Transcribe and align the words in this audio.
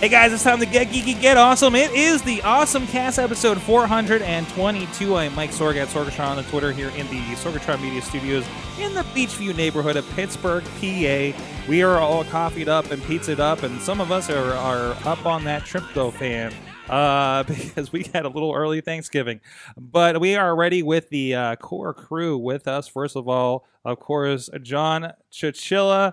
Hey 0.00 0.08
guys, 0.08 0.32
it's 0.32 0.44
time 0.44 0.60
to 0.60 0.66
get 0.66 0.90
geeky, 0.90 1.20
get 1.20 1.36
awesome. 1.36 1.74
It 1.74 1.90
is 1.90 2.22
the 2.22 2.40
Awesome 2.42 2.86
Cast 2.86 3.18
episode 3.18 3.60
422. 3.60 5.16
I'm 5.16 5.34
Mike 5.34 5.50
Sorg 5.50 5.74
at 5.74 5.88
Sorgatron 5.88 6.28
on 6.28 6.36
the 6.36 6.44
Twitter 6.44 6.70
here 6.70 6.90
in 6.90 7.08
the 7.08 7.20
Sorgatron 7.34 7.82
Media 7.82 8.00
Studios 8.00 8.46
in 8.78 8.94
the 8.94 9.00
Beechview 9.00 9.56
neighborhood 9.56 9.96
of 9.96 10.08
Pittsburgh, 10.10 10.62
PA. 10.62 11.42
We 11.68 11.82
are 11.82 11.98
all 11.98 12.22
coffeeed 12.26 12.68
up 12.68 12.92
and 12.92 13.02
pizzaed 13.02 13.40
up, 13.40 13.64
and 13.64 13.80
some 13.82 14.00
of 14.00 14.12
us 14.12 14.30
are, 14.30 14.52
are 14.52 14.96
up 15.04 15.26
on 15.26 15.42
that 15.46 15.62
tryptophan 15.62 16.54
uh, 16.88 17.42
because 17.48 17.90
we 17.90 18.08
had 18.14 18.24
a 18.24 18.28
little 18.28 18.54
early 18.54 18.80
Thanksgiving. 18.80 19.40
But 19.76 20.20
we 20.20 20.36
are 20.36 20.54
ready 20.54 20.84
with 20.84 21.08
the 21.08 21.34
uh, 21.34 21.56
core 21.56 21.92
crew 21.92 22.38
with 22.38 22.68
us. 22.68 22.86
First 22.86 23.16
of 23.16 23.28
all, 23.28 23.66
of 23.84 23.98
course, 23.98 24.48
John 24.62 25.12
Chichilla. 25.32 26.12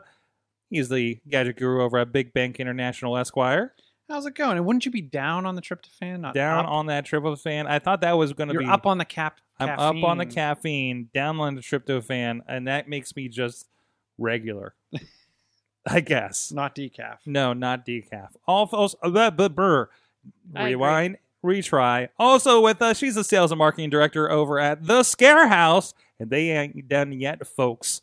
He's 0.69 0.89
the 0.89 1.19
gadget 1.29 1.57
guru 1.57 1.83
over 1.83 1.97
at 1.99 2.11
Big 2.11 2.33
Bank 2.33 2.59
International 2.59 3.17
Esquire. 3.17 3.73
How's 4.09 4.25
it 4.25 4.35
going? 4.35 4.57
And 4.57 4.65
wouldn't 4.65 4.85
you 4.85 4.91
be 4.91 5.01
down 5.01 5.45
on 5.45 5.55
the 5.55 5.61
tryptophan? 5.61 6.19
Not 6.19 6.35
Down 6.35 6.65
up? 6.65 6.71
on 6.71 6.85
that 6.87 7.05
tryptophan. 7.05 7.65
I 7.65 7.79
thought 7.79 8.01
that 8.01 8.13
was 8.17 8.33
going 8.33 8.49
to 8.49 8.53
You're 8.53 8.63
be 8.63 8.69
up 8.69 8.85
on 8.85 8.97
the 8.99 9.05
cap. 9.05 9.39
I'm 9.59 9.69
up 9.69 10.03
on 10.03 10.17
the 10.17 10.25
caffeine. 10.25 10.35
caffeine, 10.35 11.09
down 11.13 11.39
on 11.39 11.55
the 11.55 11.61
tryptophan, 11.61 12.41
and 12.47 12.67
that 12.67 12.87
makes 12.87 13.15
me 13.15 13.29
just 13.29 13.67
regular. 14.17 14.75
I 15.87 16.01
guess. 16.01 16.51
not 16.51 16.75
decaf. 16.75 17.19
No, 17.25 17.53
not 17.53 17.85
decaf. 17.85 18.29
Also, 18.47 18.97
uh, 19.01 19.31
but 19.31 19.55
brr. 19.55 19.89
I 20.55 20.61
agree. 20.61 20.71
rewind, 20.73 21.17
retry. 21.43 22.09
Also 22.19 22.59
with 22.61 22.81
us, 22.81 22.97
she's 22.97 23.15
the 23.15 23.23
sales 23.23 23.51
and 23.51 23.59
marketing 23.59 23.89
director 23.91 24.29
over 24.29 24.59
at 24.59 24.85
the 24.85 25.03
Scare 25.03 25.47
House, 25.47 25.93
and 26.19 26.29
they 26.29 26.49
ain't 26.49 26.87
done 26.87 27.11
yet, 27.11 27.45
folks. 27.47 28.01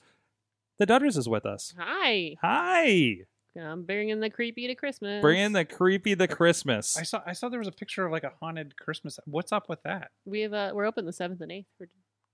The 0.82 0.92
Dutters 0.92 1.16
is 1.16 1.28
with 1.28 1.46
us. 1.46 1.72
Hi. 1.78 2.34
Hi, 2.42 3.18
I'm 3.56 3.84
bringing 3.84 4.18
the 4.18 4.28
creepy 4.30 4.66
to 4.66 4.74
Christmas. 4.74 5.22
bringing 5.22 5.52
the 5.52 5.64
creepy 5.64 6.14
the 6.14 6.26
Christmas. 6.26 6.98
I 6.98 7.04
saw. 7.04 7.22
I 7.24 7.34
saw 7.34 7.48
there 7.48 7.60
was 7.60 7.68
a 7.68 7.72
picture 7.72 8.04
of 8.04 8.10
like 8.10 8.24
a 8.24 8.32
haunted 8.40 8.76
Christmas. 8.76 9.20
What's 9.24 9.52
up 9.52 9.68
with 9.68 9.80
that? 9.84 10.10
We 10.24 10.40
have 10.40 10.52
uh, 10.52 10.72
we're 10.74 10.86
open 10.86 11.06
the 11.06 11.12
seventh 11.12 11.40
and 11.40 11.52
eighth 11.52 11.66
for 11.78 11.86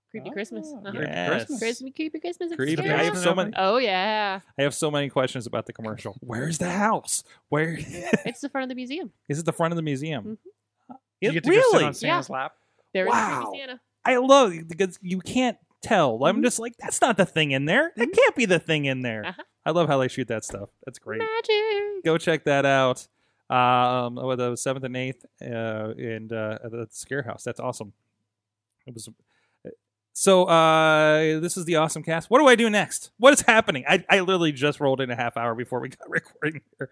creepy 0.09 0.31
Oh, 0.31 0.33
Christmas. 0.33 0.73
Uh-huh. 0.75 0.91
Yes. 0.99 1.29
Christmas. 1.29 1.59
Christmas, 1.59 1.91
creepy 1.95 2.19
Christmas. 2.19 2.51
at 2.51 2.57
Creepy. 2.57 2.81
Scare 2.81 2.97
I 2.97 3.03
have 3.03 3.19
so 3.19 3.35
many. 3.35 3.51
Oh 3.55 3.77
yeah, 3.77 4.39
I 4.57 4.61
have 4.63 4.73
so 4.73 4.89
many 4.89 5.09
questions 5.09 5.45
about 5.45 5.67
the 5.67 5.73
commercial. 5.73 6.17
Where's 6.21 6.57
the 6.57 6.71
house? 6.71 7.23
Where 7.49 7.77
it's 8.25 8.41
the 8.41 8.49
front 8.51 8.63
of 8.63 8.69
the 8.69 8.75
museum. 8.75 9.11
is 9.27 9.37
it? 9.37 9.45
The 9.45 9.53
front 9.53 9.73
of 9.73 9.75
the 9.75 9.83
museum? 9.83 10.39
Mhm. 10.89 10.95
You 11.21 11.33
get 11.33 11.43
to 11.43 11.51
go 11.51 11.55
sit 11.55 11.61
really? 11.73 11.83
on 11.85 11.93
Santa's 11.93 12.31
lap. 12.31 12.53
There 12.95 13.05
is 13.05 13.11
Wow. 13.11 13.43
creepy 13.51 13.59
Santa. 13.59 13.79
I 14.03 14.17
love 14.17 14.53
because 14.67 14.97
you 15.03 15.19
can't 15.19 15.57
tell. 15.81 16.23
I'm 16.25 16.37
Mhm. 16.37 16.43
just 16.43 16.59
like, 16.59 16.75
that's 16.77 17.01
not 17.01 17.17
the 17.17 17.25
thing 17.25 17.51
in 17.51 17.65
there. 17.65 17.91
That 17.95 18.11
can't 18.11 18.35
be 18.35 18.45
the 18.45 18.59
thing 18.59 18.85
in 18.85 19.01
there. 19.01 19.25
Uh-huh. 19.25 19.43
I 19.65 19.71
love 19.71 19.87
how 19.87 19.97
they 19.97 20.07
shoot 20.07 20.27
that 20.29 20.43
stuff. 20.43 20.69
That's 20.85 20.99
great. 20.99 21.19
Magic. 21.19 22.03
Go 22.03 22.17
check 22.17 22.43
that 22.45 22.65
out. 22.65 23.07
Um, 23.49 24.15
with 24.15 24.37
the 24.39 24.55
seventh 24.55 24.85
and 24.85 24.95
eighth, 24.95 25.25
uh, 25.41 25.45
and 25.97 26.31
uh, 26.31 26.59
at 26.63 26.71
the 26.71 26.87
Scare 26.91 27.23
House. 27.23 27.43
That's 27.43 27.59
awesome. 27.59 27.93
It 28.85 28.93
was. 28.93 29.09
So 30.13 30.43
uh, 30.45 31.39
this 31.39 31.55
is 31.55 31.63
the 31.65 31.77
awesome 31.77 32.03
cast. 32.03 32.29
What 32.29 32.39
do 32.39 32.47
I 32.47 32.55
do 32.55 32.69
next? 32.69 33.11
What 33.17 33.31
is 33.33 33.41
happening? 33.41 33.85
I, 33.87 34.03
I 34.09 34.19
literally 34.19 34.51
just 34.51 34.79
rolled 34.81 34.99
in 34.99 35.09
a 35.09 35.15
half 35.15 35.37
hour 35.37 35.55
before 35.55 35.79
we 35.79 35.89
got 35.89 36.09
recording 36.09 36.61
here. 36.77 36.89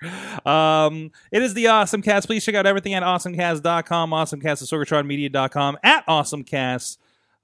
Um, 0.52 1.12
it 1.32 1.42
is 1.44 1.54
the 1.54 1.68
awesome 1.68 2.02
cast. 2.02 2.26
Please 2.28 2.46
check 2.46 2.56
out 2.56 2.66
everything 2.66 2.94
at 2.94 3.04
awesomecast.com, 3.04 4.12
awesomecast 4.12 4.46
at 4.46 4.70
sorgatronmedia.com, 4.70 5.78
at 5.84 6.08
awesomecast 6.08 6.98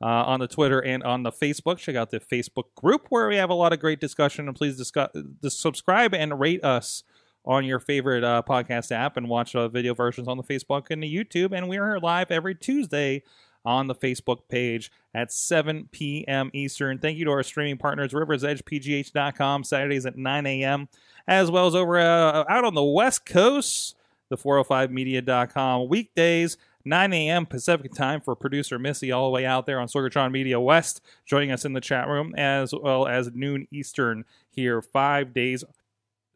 uh, 0.03 0.25
on 0.25 0.41
the 0.41 0.47
Twitter 0.47 0.83
and 0.83 1.01
on 1.03 1.23
the 1.23 1.31
Facebook. 1.31 1.77
Check 1.77 1.95
out 1.95 2.11
the 2.11 2.19
Facebook 2.19 2.75
group 2.75 3.05
where 3.07 3.29
we 3.29 3.37
have 3.37 3.49
a 3.49 3.53
lot 3.53 3.71
of 3.71 3.79
great 3.79 4.01
discussion. 4.01 4.49
And 4.49 4.55
please 4.55 4.75
discuss, 4.75 5.09
subscribe 5.47 6.13
and 6.13 6.37
rate 6.41 6.61
us 6.61 7.03
on 7.45 7.63
your 7.63 7.79
favorite 7.79 8.23
uh, 8.23 8.41
podcast 8.47 8.91
app 8.91 9.15
and 9.15 9.29
watch 9.29 9.55
uh, 9.55 9.69
video 9.69 9.93
versions 9.93 10.27
on 10.27 10.35
the 10.35 10.43
Facebook 10.43 10.87
and 10.89 11.01
the 11.01 11.15
YouTube. 11.15 11.53
And 11.55 11.69
we 11.69 11.77
are 11.77 12.01
live 12.01 12.31
every 12.31 12.53
Tuesday 12.53 13.23
on 13.63 13.87
the 13.87 13.95
Facebook 13.95 14.49
page 14.49 14.91
at 15.13 15.31
7 15.31 15.87
p.m. 15.93 16.51
Eastern. 16.53 16.99
Thank 16.99 17.17
you 17.17 17.23
to 17.23 17.31
our 17.31 17.43
streaming 17.43 17.77
partners, 17.77 18.11
riversedgepgh.com, 18.11 19.63
Saturdays 19.63 20.05
at 20.05 20.17
9 20.17 20.45
a.m., 20.45 20.89
as 21.29 21.49
well 21.49 21.67
as 21.67 21.75
over 21.75 21.97
uh, 21.97 22.43
out 22.49 22.65
on 22.65 22.73
the 22.73 22.83
West 22.83 23.25
Coast, 23.25 23.95
the 24.27 24.35
405media.com, 24.35 25.87
weekdays. 25.87 26.57
9 26.85 27.13
a.m. 27.13 27.45
Pacific 27.45 27.93
time 27.93 28.21
for 28.21 28.35
producer 28.35 28.77
Missy, 28.77 29.11
all 29.11 29.25
the 29.25 29.31
way 29.31 29.45
out 29.45 29.65
there 29.65 29.79
on 29.79 29.87
Sorgatron 29.87 30.31
Media 30.31 30.59
West, 30.59 31.01
joining 31.25 31.51
us 31.51 31.65
in 31.65 31.73
the 31.73 31.81
chat 31.81 32.07
room, 32.07 32.33
as 32.35 32.73
well 32.73 33.07
as 33.07 33.31
noon 33.33 33.67
Eastern 33.71 34.25
here, 34.49 34.81
five 34.81 35.33
days 35.33 35.63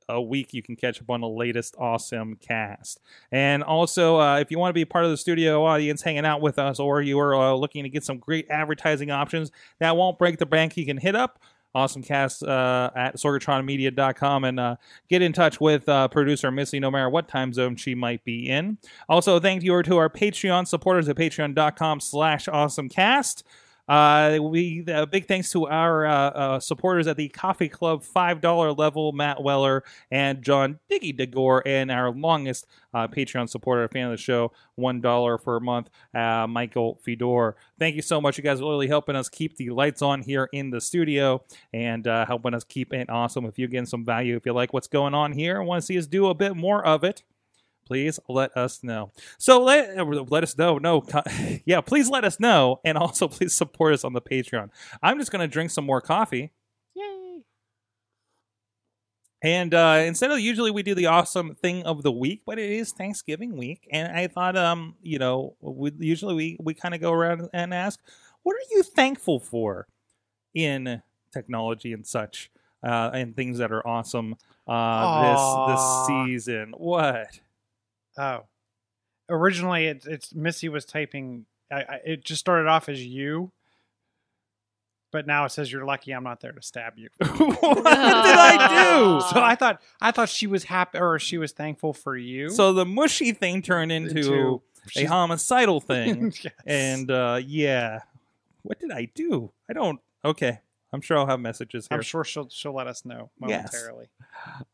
a 0.09 0.21
week 0.21 0.53
you 0.53 0.61
can 0.61 0.75
catch 0.75 1.01
up 1.01 1.09
on 1.09 1.21
the 1.21 1.27
latest 1.27 1.75
awesome 1.77 2.35
cast 2.35 3.01
and 3.31 3.61
also 3.61 4.19
uh, 4.19 4.39
if 4.39 4.49
you 4.49 4.57
want 4.57 4.69
to 4.69 4.73
be 4.73 4.85
part 4.85 5.03
of 5.03 5.11
the 5.11 5.17
studio 5.17 5.65
audience 5.65 6.01
hanging 6.01 6.25
out 6.25 6.41
with 6.41 6.57
us 6.57 6.79
or 6.79 7.01
you 7.01 7.19
are 7.19 7.35
uh, 7.35 7.53
looking 7.53 7.83
to 7.83 7.89
get 7.89 8.03
some 8.03 8.17
great 8.17 8.47
advertising 8.49 9.11
options 9.11 9.51
that 9.79 9.97
won't 9.97 10.17
break 10.17 10.37
the 10.37 10.45
bank 10.45 10.77
you 10.77 10.85
can 10.85 10.97
hit 10.97 11.15
up 11.15 11.39
awesomecast 11.75 12.47
uh, 12.47 12.89
at 12.95 13.15
sorgatronmedia.com 13.17 14.43
and 14.43 14.59
uh, 14.59 14.75
get 15.09 15.21
in 15.21 15.33
touch 15.33 15.61
with 15.61 15.87
uh, 15.87 16.07
producer 16.07 16.51
missy 16.51 16.79
no 16.79 16.89
matter 16.89 17.09
what 17.09 17.27
time 17.27 17.53
zone 17.53 17.75
she 17.75 17.95
might 17.95 18.23
be 18.23 18.49
in. 18.49 18.77
Also 19.09 19.39
thank 19.39 19.63
you 19.63 19.83
to 19.83 19.97
our 19.97 20.09
patreon 20.09 20.67
supporters 20.67 21.07
at 21.09 21.15
patreon.com 21.15 21.99
slash 21.99 22.45
awesomecast 22.47 23.43
uh, 23.87 24.37
we 24.41 24.85
uh, 24.87 25.05
big 25.05 25.27
thanks 25.27 25.51
to 25.51 25.67
our 25.67 26.05
uh, 26.05 26.29
uh, 26.29 26.59
supporters 26.59 27.07
at 27.07 27.17
the 27.17 27.29
Coffee 27.29 27.69
Club 27.69 28.03
five 28.03 28.41
dollar 28.41 28.71
level, 28.71 29.11
Matt 29.11 29.41
Weller 29.41 29.83
and 30.11 30.41
John 30.41 30.79
Diggy 30.91 31.17
DeGore, 31.17 31.61
and 31.65 31.89
our 31.91 32.11
longest 32.11 32.67
uh, 32.93 33.07
Patreon 33.07 33.49
supporter, 33.49 33.87
fan 33.87 34.05
of 34.05 34.11
the 34.11 34.17
show, 34.17 34.51
one 34.75 35.01
dollar 35.01 35.37
for 35.37 35.55
a 35.57 35.61
month, 35.61 35.89
uh, 36.13 36.47
Michael 36.47 36.99
Fedor. 37.03 37.55
Thank 37.79 37.95
you 37.95 38.01
so 38.01 38.19
much, 38.19 38.37
you 38.37 38.43
guys 38.43 38.59
are 38.59 38.69
really 38.69 38.87
helping 38.87 39.15
us 39.15 39.29
keep 39.29 39.57
the 39.57 39.69
lights 39.69 40.01
on 40.01 40.21
here 40.21 40.49
in 40.51 40.69
the 40.69 40.81
studio 40.81 41.43
and 41.73 42.07
uh, 42.07 42.25
helping 42.25 42.53
us 42.53 42.63
keep 42.63 42.93
it 42.93 43.09
awesome. 43.09 43.45
If 43.45 43.57
you're 43.57 43.67
getting 43.67 43.85
some 43.85 44.05
value, 44.05 44.35
if 44.35 44.45
you 44.45 44.53
like 44.53 44.73
what's 44.73 44.87
going 44.87 45.13
on 45.13 45.31
here, 45.31 45.59
and 45.59 45.67
want 45.67 45.81
to 45.81 45.85
see 45.85 45.97
us 45.97 46.07
do 46.07 46.27
a 46.27 46.33
bit 46.33 46.55
more 46.55 46.85
of 46.85 47.03
it 47.03 47.23
please 47.87 48.19
let 48.27 48.55
us 48.57 48.83
know. 48.83 49.11
So 49.37 49.63
let 49.63 49.97
let 50.29 50.43
us 50.43 50.57
know. 50.57 50.77
No, 50.77 51.03
yeah, 51.65 51.79
please 51.81 52.09
let 52.09 52.25
us 52.25 52.39
know, 52.39 52.81
and 52.83 52.97
also 52.97 53.27
please 53.29 53.53
support 53.53 53.93
us 53.93 54.03
on 54.03 54.13
the 54.13 54.21
Patreon. 54.21 54.69
I'm 55.01 55.17
just 55.17 55.31
gonna 55.31 55.47
drink 55.47 55.71
some 55.71 55.85
more 55.85 56.01
coffee, 56.01 56.51
Yay. 56.93 57.43
and 59.41 59.73
uh, 59.73 60.03
instead 60.05 60.31
of 60.31 60.39
usually 60.39 60.69
we 60.71 60.83
do 60.83 60.93
the 60.95 61.05
awesome 61.05 61.55
thing 61.55 61.83
of 61.83 62.03
the 62.03 62.11
week, 62.11 62.41
but 62.45 62.59
it 62.59 62.69
is 62.69 62.91
Thanksgiving 62.91 63.55
week, 63.55 63.87
and 63.91 64.15
I 64.15 64.27
thought, 64.27 64.57
um, 64.57 64.95
you 65.01 65.17
know, 65.17 65.55
we, 65.61 65.91
usually 65.99 66.35
we 66.35 66.57
we 66.59 66.73
kind 66.73 66.93
of 66.93 66.99
go 66.99 67.13
around 67.13 67.47
and 67.53 67.73
ask, 67.73 67.99
what 68.43 68.55
are 68.55 68.67
you 68.71 68.83
thankful 68.83 69.39
for 69.39 69.87
in 70.53 71.01
technology 71.31 71.93
and 71.93 72.05
such, 72.05 72.51
uh, 72.83 73.11
and 73.13 73.33
things 73.35 73.59
that 73.59 73.71
are 73.71 73.85
awesome 73.87 74.35
uh, 74.67 75.31
this 75.31 75.79
this 75.79 76.07
season? 76.07 76.73
What? 76.77 77.39
Oh, 78.17 78.45
originally 79.29 79.87
it's 79.87 80.05
it's 80.05 80.33
Missy 80.33 80.69
was 80.69 80.85
typing. 80.85 81.45
I, 81.71 81.75
I, 81.81 81.99
it 82.05 82.23
just 82.23 82.39
started 82.39 82.67
off 82.67 82.87
as 82.87 83.05
you, 83.05 83.51
but 85.11 85.27
now 85.27 85.45
it 85.45 85.49
says 85.51 85.71
you're 85.71 85.85
lucky 85.85 86.11
I'm 86.11 86.23
not 86.23 86.39
there 86.39 86.51
to 86.51 86.61
stab 86.61 86.93
you. 86.97 87.09
what 87.19 87.75
did 87.75 87.85
I 87.87 88.67
do? 88.69 89.21
so 89.33 89.41
I 89.41 89.55
thought 89.55 89.81
I 90.01 90.11
thought 90.11 90.29
she 90.29 90.47
was 90.47 90.63
happy 90.63 90.97
or 90.99 91.19
she 91.19 91.37
was 91.37 91.51
thankful 91.51 91.93
for 91.93 92.15
you. 92.15 92.49
So 92.49 92.73
the 92.73 92.85
mushy 92.85 93.31
thing 93.33 93.61
turned 93.61 93.91
into 93.91 94.17
Into- 94.19 94.61
a 94.95 95.03
homicidal 95.05 95.81
thing. 95.81 96.33
Yes. 96.43 96.53
and 96.65 97.11
uh 97.11 97.39
yeah. 97.43 97.99
What 98.63 98.79
did 98.79 98.91
I 98.91 99.09
do? 99.13 99.51
I 99.69 99.73
don't 99.73 99.99
okay. 100.25 100.59
I'm 100.97 101.01
sure 101.01 101.17
I'll 101.19 101.27
have 101.27 101.39
messages 101.39 101.87
here. 101.87 101.95
I'm 101.97 102.01
sure 102.01 102.23
she'll 102.23 102.49
she'll 102.49 102.73
let 102.73 102.87
us 102.87 103.05
know 103.05 103.29
Yes. 103.47 103.71
momentarily. 103.71 104.07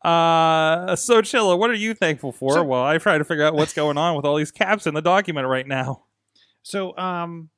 Uh, 0.02 0.96
so 0.96 1.22
Chilla, 1.22 1.58
what 1.58 1.70
are 1.70 1.74
you 1.75 1.94
thankful 1.94 2.31
for? 2.31 2.54
So- 2.54 2.64
well, 2.64 2.84
I 2.84 2.98
try 2.98 3.18
to 3.18 3.24
figure 3.25 3.44
out 3.44 3.54
what's 3.54 3.74
going 3.74 3.98
on 3.98 4.16
with 4.16 4.25
all 4.25 4.38
these 4.38 4.52
caps 4.52 4.88
in 4.88 4.94
the 4.94 5.02
document 5.02 5.48
right 5.48 5.68
now. 5.68 6.04
So, 6.62 6.98
um, 6.98 7.50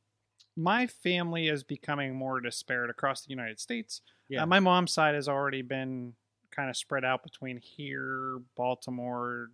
my 0.57 0.88
family 0.88 1.47
is 1.47 1.63
becoming 1.63 2.15
more 2.15 2.39
disparate 2.39 2.89
across 2.89 3.23
the 3.23 3.29
United 3.29 3.59
States. 3.59 4.01
Yeah. 4.29 4.44
Uh, 4.44 4.45
my 4.47 4.59
mom's 4.59 4.94
side 4.94 5.13
has 5.13 5.27
already 5.29 5.62
been 5.62 6.13
kind 6.50 6.69
of 6.69 6.75
spread 6.77 7.06
out 7.06 7.21
between 7.21 7.57
here, 7.57 8.39
Baltimore, 8.56 9.51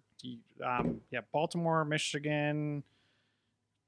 um, 0.64 1.02
yeah, 1.12 1.22
Baltimore, 1.34 1.84
Michigan, 1.84 2.84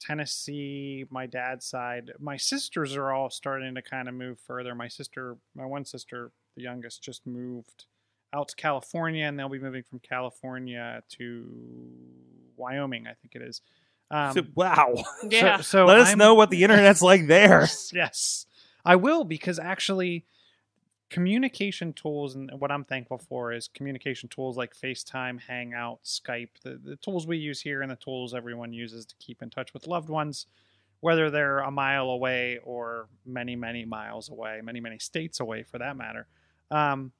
Tennessee. 0.03 1.05
My 1.09 1.25
dad's 1.25 1.65
side. 1.65 2.11
My 2.19 2.37
sisters 2.37 2.95
are 2.95 3.11
all 3.11 3.29
starting 3.29 3.75
to 3.75 3.81
kind 3.81 4.07
of 4.07 4.13
move 4.13 4.39
further. 4.39 4.75
My 4.75 4.87
sister, 4.87 5.37
my 5.55 5.65
one 5.65 5.85
sister, 5.85 6.31
the 6.55 6.63
youngest, 6.63 7.01
just 7.01 7.25
moved 7.25 7.85
out 8.33 8.49
to 8.49 8.55
California, 8.55 9.25
and 9.25 9.37
they'll 9.39 9.49
be 9.49 9.59
moving 9.59 9.83
from 9.89 9.99
California 9.99 11.01
to 11.17 11.47
Wyoming, 12.57 13.07
I 13.07 13.13
think 13.13 13.35
it 13.35 13.41
is. 13.41 13.61
Um, 14.11 14.49
wow. 14.55 14.93
Yeah. 15.27 15.57
So, 15.57 15.61
so 15.79 15.85
Let 15.85 15.99
us 15.99 16.09
I'm- 16.09 16.17
know 16.17 16.33
what 16.33 16.49
the 16.49 16.63
internet's 16.63 17.01
like 17.01 17.27
there. 17.27 17.61
Yes, 17.61 17.91
yes, 17.93 18.45
I 18.85 18.95
will 18.97 19.23
because 19.23 19.59
actually, 19.59 20.25
communication 21.13 21.93
tools 21.93 22.33
and 22.33 22.49
what 22.57 22.71
I'm 22.71 22.83
thankful 22.83 23.19
for 23.19 23.53
is 23.53 23.67
communication 23.67 24.27
tools 24.29 24.57
like 24.57 24.75
FaceTime, 24.75 25.39
Hangout, 25.39 25.99
Skype, 26.03 26.49
the, 26.63 26.79
the 26.83 26.95
tools 26.95 27.27
we 27.27 27.37
use 27.37 27.61
here 27.61 27.83
and 27.83 27.91
the 27.91 27.95
tools 27.95 28.33
everyone 28.33 28.73
uses 28.73 29.05
to 29.05 29.15
keep 29.19 29.43
in 29.43 29.51
touch 29.51 29.75
with 29.75 29.85
loved 29.85 30.09
ones, 30.09 30.47
whether 31.01 31.29
they're 31.29 31.59
a 31.59 31.69
mile 31.69 32.09
away 32.09 32.59
or 32.63 33.09
many, 33.27 33.55
many 33.55 33.85
miles 33.85 34.29
away, 34.29 34.59
many, 34.63 34.79
many 34.79 34.97
states 34.97 35.39
away 35.39 35.61
for 35.61 35.77
that 35.77 35.95
matter. 35.95 36.25
Um, 36.71 37.11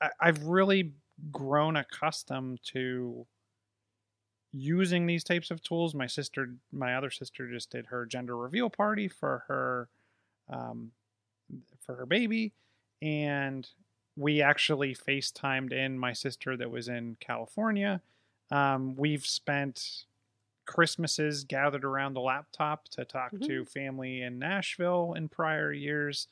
I, 0.00 0.10
I've 0.18 0.42
really 0.42 0.90
grown 1.30 1.76
accustomed 1.76 2.58
to 2.72 3.28
using 4.52 5.06
these 5.06 5.22
types 5.22 5.52
of 5.52 5.62
tools. 5.62 5.94
My 5.94 6.08
sister, 6.08 6.48
my 6.72 6.96
other 6.96 7.10
sister, 7.10 7.48
just 7.48 7.70
did 7.70 7.86
her 7.86 8.06
gender 8.06 8.36
reveal 8.36 8.70
party 8.70 9.06
for 9.06 9.44
her, 9.46 9.88
um, 10.52 10.90
for 11.78 11.94
her 11.94 12.06
baby, 12.06 12.54
and 13.02 13.68
we 14.16 14.42
actually 14.42 14.94
FaceTimed 14.94 15.72
in 15.72 15.98
my 15.98 16.12
sister 16.12 16.56
that 16.56 16.70
was 16.70 16.88
in 16.88 17.16
California. 17.20 18.00
Um, 18.50 18.94
we've 18.96 19.26
spent 19.26 20.04
Christmases 20.66 21.44
gathered 21.44 21.84
around 21.84 22.14
the 22.14 22.20
laptop 22.20 22.88
to 22.90 23.04
talk 23.04 23.32
to 23.40 23.64
family 23.64 24.22
in 24.22 24.38
Nashville 24.38 25.14
in 25.16 25.28
prior 25.28 25.72
years. 25.72 26.28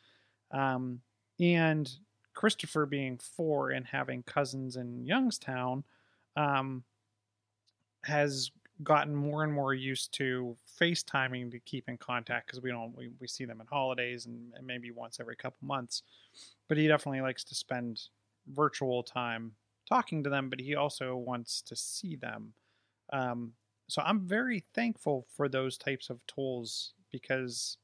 Um, 0.50 1.00
and 1.41 1.91
Christopher 2.35 2.87
being 2.87 3.19
four 3.19 3.70
and 3.70 3.87
having 3.87 4.23
cousins 4.23 4.76
in 4.76 5.05
Youngstown, 5.05 5.85
um, 6.37 6.85
has 8.05 8.50
gotten 8.82 9.14
more 9.14 9.44
and 9.44 9.52
more 9.52 9.75
used 9.75 10.12
to 10.14 10.56
FaceTiming 10.80 11.50
to 11.50 11.58
keep 11.60 11.88
in 11.88 11.96
contact 11.96 12.46
because 12.46 12.62
we 12.62 12.70
don't 12.70 12.96
we, 12.96 13.10
we 13.20 13.26
see 13.26 13.44
them 13.44 13.60
at 13.60 13.66
holidays 13.66 14.26
and, 14.26 14.52
and 14.54 14.66
maybe 14.66 14.90
once 14.90 15.19
every 15.20 15.36
couple 15.36 15.66
months. 15.66 16.02
But 16.69 16.78
he 16.78 16.86
definitely 16.86 17.22
likes 17.22 17.44
to 17.44 17.54
spend 17.54 18.00
virtual 18.54 19.02
time 19.02 19.52
talking 19.88 20.22
to 20.22 20.30
them, 20.30 20.48
but 20.48 20.60
he 20.60 20.75
also 20.75 21.16
wants 21.16 21.62
to 21.62 21.75
see 21.75 22.16
them. 22.16 22.52
Um, 23.12 23.52
so 23.88 24.02
I'm 24.04 24.20
very 24.20 24.64
thankful 24.75 25.26
for 25.34 25.48
those 25.48 25.78
types 25.78 26.10
of 26.10 26.24
tools 26.26 26.92
because 27.10 27.78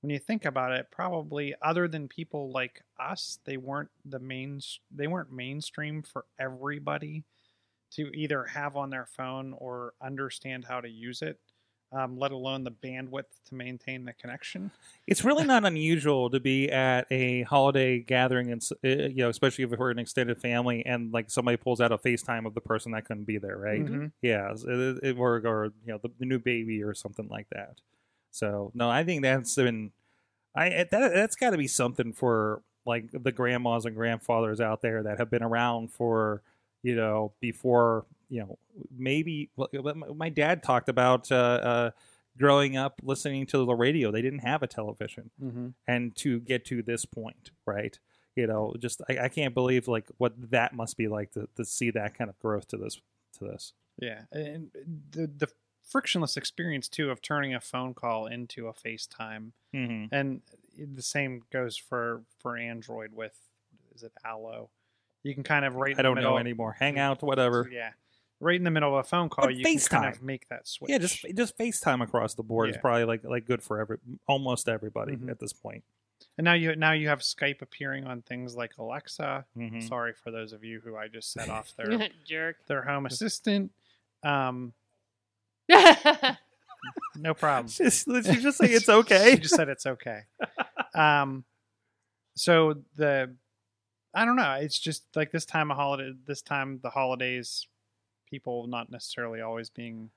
when 0.00 0.10
you 0.10 0.18
think 0.18 0.44
about 0.44 0.72
it, 0.72 0.90
probably 0.90 1.54
other 1.62 1.88
than 1.88 2.08
people 2.08 2.50
like 2.50 2.82
us, 3.00 3.38
they 3.44 3.56
weren't 3.56 3.90
the 4.04 4.18
main 4.18 4.60
they 4.90 5.06
weren't 5.06 5.32
mainstream 5.32 6.02
for 6.02 6.26
everybody 6.38 7.24
to 7.92 8.10
either 8.14 8.44
have 8.44 8.76
on 8.76 8.90
their 8.90 9.06
phone 9.06 9.54
or 9.58 9.94
understand 10.02 10.64
how 10.64 10.80
to 10.80 10.88
use 10.88 11.22
it, 11.22 11.38
um, 11.92 12.18
let 12.18 12.32
alone 12.32 12.64
the 12.64 12.70
bandwidth 12.70 13.24
to 13.46 13.54
maintain 13.54 14.04
the 14.04 14.12
connection. 14.12 14.70
It's 15.06 15.24
really 15.24 15.44
not 15.44 15.64
unusual 15.64 16.28
to 16.30 16.40
be 16.40 16.70
at 16.70 17.06
a 17.12 17.42
holiday 17.42 18.00
gathering, 18.00 18.50
and 18.50 18.60
uh, 18.84 18.88
you 18.88 19.16
know, 19.16 19.28
especially 19.28 19.64
if 19.64 19.70
we're 19.70 19.92
an 19.92 19.98
extended 20.00 20.38
family, 20.40 20.84
and 20.84 21.12
like 21.12 21.30
somebody 21.30 21.56
pulls 21.56 21.80
out 21.80 21.92
a 21.92 21.98
FaceTime 21.98 22.44
of 22.44 22.54
the 22.54 22.60
person 22.60 22.92
that 22.92 23.04
couldn't 23.04 23.24
be 23.24 23.38
there, 23.38 23.56
right? 23.56 23.84
Mhm. 23.84 24.12
Yeah, 24.20 24.52
it, 24.52 24.98
it, 25.02 25.16
or, 25.18 25.36
or 25.46 25.66
you 25.84 25.92
know, 25.92 25.98
the, 26.02 26.10
the 26.18 26.26
new 26.26 26.40
baby 26.40 26.82
or 26.82 26.92
something 26.92 27.28
like 27.28 27.46
that. 27.50 27.80
So 28.32 28.72
no, 28.74 28.90
I 28.90 29.04
think 29.04 29.22
that's 29.22 29.54
been, 29.54 29.92
I 30.54 30.68
that 30.90 30.90
that's 30.90 31.36
got 31.36 31.50
to 31.50 31.56
be 31.58 31.68
something 31.68 32.12
for 32.12 32.62
like 32.84 33.10
the 33.12 33.32
grandmas 33.32 33.84
and 33.84 33.94
grandfathers 33.94 34.60
out 34.60 34.82
there 34.82 35.02
that 35.04 35.18
have 35.18 35.30
been 35.30 35.42
around 35.42 35.92
for 35.92 36.42
you 36.88 36.94
know 36.94 37.32
before 37.40 38.06
you 38.28 38.40
know 38.40 38.58
maybe 38.96 39.50
my- 40.14 40.28
dad 40.42 40.62
talked 40.62 40.88
about 40.88 41.30
uh, 41.32 41.34
uh, 41.72 41.90
growing 42.38 42.76
up 42.76 42.94
listening 43.02 43.46
to 43.46 43.58
the 43.64 43.74
radio. 43.74 44.10
They 44.12 44.22
didn't 44.22 44.44
have 44.52 44.62
a 44.62 44.66
television 44.66 45.30
Mm-hmm. 45.42 45.68
and 45.88 46.14
to 46.16 46.40
get 46.40 46.64
to 46.66 46.82
this 46.82 47.04
point, 47.04 47.50
right? 47.66 47.98
You 48.36 48.46
know, 48.46 48.74
just 48.78 49.00
I, 49.08 49.18
I 49.26 49.28
can't 49.28 49.54
believe 49.54 49.88
like 49.88 50.06
what 50.18 50.32
that 50.50 50.74
must 50.74 50.96
be 50.96 51.08
like 51.08 51.30
to, 51.32 51.48
to 51.56 51.64
see 51.64 51.90
that 51.92 52.16
kind 52.18 52.28
of 52.30 52.38
growth 52.38 52.68
to 52.68 52.76
this 52.76 53.00
to 53.38 53.44
this. 53.44 53.72
Yeah, 53.98 54.22
and 54.30 54.70
the 55.12 55.26
the 55.42 55.48
frictionless 55.92 56.36
experience 56.36 56.88
too 56.88 57.10
of 57.10 57.22
turning 57.22 57.54
a 57.54 57.60
phone 57.60 57.94
call 57.94 58.26
into 58.26 58.68
a 58.68 58.72
FaceTime, 58.74 59.52
Mm-hmm. 59.74 60.14
and 60.14 60.42
the 60.98 61.02
same 61.02 61.42
goes 61.50 61.76
for 61.78 62.22
for 62.40 62.56
Android 62.58 63.12
with 63.14 63.38
is 63.94 64.02
it 64.02 64.12
Allo? 64.24 64.68
You 65.26 65.34
can 65.34 65.42
kind 65.42 65.64
of 65.64 65.74
right. 65.74 65.98
I 65.98 66.02
don't 66.02 66.14
know 66.14 66.20
middle- 66.22 66.38
anymore. 66.38 66.76
Hangout, 66.78 67.22
whatever. 67.22 67.68
Yeah, 67.72 67.90
right 68.40 68.56
in 68.56 68.64
the 68.64 68.70
middle 68.70 68.96
of 68.98 69.04
a 69.04 69.08
phone 69.08 69.28
call, 69.28 69.46
But 69.46 69.54
you 69.56 69.64
can 69.64 69.78
kind 69.78 70.04
FaceTime. 70.04 70.16
of 70.16 70.22
make 70.22 70.48
that 70.48 70.66
switch. 70.68 70.90
Yeah, 70.90 70.98
just 70.98 71.24
just 71.34 71.58
FaceTime 71.58 72.02
across 72.02 72.34
the 72.34 72.42
board 72.42 72.70
is 72.70 72.76
probably 72.76 73.04
like 73.04 73.24
like 73.24 73.46
good 73.46 73.62
for 73.62 73.80
every 73.80 73.98
almost 74.26 74.68
everybody 74.68 75.16
Mhm. 75.16 75.30
at 75.30 75.40
this 75.40 75.52
point. 75.52 75.84
and 76.38 76.44
now 76.46 76.54
you 76.54 76.74
now 76.76 76.92
you 76.92 77.08
have 77.08 77.20
Skype 77.20 77.60
appearing 77.60 78.06
on 78.06 78.22
things 78.22 78.56
like 78.56 78.72
Alexa. 78.78 79.44
Mhm. 79.56 79.86
Sorry 79.86 80.12
for 80.14 80.30
those 80.30 80.52
of 80.54 80.64
you 80.64 80.80
who 80.80 80.96
I 80.96 81.08
just 81.08 81.32
set 81.32 81.48
off 81.50 81.74
their 81.76 82.08
Jerk. 82.24 82.56
their 82.68 82.82
home 82.82 83.04
assistant. 83.06 83.70
Um, 84.22 84.72
no 87.16 87.34
problem. 87.34 87.68
Just, 87.72 88.06
did 88.06 88.26
you 88.26 88.40
just 88.40 88.58
say 88.58 88.66
it's 88.68 88.88
okay? 88.88 89.32
she 89.34 89.40
just 89.40 89.54
said 89.56 89.68
it's 89.68 89.86
okay. 89.86 90.20
Um, 90.94 91.44
so 92.34 92.74
the 92.96 93.34
I 94.16 94.24
don't 94.24 94.36
know. 94.36 94.54
It's 94.54 94.78
just 94.78 95.04
like 95.14 95.30
this 95.30 95.44
time 95.44 95.70
of 95.70 95.76
holiday. 95.76 96.12
This 96.26 96.40
time 96.40 96.80
the 96.82 96.88
holidays, 96.88 97.66
people 98.28 98.66
not 98.66 98.90
necessarily 98.90 99.42
always 99.42 99.68
being 99.68 100.10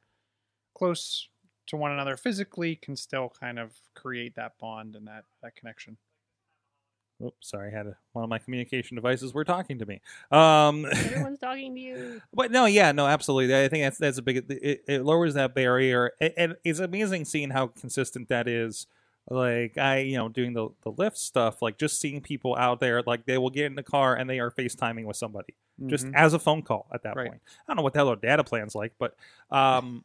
close 0.73 1.27
to 1.67 1.75
one 1.75 1.91
another 1.91 2.15
physically 2.15 2.77
can 2.77 2.95
still 2.95 3.31
kind 3.39 3.59
of 3.59 3.73
create 3.95 4.35
that 4.35 4.57
bond 4.57 4.95
and 4.95 5.05
that 5.07 5.25
that 5.43 5.57
connection. 5.57 5.97
Oops, 7.21 7.49
sorry, 7.49 7.73
I 7.73 7.77
had 7.77 7.87
a, 7.87 7.97
one 8.13 8.23
of 8.23 8.29
my 8.29 8.39
communication 8.39 8.95
devices 8.95 9.33
were 9.33 9.43
talking 9.43 9.79
to 9.79 9.85
me. 9.85 9.99
Um, 10.31 10.85
Everyone's 10.85 11.39
talking 11.41 11.75
to 11.75 11.81
you. 11.81 12.21
But 12.33 12.51
no, 12.51 12.65
yeah, 12.65 12.93
no, 12.93 13.05
absolutely. 13.05 13.53
I 13.53 13.67
think 13.67 13.83
that's 13.83 13.97
that's 13.97 14.17
a 14.17 14.21
big. 14.21 14.49
It, 14.49 14.83
it 14.87 15.03
lowers 15.03 15.33
that 15.33 15.53
barrier, 15.53 16.13
and, 16.21 16.33
and 16.37 16.55
it's 16.63 16.79
amazing 16.79 17.25
seeing 17.25 17.49
how 17.49 17.67
consistent 17.67 18.29
that 18.29 18.47
is. 18.47 18.87
Like 19.29 19.77
I, 19.77 19.99
you 19.99 20.17
know, 20.17 20.29
doing 20.29 20.53
the 20.53 20.69
the 20.83 20.91
Lyft 20.91 21.17
stuff, 21.17 21.61
like 21.61 21.77
just 21.77 21.99
seeing 21.99 22.21
people 22.21 22.55
out 22.55 22.79
there, 22.79 23.01
like 23.03 23.25
they 23.25 23.37
will 23.37 23.49
get 23.51 23.65
in 23.65 23.75
the 23.75 23.83
car 23.83 24.15
and 24.15 24.29
they 24.29 24.39
are 24.39 24.49
FaceTiming 24.51 25.05
with 25.05 25.17
somebody, 25.17 25.53
just 25.87 26.07
Mhm. 26.07 26.15
as 26.15 26.33
a 26.33 26.39
phone 26.39 26.63
call 26.63 26.87
at 26.93 27.03
that 27.03 27.15
Right. 27.15 27.29
point. 27.29 27.41
I 27.45 27.63
don't 27.67 27.77
know 27.77 27.83
what 27.83 27.93
the 27.93 27.99
hell 27.99 28.07
their 28.07 28.15
data 28.15 28.43
plan's 28.43 28.73
like, 28.75 28.93
but 28.97 29.15
um, 29.51 30.03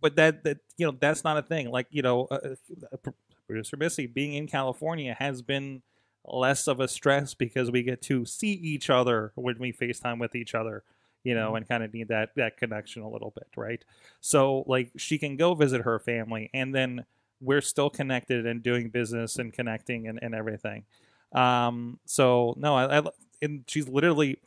but 0.00 0.16
that 0.16 0.42
that 0.44 0.58
you 0.76 0.86
know 0.86 0.96
that's 0.98 1.22
not 1.24 1.36
a 1.38 1.42
thing. 1.42 1.70
Like 1.70 1.86
you 1.90 2.02
know, 2.02 2.26
uh, 2.26 2.54
uh, 2.92 3.10
producer 3.46 3.76
Missy 3.76 4.06
being 4.06 4.34
in 4.34 4.46
California 4.48 5.14
has 5.18 5.42
been 5.42 5.82
less 6.24 6.66
of 6.66 6.80
a 6.80 6.88
stress 6.88 7.34
because 7.34 7.70
we 7.70 7.84
get 7.84 8.02
to 8.02 8.24
see 8.24 8.50
each 8.52 8.90
other 8.90 9.30
when 9.36 9.58
we 9.60 9.72
FaceTime 9.72 10.18
with 10.18 10.34
each 10.34 10.56
other, 10.56 10.82
you 11.22 11.34
know, 11.36 11.54
and 11.54 11.68
kind 11.68 11.84
of 11.84 11.94
need 11.94 12.08
that 12.08 12.30
that 12.34 12.56
connection 12.56 13.02
a 13.02 13.08
little 13.08 13.30
bit, 13.30 13.46
right? 13.56 13.84
So 14.20 14.64
like 14.66 14.90
she 14.96 15.18
can 15.18 15.36
go 15.36 15.54
visit 15.54 15.82
her 15.82 16.00
family 16.00 16.50
and 16.52 16.74
then 16.74 17.04
we're 17.40 17.60
still 17.60 17.90
connected 17.90 18.46
and 18.46 18.62
doing 18.62 18.88
business 18.88 19.36
and 19.36 19.52
connecting 19.52 20.08
and, 20.08 20.18
and 20.22 20.34
everything. 20.34 20.84
Um 21.32 21.98
so 22.06 22.54
no, 22.56 22.76
I, 22.76 22.98
I 22.98 23.02
and 23.42 23.64
she's 23.66 23.88
literally 23.88 24.38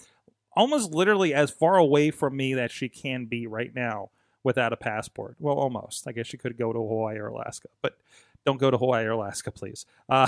almost 0.55 0.91
literally 0.91 1.33
as 1.33 1.51
far 1.51 1.77
away 1.77 2.11
from 2.11 2.35
me 2.35 2.53
that 2.53 2.71
she 2.71 2.89
can 2.89 3.25
be 3.25 3.47
right 3.47 3.73
now 3.73 4.09
without 4.43 4.73
a 4.73 4.77
passport. 4.77 5.35
Well, 5.39 5.57
almost. 5.57 6.07
I 6.07 6.11
guess 6.11 6.27
she 6.27 6.37
could 6.37 6.57
go 6.57 6.73
to 6.73 6.79
Hawaii 6.79 7.17
or 7.17 7.27
Alaska, 7.27 7.67
but 7.81 7.97
don't 8.45 8.57
go 8.57 8.71
to 8.71 8.77
Hawaii 8.77 9.05
or 9.05 9.11
Alaska, 9.11 9.51
please. 9.51 9.85
Uh, 10.07 10.27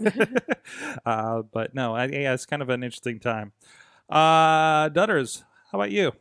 uh, 1.06 1.42
but 1.42 1.74
no, 1.74 1.94
I, 1.94 2.06
yeah, 2.06 2.34
it's 2.34 2.46
kind 2.46 2.62
of 2.62 2.68
an 2.70 2.82
interesting 2.82 3.20
time. 3.20 3.52
Uh, 4.08 4.88
Dutters, 4.88 5.44
how 5.70 5.78
about 5.78 5.90
you? 5.90 6.12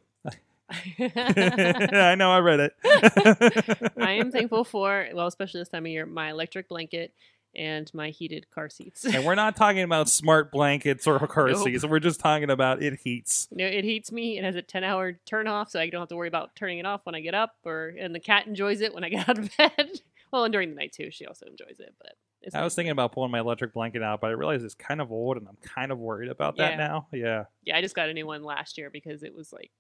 I 1.00 2.16
know 2.18 2.32
I 2.32 2.40
read 2.40 2.60
it. 2.60 2.74
I 3.98 4.14
am 4.14 4.32
thankful 4.32 4.64
for, 4.64 5.08
well, 5.14 5.28
especially 5.28 5.62
this 5.62 5.70
time 5.70 5.86
of 5.86 5.92
year, 5.92 6.06
my 6.06 6.30
electric 6.32 6.70
blanket 6.70 7.14
and 7.56 7.92
my 7.96 8.10
heated 8.12 8.50
car 8.52 8.70
seats. 8.70 9.04
and 9.06 9.26
we're 9.26 9.34
not 9.36 9.56
talking 9.56 9.82
about 9.82 10.08
smart 10.08 10.52
blankets 10.52 11.08
or 11.08 11.18
car 11.28 11.48
Nope. 11.50 11.64
seats. 11.64 11.84
We're 11.86 12.00
just 12.00 12.20
talking 12.20 12.52
about 12.52 12.84
it 12.84 13.00
heats. 13.04 13.48
No, 13.52 13.66
it 13.66 13.84
heats 13.84 14.12
me. 14.12 14.38
It 14.38 14.44
has 14.44 14.56
a 14.56 14.62
10 14.62 14.84
hour 14.84 15.14
turn 15.26 15.48
off, 15.48 15.72
so 15.72 15.80
I 15.80 15.90
don't 15.90 16.02
have 16.02 16.10
to 16.10 16.16
worry 16.16 16.28
about 16.28 16.56
turning 16.56 16.78
it 16.78 16.86
off 16.86 17.02
when 17.06 17.16
I 17.16 17.22
get 17.22 17.34
up. 17.34 17.56
Or 17.66 17.94
and 18.00 18.14
the 18.14 18.20
cat 18.20 18.46
enjoys 18.46 18.82
it 18.82 18.94
when 18.94 19.04
I 19.04 19.10
get 19.10 19.28
out 19.28 19.40
of 19.40 19.50
bed. 19.58 19.90
well, 20.32 20.44
and 20.44 20.52
during 20.54 20.70
the 20.70 20.76
night 20.76 20.92
too, 20.94 21.10
she 21.10 21.26
also 21.26 21.48
enjoys 21.48 21.80
it. 21.80 21.96
But 22.00 22.14
it's 22.44 22.54
I 22.56 22.64
was 22.64 22.76
thinking 22.76 22.92
about 22.92 23.14
pulling 23.14 23.32
my 23.32 23.40
electric 23.40 23.74
blanket 23.74 24.04
out, 24.04 24.22
but 24.22 24.28
I 24.28 24.34
realized 24.34 24.64
it's 24.64 24.76
kind 24.76 25.02
of 25.02 25.12
old, 25.12 25.38
and 25.38 25.48
I'm 25.48 25.58
kind 25.64 25.92
of 25.92 25.98
worried 25.98 26.30
about 26.30 26.56
that 26.58 26.74
Yeah. 26.74 26.78
now. 26.78 27.08
Yeah, 27.12 27.44
yeah, 27.64 27.78
I 27.78 27.82
just 27.82 27.96
got 27.96 28.10
a 28.10 28.14
new 28.14 28.28
one 28.28 28.44
last 28.44 28.78
year 28.78 28.92
because 28.92 29.24
it 29.24 29.34
was 29.36 29.52
like 29.52 29.72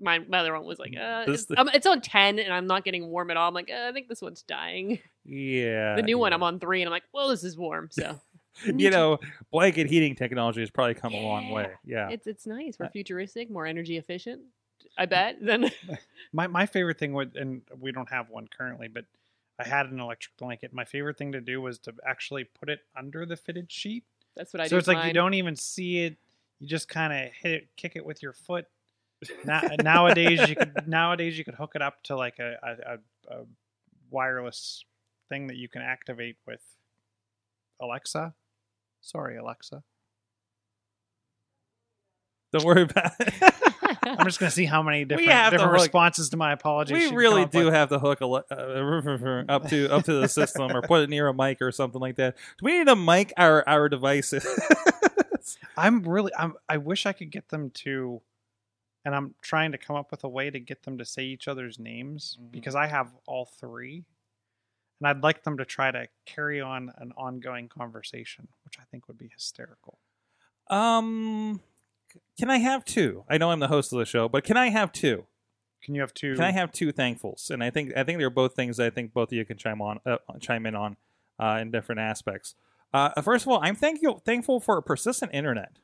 my, 0.00 0.18
my 0.18 0.38
other 0.38 0.52
one 0.52 0.64
was 0.64 0.78
like 0.78 0.94
uh, 1.00 1.24
This- 1.26 1.42
it's, 1.50 1.52
um, 1.58 1.68
it's 1.72 1.86
on 1.86 2.00
10 2.00 2.38
and 2.38 2.52
I'm 2.52 2.66
not 2.66 2.84
getting 2.84 3.06
warm 3.08 3.30
at 3.30 3.36
all. 3.36 3.48
I'm 3.48 3.54
like 3.54 3.70
uh, 3.70 3.88
I 3.88 3.92
think 3.92 4.08
this 4.08 4.20
one's 4.22 4.42
dying. 4.42 4.98
yeah. 5.24 5.96
the 5.96 6.02
new 6.02 6.18
one. 6.18 6.32
I'm 6.32 6.42
on 6.42 6.58
three 6.60 6.82
and 6.82 6.88
I'm 6.88 6.92
like 6.92 7.04
well 7.12 7.28
this 7.28 7.44
is 7.44 7.56
warm 7.56 7.88
so 7.90 8.20
you 8.76 8.88
know, 8.90 9.18
blanket 9.50 9.88
heating 9.88 10.14
technology 10.14 10.60
has 10.60 10.70
probably 10.70 10.94
come 10.94 11.12
a 11.12 11.20
long 11.20 11.50
way. 11.50 11.70
Yeah. 11.84 12.08
it's 12.10 12.26
it's 12.26 12.46
nice. 12.46 12.76
We're 12.78 12.86
Uh, 12.86 12.90
futuristic, 12.90 13.50
more 13.50 13.66
energy 13.66 13.96
efficient. 13.96 14.42
I 14.96 15.06
bet. 15.06 15.38
Then 15.40 15.70
My 16.32 16.46
my 16.46 16.66
favorite 16.66 16.98
thing 16.98 17.14
would, 17.14 17.34
and 17.36 17.62
we 17.80 17.90
don't 17.90 18.08
have 18.10 18.30
one 18.30 18.46
currently, 18.46 18.86
but 18.88 19.06
I 19.58 19.66
had 19.66 19.86
an 19.86 19.98
electric 20.00 20.36
blanket. 20.36 20.72
My 20.72 20.84
favorite 20.84 21.16
thing 21.18 21.32
to 21.32 21.40
do 21.40 21.60
was 21.60 21.78
to 21.80 21.94
actually 22.06 22.44
put 22.44 22.68
it 22.68 22.80
under 22.96 23.24
the 23.26 23.36
fitted 23.36 23.70
sheet, 23.72 24.04
that's 24.36 24.52
what 24.52 24.60
I 24.60 24.66
so 24.66 24.70
do. 24.70 24.78
it's 24.78 24.88
like 24.88 25.04
you 25.06 25.12
don't 25.12 25.34
even 25.34 25.56
see 25.56 26.04
it. 26.04 26.16
You 26.60 26.68
just 26.68 26.88
kind 26.88 27.12
of 27.12 27.32
hit 27.32 27.52
it, 27.52 27.68
kick 27.76 27.96
it 27.96 28.04
with 28.06 28.22
your 28.22 28.32
foot. 28.32 28.66
Now, 29.44 29.62
nowadays 29.82 30.48
you 30.48 30.56
could 30.56 30.86
nowadays 30.86 31.36
you 31.38 31.44
could 31.44 31.54
hook 31.54 31.72
it 31.74 31.82
up 31.82 32.02
to 32.04 32.16
like 32.16 32.38
a, 32.38 32.56
a, 32.62 32.70
a, 32.70 33.38
a 33.40 33.44
wireless 34.10 34.84
thing 35.28 35.48
that 35.48 35.56
you 35.56 35.68
can 35.68 35.82
activate 35.82 36.36
with 36.46 36.60
Alexa. 37.80 38.34
Sorry, 39.00 39.36
Alexa. 39.36 39.82
Don't 42.52 42.64
worry 42.64 42.82
about 42.82 43.12
it. 43.18 43.54
I'm 44.06 44.24
just 44.26 44.38
gonna 44.38 44.50
see 44.50 44.64
how 44.64 44.82
many 44.82 45.04
different 45.04 45.28
have 45.30 45.50
to 45.50 45.58
different 45.58 45.72
responses 45.72 46.28
to 46.30 46.36
my 46.36 46.52
apologies. 46.52 47.10
we 47.10 47.16
really 47.16 47.46
do 47.46 47.66
with. 47.66 47.74
have 47.74 47.88
to 47.88 47.98
hook 47.98 48.20
le- 48.20 48.44
uh, 48.50 49.44
up 49.48 49.68
to 49.68 49.88
up 49.88 50.04
to 50.04 50.20
the 50.20 50.28
system 50.28 50.70
or 50.70 50.82
put 50.82 51.02
it 51.02 51.10
near 51.10 51.26
a 51.28 51.34
mic 51.34 51.60
or 51.60 51.72
something 51.72 52.00
like 52.00 52.16
that. 52.16 52.36
Do 52.58 52.64
we 52.64 52.78
need 52.78 52.86
to 52.86 52.96
mic 52.96 53.32
our 53.36 53.66
our 53.68 53.88
devices? 53.88 54.46
I'm 55.76 56.02
really 56.02 56.32
I'm 56.38 56.54
I 56.68 56.76
wish 56.78 57.06
I 57.06 57.12
could 57.12 57.30
get 57.30 57.48
them 57.48 57.70
to 57.70 58.22
and 59.04 59.14
I'm 59.14 59.34
trying 59.42 59.72
to 59.72 59.78
come 59.78 59.96
up 59.96 60.10
with 60.10 60.24
a 60.24 60.28
way 60.28 60.50
to 60.50 60.58
get 60.60 60.82
them 60.84 60.98
to 60.98 61.04
say 61.04 61.24
each 61.24 61.46
other's 61.48 61.78
names 61.78 62.38
Mhm. 62.40 62.50
because 62.52 62.74
I 62.74 62.86
have 62.86 63.14
all 63.26 63.44
three. 63.44 64.04
And 65.00 65.08
I'd 65.08 65.22
like 65.22 65.42
them 65.42 65.56
to 65.58 65.64
try 65.64 65.90
to 65.90 66.08
carry 66.24 66.60
on 66.60 66.90
an 66.96 67.12
ongoing 67.16 67.68
conversation, 67.68 68.48
which 68.64 68.78
I 68.78 68.84
think 68.84 69.08
would 69.08 69.18
be 69.18 69.28
hysterical. 69.28 69.98
um, 70.70 71.60
can 72.38 72.48
I 72.48 72.56
have 72.58 72.84
two? 72.84 73.24
I 73.28 73.36
know 73.38 73.50
I'm 73.50 73.58
the 73.60 73.68
host 73.68 73.92
of 73.92 73.98
the 73.98 74.04
show, 74.06 74.28
but 74.28 74.44
can 74.44 74.56
I 74.56 74.68
have 74.70 74.92
two? 74.92 75.26
Can 75.82 75.94
you 75.94 76.00
have 76.00 76.14
two? 76.14 76.34
Can 76.36 76.44
I 76.44 76.52
have 76.52 76.72
two 76.72 76.90
thankfuls? 76.92 77.50
And 77.50 77.62
I 77.62 77.68
think 77.70 77.94
I 77.96 78.02
think 78.04 78.18
they're 78.18 78.30
both 78.30 78.54
things 78.54 78.80
I 78.80 78.88
think 78.88 79.12
both 79.12 79.28
of 79.28 79.32
you 79.34 79.44
can 79.44 79.58
chime 79.58 79.82
on 79.82 80.00
uh, 80.06 80.16
chime 80.40 80.64
in 80.64 80.74
on 80.74 80.96
uh, 81.38 81.58
in 81.60 81.70
different 81.70 82.00
aspects. 82.00 82.54
Uh, 82.94 83.20
first 83.20 83.44
of 83.44 83.52
all, 83.52 83.58
I'm 83.62 83.74
thank 83.74 84.00
you, 84.00 84.20
thankful 84.24 84.58
for 84.60 84.78
a 84.78 84.82
persistent 84.82 85.34
internet. 85.34 85.76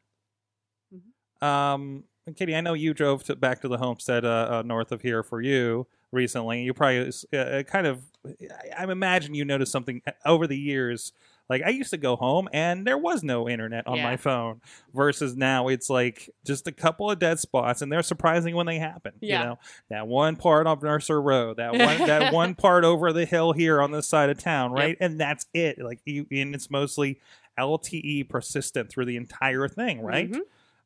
Um, 1.42 2.04
and 2.30 2.37
Katie, 2.37 2.54
I 2.56 2.60
know 2.60 2.75
you 2.75 2.94
drove 2.94 3.25
to, 3.25 3.37
back 3.37 3.60
to 3.62 3.68
the 3.68 3.78
homestead 3.78 4.25
uh, 4.25 4.49
uh, 4.50 4.62
north 4.64 4.92
of 4.92 5.02
here 5.02 5.22
for 5.22 5.40
you 5.40 5.87
recently. 6.12 6.62
You 6.62 6.72
probably 6.75 7.10
uh, 7.37 7.62
kind 7.64 7.87
of, 7.87 8.02
I, 8.26 8.84
I 8.84 8.90
imagine 8.90 9.34
you 9.34 9.44
noticed 9.44 9.72
something 9.72 10.02
uh, 10.06 10.12
over 10.25 10.46
the 10.46 10.56
years. 10.58 11.12
Like 11.49 11.62
I 11.64 11.70
used 11.70 11.90
to 11.90 11.96
go 11.96 12.14
home 12.14 12.49
and 12.52 12.87
there 12.87 12.96
was 12.96 13.25
no 13.25 13.49
internet 13.49 13.84
on 13.88 13.99
my 14.04 14.16
phone, 14.16 14.60
versus 14.94 15.37
now 15.37 15.66
it's 15.66 15.90
like 15.90 16.30
just 16.46 16.68
a 16.68 16.72
couple 16.72 17.10
of 17.10 17.18
dead 17.18 17.40
spots, 17.40 17.82
and 17.82 17.90
they're 17.90 18.04
surprising 18.04 18.54
when 18.54 18.66
they 18.66 18.78
happen. 18.78 19.14
Yeah. 19.20 19.40
You 19.40 19.46
know, 19.49 19.58
that 19.88 20.06
one 20.06 20.37
part 20.37 20.68
of 20.68 20.80
Mercer 20.80 21.20
Road, 21.20 21.56
that 21.56 21.72
one 21.76 22.06
that 22.06 22.32
one 22.32 22.54
part 22.54 22.84
over 22.84 23.12
the 23.12 23.25
hill 23.26 23.52
here 23.52 23.82
on 23.82 23.90
this 23.90 24.06
side 24.06 24.30
of 24.30 24.38
town, 24.38 24.70
right? 24.70 24.96
And 25.00 25.20
that's 25.20 25.46
it. 25.52 25.80
Like 25.80 25.99
you, 26.04 26.25
and 26.30 26.54
it's 26.54 26.70
mostly 26.70 27.18
LTE 27.58 28.28
persistent 28.28 28.88
through 28.88 29.06
the 29.06 29.16
entire 29.16 29.66
thing, 29.68 30.00
right? 30.02 30.30
Mhm. 30.30 30.40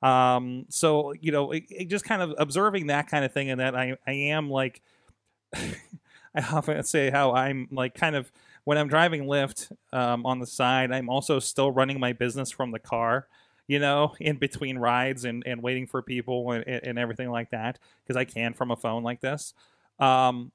Um, 0.05 0.67
so 0.71 1.15
you 1.21 1.33
know, 1.33 1.53
it, 1.53 1.65
it 1.71 1.85
just 1.87 2.05
kind 2.05 2.23
of 2.23 2.35
observing 2.39 2.89
that 2.89 3.09
kind 3.09 3.25
of 3.25 3.33
thing, 3.33 3.51
and 3.51 3.61
that 3.61 3.75
I 3.77 3.97
I 4.07 4.13
am 4.13 4.51
like, 4.51 4.83
I 5.55 6.41
often 6.53 6.83
say 6.85 7.11
how 7.11 7.33
I'm 7.35 7.69
like 7.71 7.95
kind 7.95 8.17
of 8.17 8.31
when 8.65 8.79
I'm 8.79 8.89
driving 8.89 9.25
Lyft 9.25 9.73
um, 9.93 10.27
on 10.27 10.41
the 10.41 10.47
side, 10.47 10.93
I'm 10.93 11.09
also 11.11 11.39
still 11.39 11.71
running 11.71 12.01
my 12.01 12.13
business 12.13 12.51
from 12.51 12.71
the 12.73 12.79
car. 12.79 13.29
You 13.67 13.79
know, 13.79 14.15
in 14.21 14.37
between 14.37 14.77
rides 14.79 15.25
and, 15.25 15.43
and 15.47 15.63
waiting 15.63 15.87
for 15.87 16.03
people 16.03 16.53
and, 16.53 16.67
and 16.69 16.99
everything 16.99 17.31
like 17.31 17.51
that, 17.51 17.79
because 18.05 18.17
I 18.17 18.25
can 18.25 18.53
from 18.53 18.71
a 18.71 18.77
phone 18.77 19.03
like 19.03 19.23
this. 19.23 19.55
Um, 19.99 20.53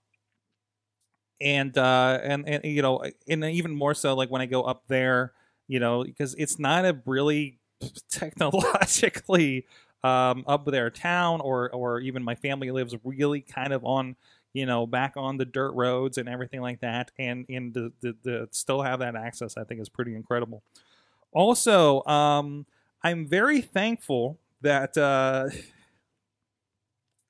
and 1.42 1.78
uh, 1.78 2.20
and 2.24 2.48
and 2.48 2.64
you 2.66 2.82
know, 2.82 3.04
and 3.28 3.44
even 3.46 3.76
more 3.76 3.94
so, 3.94 4.14
like 4.16 4.30
when 4.30 4.42
I 4.42 4.46
go 4.46 4.64
up 4.64 4.84
there, 4.88 5.34
you 5.68 5.80
know, 5.80 6.04
because 6.04 6.36
it's 6.38 6.60
not 6.60 6.86
a 6.86 7.00
really 7.06 7.60
technologically 8.10 9.66
um, 10.04 10.44
up 10.48 10.66
there 10.66 10.90
town, 10.90 11.42
or 11.42 11.70
or 11.72 12.00
even 12.00 12.24
my 12.24 12.36
family 12.36 12.72
lives 12.72 12.96
really 13.04 13.42
kind 13.42 13.74
of 13.74 13.84
on 13.86 14.16
you 14.54 14.66
know 14.66 14.86
back 14.88 15.14
on 15.16 15.38
the 15.38 15.46
dirt 15.46 15.72
roads 15.74 16.18
and 16.18 16.30
everything 16.30 16.62
like 16.62 16.82
that, 16.82 17.12
and 17.18 17.46
and 17.50 17.74
the 17.74 17.92
the, 18.02 18.16
the 18.24 18.48
still 18.52 18.82
have 18.82 19.00
that 19.00 19.16
access, 19.16 19.58
I 19.58 19.64
think 19.64 19.82
is 19.82 19.90
pretty 19.90 20.16
incredible. 20.16 20.64
Also, 21.34 22.04
um, 22.06 22.66
I'm 23.04 23.28
very 23.28 23.62
thankful 23.62 24.38
that. 24.62 24.98
Uh, 24.98 25.50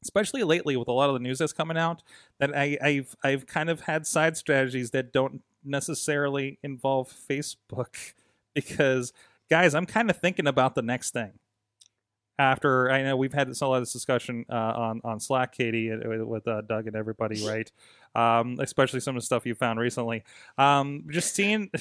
especially 0.03 0.43
lately 0.43 0.77
with 0.77 0.87
a 0.87 0.91
lot 0.93 1.09
of 1.09 1.13
the 1.13 1.19
news 1.19 1.39
that's 1.39 1.53
coming 1.53 1.77
out 1.77 2.01
that 2.39 2.55
I, 2.55 2.77
I've 2.81 3.15
I've 3.23 3.45
kind 3.45 3.69
of 3.69 3.81
had 3.81 4.07
side 4.07 4.37
strategies 4.37 4.91
that 4.91 5.11
don't 5.11 5.41
necessarily 5.63 6.57
involve 6.63 7.13
Facebook 7.29 8.13
because 8.53 9.13
guys, 9.49 9.75
I'm 9.75 9.85
kind 9.85 10.09
of 10.09 10.17
thinking 10.17 10.47
about 10.47 10.75
the 10.75 10.81
next 10.81 11.11
thing. 11.11 11.31
After 12.37 12.89
I 12.89 13.03
know 13.03 13.17
we've 13.17 13.33
had 13.33 13.49
this, 13.49 13.59
a 13.59 13.67
lot 13.67 13.77
of 13.77 13.81
this 13.81 13.91
discussion 13.91 14.45
uh, 14.49 14.55
on 14.55 15.01
on 15.03 15.19
Slack, 15.19 15.53
Katie, 15.53 15.91
uh, 15.91 15.97
with, 16.07 16.21
with 16.21 16.47
uh, 16.47 16.61
Doug 16.61 16.87
and 16.87 16.95
everybody, 16.95 17.45
right? 17.47 17.69
Um, 18.15 18.57
especially 18.61 19.01
some 19.01 19.15
of 19.15 19.21
the 19.21 19.25
stuff 19.25 19.45
you 19.45 19.55
found 19.55 19.79
recently. 19.79 20.23
Um, 20.57 21.05
just 21.09 21.35
seeing. 21.35 21.69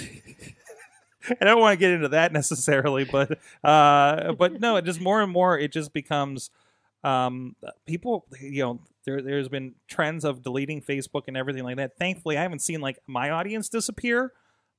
I 1.41 1.45
don't 1.45 1.61
want 1.61 1.73
to 1.75 1.77
get 1.77 1.91
into 1.91 2.09
that 2.09 2.33
necessarily, 2.33 3.05
but 3.05 3.39
uh, 3.63 4.33
but 4.33 4.61
no, 4.61 4.77
it 4.77 4.85
just 4.85 5.01
more 5.01 5.21
and 5.21 5.31
more 5.31 5.59
it 5.59 5.73
just 5.73 5.93
becomes 5.93 6.51
um 7.05 7.55
people 7.87 8.27
you 8.41 8.63
know 8.63 8.81
there 9.05 9.23
there's 9.23 9.49
been 9.49 9.75
trends 9.87 10.25
of 10.25 10.43
deleting 10.43 10.83
facebook 10.83 11.23
and 11.29 11.37
everything 11.37 11.63
like 11.63 11.77
that 11.77 11.97
thankfully 11.97 12.37
i 12.37 12.43
haven't 12.43 12.59
seen 12.61 12.81
like 12.81 12.99
my 13.07 13.31
audience 13.31 13.69
disappear 13.69 14.33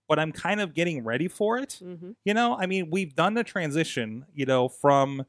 but 0.10 0.20
i'm 0.20 0.34
kind 0.34 0.60
of 0.60 0.74
getting 0.74 1.04
ready 1.06 1.30
for 1.30 1.58
it. 1.58 1.80
Mhm. 1.82 2.16
you 2.26 2.34
know 2.34 2.58
i 2.60 2.66
mean 2.66 2.90
we've 2.90 3.16
done 3.16 3.36
the 3.36 3.44
transition 3.46 4.26
you 4.34 4.46
know 4.46 4.68
from 4.68 5.26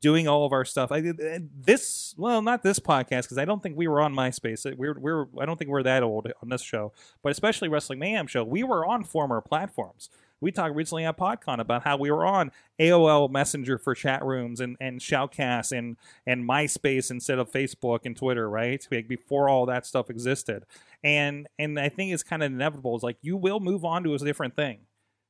doing 0.00 0.26
all 0.26 0.44
of 0.44 0.52
our 0.52 0.64
stuff. 0.64 0.90
I 0.90 1.00
did 1.00 1.16
this 1.64 2.12
well 2.18 2.42
not 2.42 2.64
this 2.64 2.80
podcast 2.80 3.22
because 3.22 3.38
i 3.38 3.44
don't 3.44 3.62
think 3.62 3.76
we 3.76 3.86
were 3.86 4.00
on 4.00 4.12
myspace. 4.14 4.66
We're 4.76 4.98
we're 4.98 5.26
i 5.40 5.46
don't 5.46 5.56
think 5.56 5.70
we're 5.70 5.84
that 5.84 6.02
old 6.02 6.26
on 6.42 6.48
this 6.48 6.60
show 6.62 6.92
but 7.22 7.30
especially 7.30 7.68
wrestling 7.68 8.00
mayhem 8.00 8.26
show 8.26 8.42
we 8.42 8.64
were 8.64 8.84
on 8.84 9.04
former 9.04 9.40
platforms 9.40 10.10
we 10.40 10.52
talked 10.52 10.74
recently 10.74 11.04
at 11.04 11.18
podcon 11.18 11.58
about 11.58 11.82
how 11.84 11.96
we 11.96 12.10
were 12.10 12.24
on 12.24 12.50
aol 12.78 13.30
messenger 13.30 13.78
for 13.78 13.94
chat 13.94 14.24
rooms 14.24 14.60
and 14.60 14.76
and 14.80 15.00
Shoutcast 15.00 15.76
and 15.76 15.96
and 16.26 16.48
MySpace 16.48 17.10
instead 17.10 17.38
of 17.38 17.50
Facebook 17.50 18.00
and 18.04 18.16
Twitter, 18.16 18.48
right? 18.48 18.86
Like 18.90 19.08
before 19.08 19.48
all 19.48 19.66
that 19.66 19.86
stuff 19.86 20.10
existed. 20.10 20.64
And 21.02 21.48
and 21.58 21.78
I 21.78 21.88
think 21.88 22.12
it's 22.12 22.22
kind 22.22 22.42
of 22.42 22.52
inevitable. 22.52 22.94
It's 22.94 23.04
like 23.04 23.18
you 23.22 23.36
will 23.36 23.60
move 23.60 23.84
on 23.84 24.04
to 24.04 24.14
a 24.14 24.18
different 24.18 24.56
thing, 24.56 24.80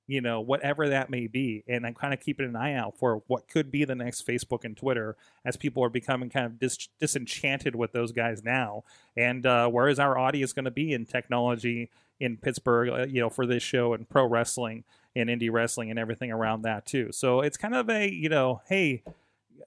you 0.07 0.21
know, 0.21 0.41
whatever 0.41 0.89
that 0.89 1.11
may 1.11 1.27
be. 1.27 1.65
And 1.67 1.87
I'm 1.87 1.95
kind 1.95 2.15
of 2.15 2.21
keeping 2.21 2.47
an 2.47 2.57
eye 2.57 2.75
out 2.75 2.97
for 2.97 3.23
what 3.27 3.49
could 3.49 3.71
be 3.71 3.85
the 3.85 3.95
next 3.95 4.27
Facebook 4.27 4.65
and 4.65 4.77
Twitter 4.77 5.17
as 5.45 5.57
people 5.57 5.83
are 5.83 5.89
becoming 5.89 6.31
kind 6.31 6.47
of 6.47 6.59
dis- 6.59 6.89
disenchanted 7.01 7.75
with 7.75 7.93
those 7.93 8.13
guys 8.13 8.45
now. 8.45 8.85
And 9.17 9.45
uh, 9.45 9.69
where 9.69 9.89
is 9.89 9.99
our 9.99 10.17
audience 10.17 10.53
going 10.53 10.65
to 10.65 10.71
be 10.71 10.93
in 10.93 11.07
technology 11.07 11.91
in 12.21 12.37
Pittsburgh, 12.37 12.89
uh, 12.89 13.07
you 13.07 13.21
know, 13.21 13.29
for 13.29 13.47
this 13.47 13.63
show 13.63 13.93
and 13.93 14.09
pro 14.09 14.25
wrestling 14.25 14.85
and 15.15 15.29
indie 15.29 15.51
wrestling 15.51 15.91
and 15.91 15.99
everything 15.99 16.31
around 16.31 16.63
that 16.63 16.87
too. 16.87 17.11
So 17.13 17.41
it's 17.41 17.57
kind 17.57 17.75
of 17.75 17.91
a, 17.91 18.09
you 18.09 18.29
know, 18.29 18.63
hey, 18.69 19.03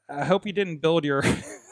I 0.09 0.25
hope 0.25 0.45
you 0.45 0.53
didn't 0.53 0.77
build 0.77 1.03
your 1.03 1.23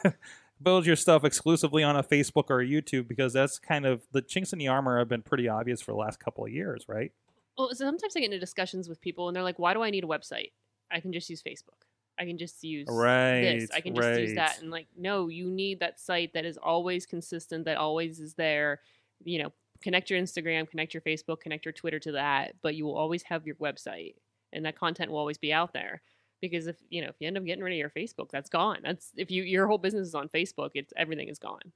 build 0.62 0.86
your 0.86 0.96
stuff 0.96 1.24
exclusively 1.24 1.82
on 1.82 1.96
a 1.96 2.02
Facebook 2.02 2.50
or 2.50 2.60
a 2.60 2.66
YouTube 2.66 3.08
because 3.08 3.32
that's 3.32 3.58
kind 3.58 3.86
of 3.86 4.02
the 4.12 4.22
chinks 4.22 4.52
in 4.52 4.58
the 4.58 4.68
armor 4.68 4.98
have 4.98 5.08
been 5.08 5.22
pretty 5.22 5.48
obvious 5.48 5.80
for 5.80 5.92
the 5.92 5.98
last 5.98 6.20
couple 6.20 6.44
of 6.44 6.52
years, 6.52 6.84
right? 6.88 7.12
Well, 7.58 7.74
sometimes 7.74 8.16
I 8.16 8.20
get 8.20 8.26
into 8.26 8.38
discussions 8.38 8.88
with 8.88 9.00
people 9.00 9.28
and 9.28 9.36
they're 9.36 9.42
like, 9.42 9.58
"Why 9.58 9.74
do 9.74 9.82
I 9.82 9.90
need 9.90 10.04
a 10.04 10.06
website? 10.06 10.52
I 10.90 11.00
can 11.00 11.12
just 11.12 11.28
use 11.28 11.42
Facebook. 11.42 11.82
I 12.18 12.24
can 12.24 12.38
just 12.38 12.62
use 12.64 12.88
Right, 12.88 13.40
this. 13.58 13.70
I 13.72 13.80
can 13.80 13.94
just 13.94 14.18
use 14.18 14.34
that." 14.34 14.60
And 14.60 14.70
like, 14.70 14.86
no, 14.96 15.28
you 15.28 15.50
need 15.50 15.80
that 15.80 15.98
site 16.00 16.32
that 16.34 16.44
is 16.44 16.56
always 16.56 17.04
consistent, 17.06 17.64
that 17.64 17.76
always 17.76 18.20
is 18.20 18.34
there. 18.34 18.80
You 19.24 19.42
know, 19.42 19.52
connect 19.80 20.10
your 20.10 20.20
Instagram, 20.20 20.68
connect 20.70 20.94
your 20.94 21.00
Facebook, 21.02 21.40
connect 21.40 21.64
your 21.64 21.72
Twitter 21.72 21.98
to 22.00 22.12
that, 22.12 22.54
but 22.62 22.74
you 22.76 22.84
will 22.84 22.96
always 22.96 23.24
have 23.24 23.46
your 23.46 23.56
website, 23.56 24.14
and 24.52 24.64
that 24.64 24.76
content 24.76 25.10
will 25.10 25.18
always 25.18 25.38
be 25.38 25.52
out 25.52 25.72
there. 25.72 26.02
Because 26.40 26.68
if 26.68 26.76
you 26.90 27.02
know 27.02 27.08
if 27.08 27.16
you 27.18 27.26
end 27.26 27.36
up 27.36 27.44
getting 27.44 27.64
rid 27.64 27.72
of 27.72 27.78
your 27.78 27.90
Facebook, 27.90 28.30
that's 28.30 28.48
gone. 28.48 28.78
That's 28.84 29.12
if 29.16 29.30
you 29.32 29.42
your 29.42 29.66
whole 29.66 29.78
business 29.78 30.06
is 30.06 30.14
on 30.14 30.28
Facebook, 30.28 30.70
it's 30.74 30.92
everything 30.96 31.28
is 31.28 31.38
gone. 31.40 31.72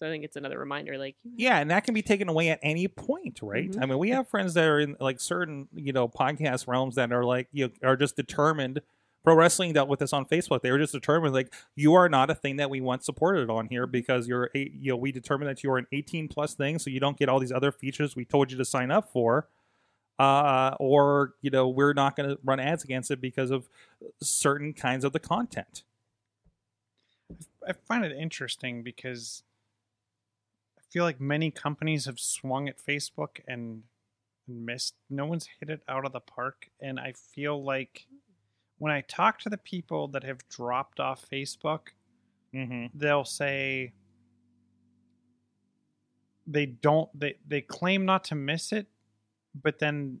So 0.00 0.06
I 0.06 0.10
think 0.10 0.24
it's 0.24 0.36
another 0.36 0.58
reminder, 0.58 0.96
like 0.96 1.16
Yeah, 1.36 1.58
and 1.58 1.70
that 1.70 1.84
can 1.84 1.92
be 1.92 2.00
taken 2.00 2.30
away 2.30 2.48
at 2.48 2.58
any 2.62 2.88
point, 2.88 3.40
right? 3.42 3.70
Mhm. 3.70 3.82
I 3.82 3.84
mean, 3.84 3.98
we 3.98 4.08
have 4.10 4.26
friends 4.26 4.54
that 4.54 4.64
are 4.66 4.80
in 4.80 4.96
like 4.98 5.20
certain, 5.20 5.68
you 5.74 5.92
know, 5.92 6.08
podcast 6.08 6.66
realms 6.66 6.94
that 6.94 7.12
are 7.12 7.22
like 7.22 7.48
you 7.52 7.66
know, 7.66 7.88
are 7.88 7.96
just 7.96 8.16
determined. 8.16 8.80
Pro 9.22 9.34
wrestling 9.34 9.74
dealt 9.74 9.90
with 9.90 9.98
this 9.98 10.14
on 10.14 10.24
Facebook. 10.24 10.62
They 10.62 10.70
were 10.70 10.78
just 10.78 10.94
determined, 10.94 11.34
like 11.34 11.52
you 11.76 11.92
are 11.92 12.08
not 12.08 12.30
a 12.30 12.34
thing 12.34 12.56
that 12.56 12.70
we 12.70 12.80
want 12.80 13.04
supported 13.04 13.50
on 13.50 13.68
here 13.68 13.86
because 13.86 14.26
you're, 14.26 14.48
a, 14.54 14.70
you 14.70 14.92
know, 14.92 14.96
we 14.96 15.12
determined 15.12 15.50
that 15.50 15.62
you 15.62 15.70
are 15.70 15.76
an 15.76 15.86
18 15.92 16.28
plus 16.28 16.54
thing, 16.54 16.78
so 16.78 16.88
you 16.88 16.98
don't 16.98 17.18
get 17.18 17.28
all 17.28 17.38
these 17.38 17.52
other 17.52 17.70
features 17.70 18.16
we 18.16 18.24
told 18.24 18.50
you 18.50 18.56
to 18.56 18.64
sign 18.64 18.90
up 18.90 19.12
for. 19.12 19.48
Uh, 20.18 20.74
or 20.80 21.34
you 21.42 21.50
know, 21.50 21.68
we're 21.68 21.92
not 21.92 22.16
going 22.16 22.30
to 22.30 22.38
run 22.42 22.58
ads 22.58 22.84
against 22.84 23.10
it 23.10 23.20
because 23.20 23.50
of 23.50 23.68
certain 24.22 24.72
kinds 24.72 25.04
of 25.04 25.12
the 25.12 25.20
content. 25.20 25.82
I 27.68 27.74
find 27.74 28.02
it 28.02 28.12
interesting 28.12 28.82
because 28.82 29.42
I 29.42 29.49
feel 30.90 31.04
like 31.04 31.20
many 31.20 31.50
companies 31.50 32.04
have 32.06 32.18
swung 32.20 32.68
at 32.68 32.78
Facebook 32.78 33.40
and 33.48 33.82
missed. 34.48 34.94
No 35.08 35.26
one's 35.26 35.48
hit 35.58 35.70
it 35.70 35.82
out 35.88 36.04
of 36.04 36.12
the 36.12 36.20
park, 36.20 36.68
and 36.80 36.98
I 37.00 37.12
feel 37.12 37.62
like 37.62 38.06
when 38.78 38.92
I 38.92 39.02
talk 39.02 39.38
to 39.40 39.48
the 39.48 39.58
people 39.58 40.08
that 40.08 40.24
have 40.24 40.46
dropped 40.48 41.00
off 41.00 41.24
Facebook, 41.30 41.88
Mm-hmm. 42.52 42.86
they'll 42.98 43.24
say 43.24 43.92
they 46.48 46.66
don't 46.66 47.08
they 47.16 47.36
they 47.46 47.60
claim 47.60 48.04
not 48.04 48.24
to 48.24 48.34
miss 48.34 48.72
it 48.72 48.88
but 49.62 49.78
then 49.78 50.18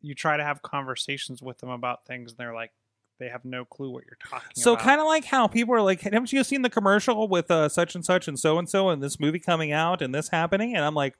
you 0.00 0.14
try 0.14 0.38
to 0.38 0.42
have 0.42 0.62
conversations 0.62 1.42
with 1.42 1.58
them 1.58 1.68
about 1.68 2.06
things 2.06 2.30
and 2.32 2.38
they're 2.38 2.54
like 2.54 2.72
they 3.20 3.28
have 3.28 3.44
no 3.44 3.64
clue 3.64 3.90
what 3.90 4.02
you're 4.04 4.18
talking 4.28 4.48
So 4.56 4.72
about 4.72 4.80
So 4.82 4.84
kind 4.84 5.00
of 5.00 5.06
like 5.06 5.24
how 5.24 5.46
people 5.46 5.74
are 5.74 5.82
like, 5.82 6.00
haven't 6.00 6.32
you 6.32 6.42
seen 6.42 6.62
the 6.62 6.70
commercial 6.70 7.28
with 7.28 7.48
uh, 7.50 7.68
such 7.68 7.94
and 7.94 8.04
such 8.04 8.26
and 8.26 8.36
so 8.38 8.58
and 8.58 8.68
so 8.68 8.88
and 8.88 9.00
this 9.00 9.20
movie 9.20 9.38
coming 9.38 9.70
out 9.70 10.02
and 10.02 10.12
this 10.12 10.28
happening? 10.30 10.74
And 10.74 10.84
I'm 10.84 10.94
like, 10.94 11.14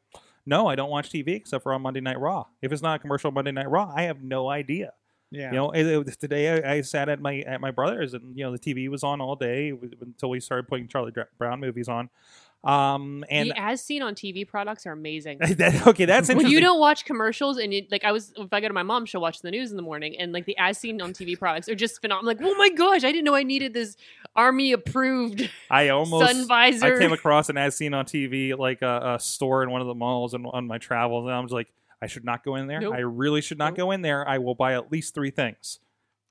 no, 0.47 0.67
I 0.67 0.75
don't 0.75 0.91
watch 0.91 1.11
TV 1.11 1.29
except 1.37 1.63
for 1.63 1.73
on 1.73 1.83
Monday 1.83 2.01
Night 2.01 2.19
Raw. 2.19 2.47
If 2.63 2.73
it's 2.73 2.83
not 2.83 2.97
a 2.97 2.99
commercial 2.99 3.31
Monday 3.31 3.53
Night 3.53 3.71
Raw, 3.71 3.93
I 3.95 4.03
have 4.05 4.23
no 4.23 4.49
idea. 4.51 4.95
yeah 5.31 5.51
You 5.51 5.57
know, 5.57 5.71
it- 5.71 5.87
it- 6.09 6.19
today 6.19 6.63
I, 6.65 6.75
I 6.77 6.81
sat 6.81 7.09
at 7.09 7.21
my 7.21 7.41
at 7.41 7.61
my 7.61 7.71
brother's 7.71 8.15
and 8.15 8.37
you 8.37 8.45
know 8.45 8.51
the 8.51 8.59
TV 8.59 8.89
was 8.89 9.05
on 9.05 9.21
all 9.21 9.37
day 9.37 9.73
until 10.01 10.31
we 10.31 10.41
started 10.41 10.67
putting 10.67 10.89
Charlie 10.89 11.13
Brown 11.39 11.61
movies 11.61 11.89
on. 11.89 12.09
Um, 12.63 13.25
and 13.31 13.49
the 13.51 13.59
as 13.59 13.83
seen 13.83 14.03
on 14.03 14.15
TV 14.15 14.47
products 14.47 14.87
are 14.87 14.93
amazing. 14.93 15.39
that, 15.41 15.87
okay, 15.87 16.05
that's 16.05 16.29
when 16.29 16.47
you 16.47 16.61
don't 16.61 16.79
watch 16.79 17.07
commercials 17.07 17.57
and 17.57 17.73
you 17.73 17.87
like 17.91 18.05
I 18.05 18.13
was 18.13 18.35
if 18.37 18.53
I 18.53 18.61
go 18.61 18.69
to 18.69 18.75
my 18.75 18.83
mom, 18.83 19.07
she'll 19.07 19.23
watch 19.23 19.41
the 19.41 19.51
news 19.51 19.71
in 19.71 19.77
the 19.79 19.83
morning 19.83 20.19
and 20.19 20.33
like 20.33 20.45
the 20.45 20.57
as 20.59 20.77
seen 20.77 21.01
on 21.01 21.15
TV 21.15 21.39
products 21.39 21.71
are 21.71 21.75
just 21.75 22.03
phenomenal. 22.03 22.31
I'm 22.31 22.39
like, 22.39 22.47
oh 22.47 22.55
my 22.59 22.69
gosh, 22.69 23.03
I 23.03 23.13
didn't 23.13 23.25
know 23.25 23.35
I 23.35 23.45
needed 23.45 23.73
this 23.73 23.97
army 24.37 24.73
approved 24.73 25.49
I 25.71 25.89
almost 25.89 26.31
sun 26.31 26.47
visor. 26.47 26.97
I 26.97 26.99
came 26.99 27.13
across 27.13 27.49
an 27.49 27.57
as 27.57 27.77
seen 27.77 27.95
on 27.95 28.05
TV, 28.05 28.57
like 28.57 28.83
a, 28.83 29.15
a 29.17 29.21
store 29.21 29.63
in 29.63 29.71
one 29.71 29.81
of 29.81 29.87
the 29.87 29.95
malls 29.95 30.35
and 30.35 30.47
on 30.53 30.67
my 30.67 30.77
travels, 30.77 31.25
and 31.25 31.35
I 31.35 31.41
was 31.41 31.53
like, 31.53 31.73
I 32.03 32.09
should 32.09 32.25
not 32.25 32.45
go 32.45 32.57
in 32.57 32.67
there. 32.67 32.81
Nope. 32.81 32.95
I 32.95 32.99
really 33.01 33.41
should 33.41 33.59
not 33.59 33.71
Nope. 33.71 33.77
go 33.79 33.91
in 33.91 34.03
there. 34.03 34.27
I 34.29 34.37
will 34.39 34.55
buy 34.55 34.75
at 34.75 34.93
least 34.93 35.15
three 35.15 35.31
things. 35.31 35.79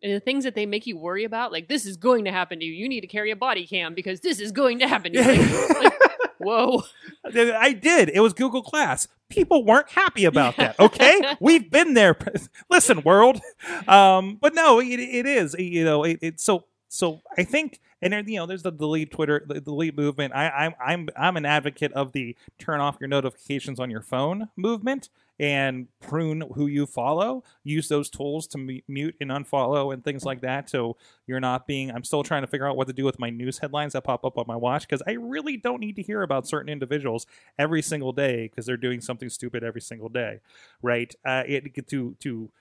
and 0.04 0.14
the 0.14 0.20
things 0.20 0.44
that 0.44 0.54
they 0.56 0.66
make 0.66 0.86
you 0.88 0.96
worry 0.98 1.24
about, 1.24 1.52
like 1.52 1.68
this 1.68 1.86
is 1.88 1.98
going 1.98 2.26
to 2.26 2.32
happen 2.32 2.60
to 2.60 2.66
you. 2.66 2.72
You 2.74 2.88
need 2.88 3.02
to 3.02 3.08
carry 3.08 3.32
a 3.32 3.36
body 3.36 3.66
cam 3.66 3.96
because 3.96 4.20
this 4.22 4.40
is 4.40 4.52
going 4.52 4.78
to 4.80 4.88
happen 4.88 5.14
to 5.14 5.20
you. 5.36 5.66
Like, 5.84 5.94
whoa. 6.40 6.84
I 7.26 7.74
did. 7.74 8.10
It 8.10 8.22
was 8.22 8.34
Google 8.34 8.62
Glass. 8.62 9.08
People 9.30 9.64
weren't 9.64 9.90
happy 9.90 10.26
about 10.26 10.58
that. 10.58 10.80
Okay, 10.80 11.22
we've 11.40 11.70
been 11.70 11.94
there. 11.94 12.18
Listen, 12.70 13.02
world. 13.04 13.40
Um, 13.88 14.38
but 14.42 14.56
no, 14.56 14.80
it, 14.80 15.00
it 15.00 15.26
is. 15.26 15.56
You 15.58 15.84
know, 15.84 16.04
it, 16.04 16.20
it's 16.22 16.44
so. 16.44 16.66
So 16.92 17.22
I 17.38 17.44
think, 17.44 17.80
and 18.02 18.28
you 18.28 18.38
know, 18.38 18.48
there's 18.48 18.64
the 18.64 18.72
delete 18.72 19.12
Twitter, 19.12 19.44
the 19.46 19.62
delete 19.62 19.96
movement. 19.96 20.34
I, 20.34 20.50
I'm 20.50 20.74
I'm 20.84 21.10
I'm 21.16 21.38
an 21.38 21.46
advocate 21.46 21.94
of 21.94 22.14
the 22.14 22.36
turn 22.58 22.80
off 22.80 22.98
your 23.00 23.10
notifications 23.10 23.80
on 23.80 23.92
your 23.92 24.02
phone 24.02 24.50
movement 24.56 25.10
and 25.40 25.88
prune 26.02 26.44
who 26.56 26.68
you 26.68 26.86
follow. 26.86 27.44
Use 27.64 27.88
those 27.88 28.10
tools 28.10 28.46
to 28.48 28.82
mute 28.88 29.16
and 29.22 29.32
unfollow 29.32 29.94
and 29.94 30.04
things 30.04 30.26
like 30.26 30.42
that. 30.42 30.70
So 30.70 30.98
you're 31.28 31.40
not 31.40 31.66
being. 31.66 31.92
I'm 31.92 32.04
still 32.04 32.24
trying 32.24 32.42
to 32.42 32.48
figure 32.48 32.68
out 32.68 32.76
what 32.76 32.88
to 32.88 32.94
do 32.94 33.06
with 33.06 33.20
my 33.20 33.30
news 33.30 33.60
headlines 33.60 33.94
that 33.94 34.04
pop 34.04 34.26
up 34.26 34.38
on 34.38 34.46
my 34.48 34.56
watch 34.56 34.88
because 34.88 35.02
I 35.08 35.14
really 35.14 35.56
don't 35.56 35.80
need 35.80 35.96
to 35.96 36.02
hear 36.02 36.22
about 36.22 36.48
certain 36.48 36.70
individuals 36.70 37.26
every 37.58 37.82
single 37.82 38.12
day 38.12 38.48
because 38.48 38.66
they're 38.66 38.78
doing 38.78 39.00
something 39.02 39.30
stupid 39.30 39.64
every 39.64 39.82
single 39.82 40.10
day, 40.10 40.42
right? 40.82 41.14
Uh, 41.26 41.44
it 41.48 41.88
to 41.88 42.16
to 42.20 42.52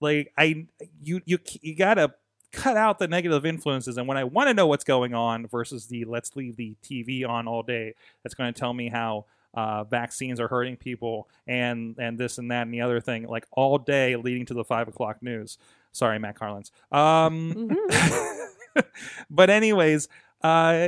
like 0.00 0.32
I 0.38 0.66
you 1.02 1.20
you 1.24 1.38
you 1.60 1.74
gotta 1.74 2.14
cut 2.52 2.76
out 2.76 2.98
the 2.98 3.08
negative 3.08 3.44
influences 3.44 3.98
and 3.98 4.08
when 4.08 4.16
I 4.16 4.24
want 4.24 4.48
to 4.48 4.54
know 4.54 4.66
what's 4.66 4.84
going 4.84 5.12
on 5.12 5.46
versus 5.46 5.86
the 5.86 6.04
let's 6.06 6.34
leave 6.34 6.56
the 6.56 6.76
TV 6.82 7.28
on 7.28 7.46
all 7.46 7.62
day 7.62 7.94
that's 8.22 8.34
going 8.34 8.52
to 8.52 8.58
tell 8.58 8.72
me 8.72 8.88
how 8.88 9.26
uh, 9.58 9.82
vaccines 9.82 10.38
are 10.38 10.46
hurting 10.46 10.76
people 10.76 11.28
and 11.48 11.96
and 11.98 12.16
this 12.16 12.38
and 12.38 12.48
that 12.52 12.62
and 12.62 12.72
the 12.72 12.80
other 12.80 13.00
thing 13.00 13.26
like 13.26 13.44
all 13.50 13.76
day 13.76 14.14
leading 14.14 14.46
to 14.46 14.54
the 14.54 14.62
five 14.62 14.86
o'clock 14.86 15.20
news. 15.20 15.58
Sorry, 15.90 16.16
Matt 16.20 16.36
Carlins. 16.36 16.70
Um, 16.92 17.76
but 19.30 19.50
anyways, 19.50 20.06
uh, 20.42 20.86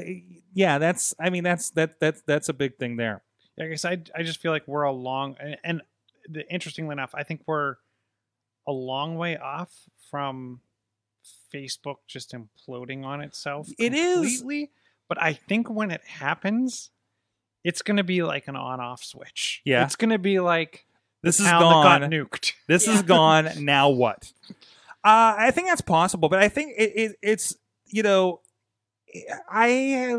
yeah, 0.54 0.78
that's 0.78 1.16
I 1.18 1.30
mean 1.30 1.42
that's 1.42 1.70
that 1.70 1.98
that's 1.98 2.22
that's 2.28 2.48
a 2.48 2.52
big 2.52 2.76
thing 2.76 2.94
there. 2.94 3.24
I 3.58 3.66
guess 3.66 3.84
I 3.84 3.98
I 4.14 4.22
just 4.22 4.38
feel 4.38 4.52
like 4.52 4.68
we're 4.68 4.84
a 4.84 4.92
long 4.92 5.34
and, 5.40 5.56
and 5.64 5.82
the, 6.28 6.48
interestingly 6.48 6.92
enough, 6.92 7.10
I 7.12 7.24
think 7.24 7.42
we're 7.48 7.74
a 8.68 8.72
long 8.72 9.16
way 9.16 9.36
off 9.36 9.72
from 10.12 10.60
Facebook 11.52 11.96
just 12.06 12.32
imploding 12.32 13.04
on 13.04 13.20
itself. 13.20 13.68
It 13.80 13.94
is. 13.94 14.38
completely, 14.38 14.70
But 15.08 15.20
I 15.20 15.32
think 15.32 15.68
when 15.68 15.90
it 15.90 16.04
happens, 16.04 16.90
it's 17.64 17.82
going 17.82 17.96
to 17.98 18.04
be 18.04 18.22
like 18.22 18.48
an 18.48 18.56
on-off 18.56 19.02
switch. 19.04 19.60
Yeah. 19.64 19.84
it's 19.84 19.96
going 19.96 20.10
to 20.10 20.18
be 20.18 20.40
like 20.40 20.86
This 21.22 21.40
is 21.40 21.46
town 21.46 21.60
gone. 21.60 22.00
that 22.00 22.10
got 22.10 22.16
nuked. 22.16 22.52
This 22.66 22.86
Yeah. 22.86 22.94
is 22.94 23.02
gone. 23.16 23.48
Now 23.64 23.88
what? 23.90 24.32
Uh, 25.02 25.34
I 25.38 25.50
think 25.50 25.68
that's 25.68 25.80
possible, 25.80 26.28
but 26.28 26.38
I 26.40 26.48
think 26.48 26.74
it, 26.76 26.92
it, 26.94 27.16
it's 27.22 27.56
you 27.86 28.02
know, 28.02 28.40
I 29.50 29.66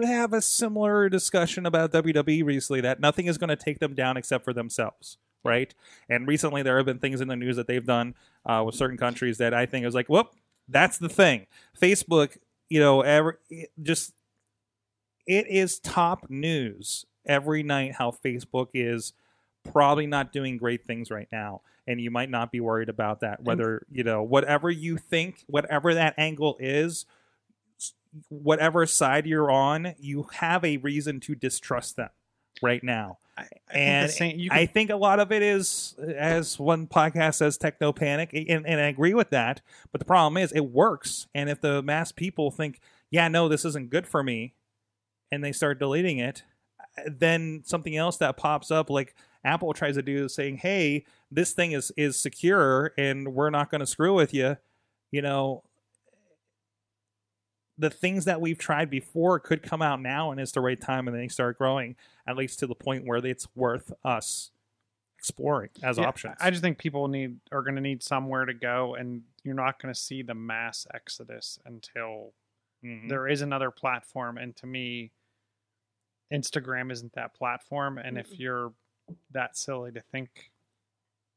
have 0.04 0.34
a 0.34 0.42
similar 0.42 1.08
discussion 1.08 1.66
about 1.66 1.92
WWE 1.94 2.44
recently 2.44 2.82
that 2.82 3.00
nothing 3.00 3.28
is 3.28 3.38
going 3.38 3.50
to 3.50 3.56
take 3.56 3.80
them 3.80 3.94
down 3.94 4.18
except 4.18 4.44
for 4.44 4.52
themselves, 4.54 5.18
right? 5.46 5.74
And 6.10 6.28
recently 6.28 6.62
there 6.64 6.76
have 6.78 6.86
been 6.86 7.00
things 7.00 7.22
in 7.22 7.28
the 7.30 7.36
news 7.38 7.56
that 7.56 7.68
they've 7.68 7.86
done 7.86 8.16
uh, 8.46 8.64
with 8.66 8.76
certain 8.76 8.98
countries 8.98 9.38
that 9.38 9.54
I 9.54 9.66
think 9.66 9.86
is 9.86 9.96
like, 9.96 10.10
whoop, 10.10 10.32
that's 10.68 10.98
the 10.98 11.08
thing. 11.10 11.48
Facebook, 11.80 12.38
you 12.70 12.80
know, 12.82 13.02
every 13.02 13.36
just 13.82 14.14
it 15.28 15.48
is 15.48 15.80
top 15.80 16.26
news 16.30 17.06
every 17.26 17.64
night 17.64 17.94
how 17.94 18.12
Facebook 18.12 18.70
is 18.74 19.14
probably 19.64 20.08
not 20.08 20.32
doing 20.32 20.58
great 20.58 20.86
things 20.86 21.12
right 21.12 21.28
now 21.32 21.62
and 21.88 22.00
you 22.00 22.12
might 22.12 22.30
not 22.30 22.52
be 22.52 22.60
worried 22.60 22.90
about 22.90 23.20
that 23.20 23.44
whether 23.44 23.86
you 23.92 24.04
know 24.04 24.24
whatever 24.24 24.70
you 24.70 24.98
think 24.98 25.44
whatever 25.48 25.94
that 25.94 26.14
angle 26.18 26.58
is 26.60 27.06
whatever 28.30 28.86
side 28.86 29.26
you're 29.26 29.52
on 29.52 29.94
you 30.00 30.28
have 30.34 30.64
a 30.66 30.78
reason 30.78 31.20
to 31.20 31.36
distrust 31.36 31.96
them 31.96 32.10
right 32.62 32.84
now 32.84 33.18
I, 33.38 33.44
I 33.44 33.78
and 33.78 34.12
think 34.12 34.40
same, 34.40 34.50
I 34.52 34.66
think 34.66 34.90
a 34.90 34.96
lot 34.96 35.20
of 35.20 35.32
it 35.32 35.42
is, 35.42 35.96
as 36.00 36.60
one 36.60 36.86
podcast 36.86 37.36
says, 37.36 37.58
techno 37.58 37.94
panic, 37.94 38.32
and, 38.34 38.68
and 38.68 38.80
I 38.80 38.88
agree 38.88 39.14
with 39.14 39.30
that. 39.30 39.62
But 39.92 40.00
the 40.00 40.06
problem 40.06 40.36
is, 40.36 40.52
it 40.52 40.66
works. 40.66 41.28
And 41.34 41.50
if 41.50 41.62
the 41.62 41.82
mass 41.82 42.12
people 42.12 42.52
think, 42.52 42.82
"Yeah, 43.10 43.30
no, 43.30 43.48
this 43.48 43.64
isn't 43.64 43.90
good 43.90 44.06
for 44.06 44.22
me," 44.22 44.54
and 45.32 45.44
they 45.44 45.54
start 45.54 45.80
deleting 45.80 46.18
it, 46.18 46.44
then 47.06 47.64
something 47.66 47.96
else 47.96 48.18
that 48.18 48.38
pops 48.38 48.72
up, 48.72 48.90
like 48.90 49.16
Apple 49.44 49.74
tries 49.74 49.96
to 49.96 50.02
do, 50.02 50.26
is 50.26 50.36
saying, 50.36 50.58
"Hey, 50.58 51.06
this 51.32 51.54
thing 51.54 51.72
is 51.72 51.92
is 51.98 52.20
secure, 52.20 52.94
and 52.98 53.34
we're 53.34 53.50
not 53.50 53.72
going 53.72 53.80
to 53.80 53.88
screw 53.88 54.14
with 54.14 54.34
you," 54.34 54.58
you 55.12 55.22
know. 55.22 55.64
The 57.78 57.90
things 57.90 58.26
that 58.26 58.42
we've 58.42 58.58
tried 58.60 58.90
before 58.90 59.40
could 59.40 59.64
come 59.64 59.82
out 59.82 60.02
now, 60.02 60.30
and 60.32 60.40
it's 60.40 60.52
the 60.52 60.62
right 60.62 60.80
time, 60.80 61.08
and 61.08 61.18
they 61.18 61.28
start 61.28 61.58
growing 61.58 61.96
at 62.28 62.36
least 62.38 62.60
to 62.60 62.68
the 62.68 62.76
point 62.76 63.06
where 63.06 63.26
it's 63.26 63.48
worth 63.56 63.92
us 64.04 64.52
exploring 65.18 65.70
as 65.84 65.98
yeah, 65.98 66.08
options. 66.08 66.38
I 66.40 66.50
just 66.52 66.62
think 66.62 66.78
people 66.78 67.08
need 67.08 67.40
are 67.52 67.62
going 67.64 67.76
to 67.76 67.82
need 67.82 68.04
somewhere 68.04 68.46
to 68.46 68.54
go, 68.54 68.96
and 68.96 69.24
you're 69.44 69.56
not 69.56 69.82
going 69.82 69.94
to 69.94 70.00
see 70.00 70.22
the 70.22 70.36
mass 70.36 70.86
exodus 70.94 71.60
until 71.66 72.34
Mhm. 72.84 73.10
there 73.10 73.28
is 73.28 73.42
another 73.42 73.72
platform 73.72 74.38
and 74.38 74.56
to 74.58 74.68
me 74.68 75.12
instagram 76.32 76.92
isn't 76.92 77.14
that 77.14 77.34
platform 77.34 77.98
and 77.98 78.18
if 78.18 78.40
you're 78.40 78.72
that 79.32 79.58
silly 79.58 79.92
to 79.92 80.02
think 80.02 80.52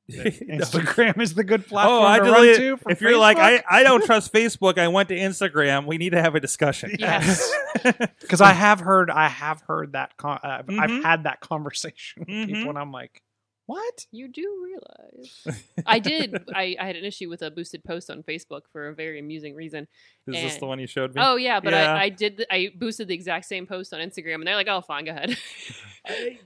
Instagram 0.10 1.18
is 1.22 1.32
the 1.32 1.42
good 1.44 1.66
platform 1.66 2.02
oh, 2.02 2.06
I 2.06 2.18
to 2.18 2.24
run 2.24 2.44
to. 2.56 2.78
If 2.90 3.00
you're 3.00 3.16
like, 3.16 3.38
I, 3.38 3.64
I 3.66 3.82
don't 3.82 4.04
trust 4.06 4.34
Facebook, 4.34 4.76
I 4.76 4.88
went 4.88 5.08
to 5.08 5.16
Instagram. 5.16 5.86
We 5.86 5.96
need 5.96 6.10
to 6.10 6.20
have 6.20 6.34
a 6.34 6.40
discussion. 6.40 6.94
Yes. 6.98 7.50
because 8.20 8.42
I 8.42 8.52
have 8.52 8.80
heard 8.80 9.10
I 9.10 9.28
have 9.28 9.62
heard 9.62 9.92
that 9.92 10.14
con- 10.18 10.40
uh, 10.44 10.62
Mhm. 10.64 10.78
I've 10.78 11.02
had 11.02 11.24
that 11.24 11.40
conversation 11.40 12.20
with 12.20 12.28
Mhm. 12.28 12.46
people, 12.48 12.68
and 12.68 12.78
I'm 12.78 12.92
like, 12.92 13.22
what? 13.66 14.06
You 14.12 14.28
do 14.28 14.62
realize. 14.64 15.62
I 15.86 15.98
did. 15.98 16.36
I, 16.54 16.76
I 16.78 16.86
had 16.86 16.96
an 16.96 17.04
issue 17.04 17.28
with 17.30 17.42
a 17.42 17.50
boosted 17.50 17.82
post 17.84 18.10
on 18.10 18.22
Facebook 18.22 18.62
for 18.72 18.88
a 18.88 18.94
very 18.94 19.18
amusing 19.18 19.54
reason. 19.54 19.86
Is 20.26 20.34
this 20.34 20.56
the 20.56 20.66
one 20.66 20.78
you 20.78 20.86
showed 20.86 21.14
me? 21.14 21.22
Oh 21.24 21.36
yeah, 21.36 21.60
but 21.60 21.72
Yeah. 21.72 21.94
I, 21.94 22.02
I 22.04 22.08
did. 22.10 22.36
The, 22.38 22.52
I 22.54 22.72
boosted 22.76 23.08
the 23.08 23.14
exact 23.14 23.46
same 23.46 23.66
post 23.66 23.92
on 23.94 24.00
Instagram, 24.00 24.36
and 24.36 24.46
they're 24.46 24.54
like, 24.56 24.68
"Oh, 24.68 24.80
fine, 24.80 25.04
go 25.06 25.12
ahead." 25.12 25.36
I- 26.06 26.38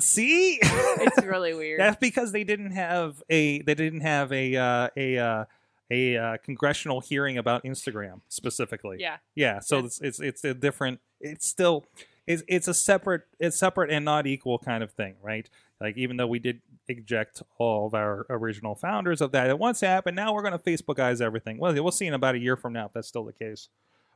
see, 0.00 0.58
it's 0.62 1.24
really 1.26 1.54
weird. 1.54 1.80
that's 1.80 1.98
because 1.98 2.32
they 2.32 2.44
didn't 2.44 2.72
have 2.72 3.22
a 3.28 3.60
they 3.62 3.74
didn't 3.74 4.00
have 4.00 4.32
a 4.32 4.56
uh, 4.56 4.88
a 4.96 5.18
uh, 5.18 5.44
a 5.90 6.16
uh, 6.16 6.36
congressional 6.42 7.00
hearing 7.00 7.36
about 7.36 7.64
Instagram 7.64 8.20
specifically. 8.28 8.96
yeah, 9.00 9.18
Yeah, 9.34 9.60
so 9.60 9.80
it's, 9.80 10.00
it's 10.00 10.20
it's 10.20 10.44
a 10.44 10.54
different. 10.54 11.00
It's 11.20 11.46
still 11.46 11.84
it's 12.26 12.42
it's 12.48 12.68
a 12.68 12.74
separate 12.74 13.22
it's 13.38 13.58
separate 13.58 13.90
and 13.90 14.04
not 14.04 14.26
equal 14.26 14.58
kind 14.58 14.82
of 14.82 14.92
thing, 14.92 15.16
right? 15.22 15.48
Like 15.82 15.96
even 15.96 16.16
though 16.16 16.28
we 16.28 16.38
did 16.38 16.60
eject 16.86 17.42
all 17.58 17.86
of 17.86 17.94
our 17.94 18.24
original 18.30 18.76
founders 18.76 19.20
of 19.20 19.32
that 19.32 19.50
at 19.50 19.56
WhatsApp, 19.56 20.02
and 20.06 20.14
now 20.14 20.32
we're 20.32 20.42
going 20.42 20.52
to 20.52 20.58
Facebookize 20.58 21.20
everything. 21.20 21.58
Well, 21.58 21.74
we'll 21.74 21.90
see 21.90 22.06
in 22.06 22.14
about 22.14 22.36
a 22.36 22.38
year 22.38 22.56
from 22.56 22.72
now 22.72 22.86
if 22.86 22.92
that's 22.92 23.08
still 23.08 23.24
the 23.24 23.32
case. 23.32 23.68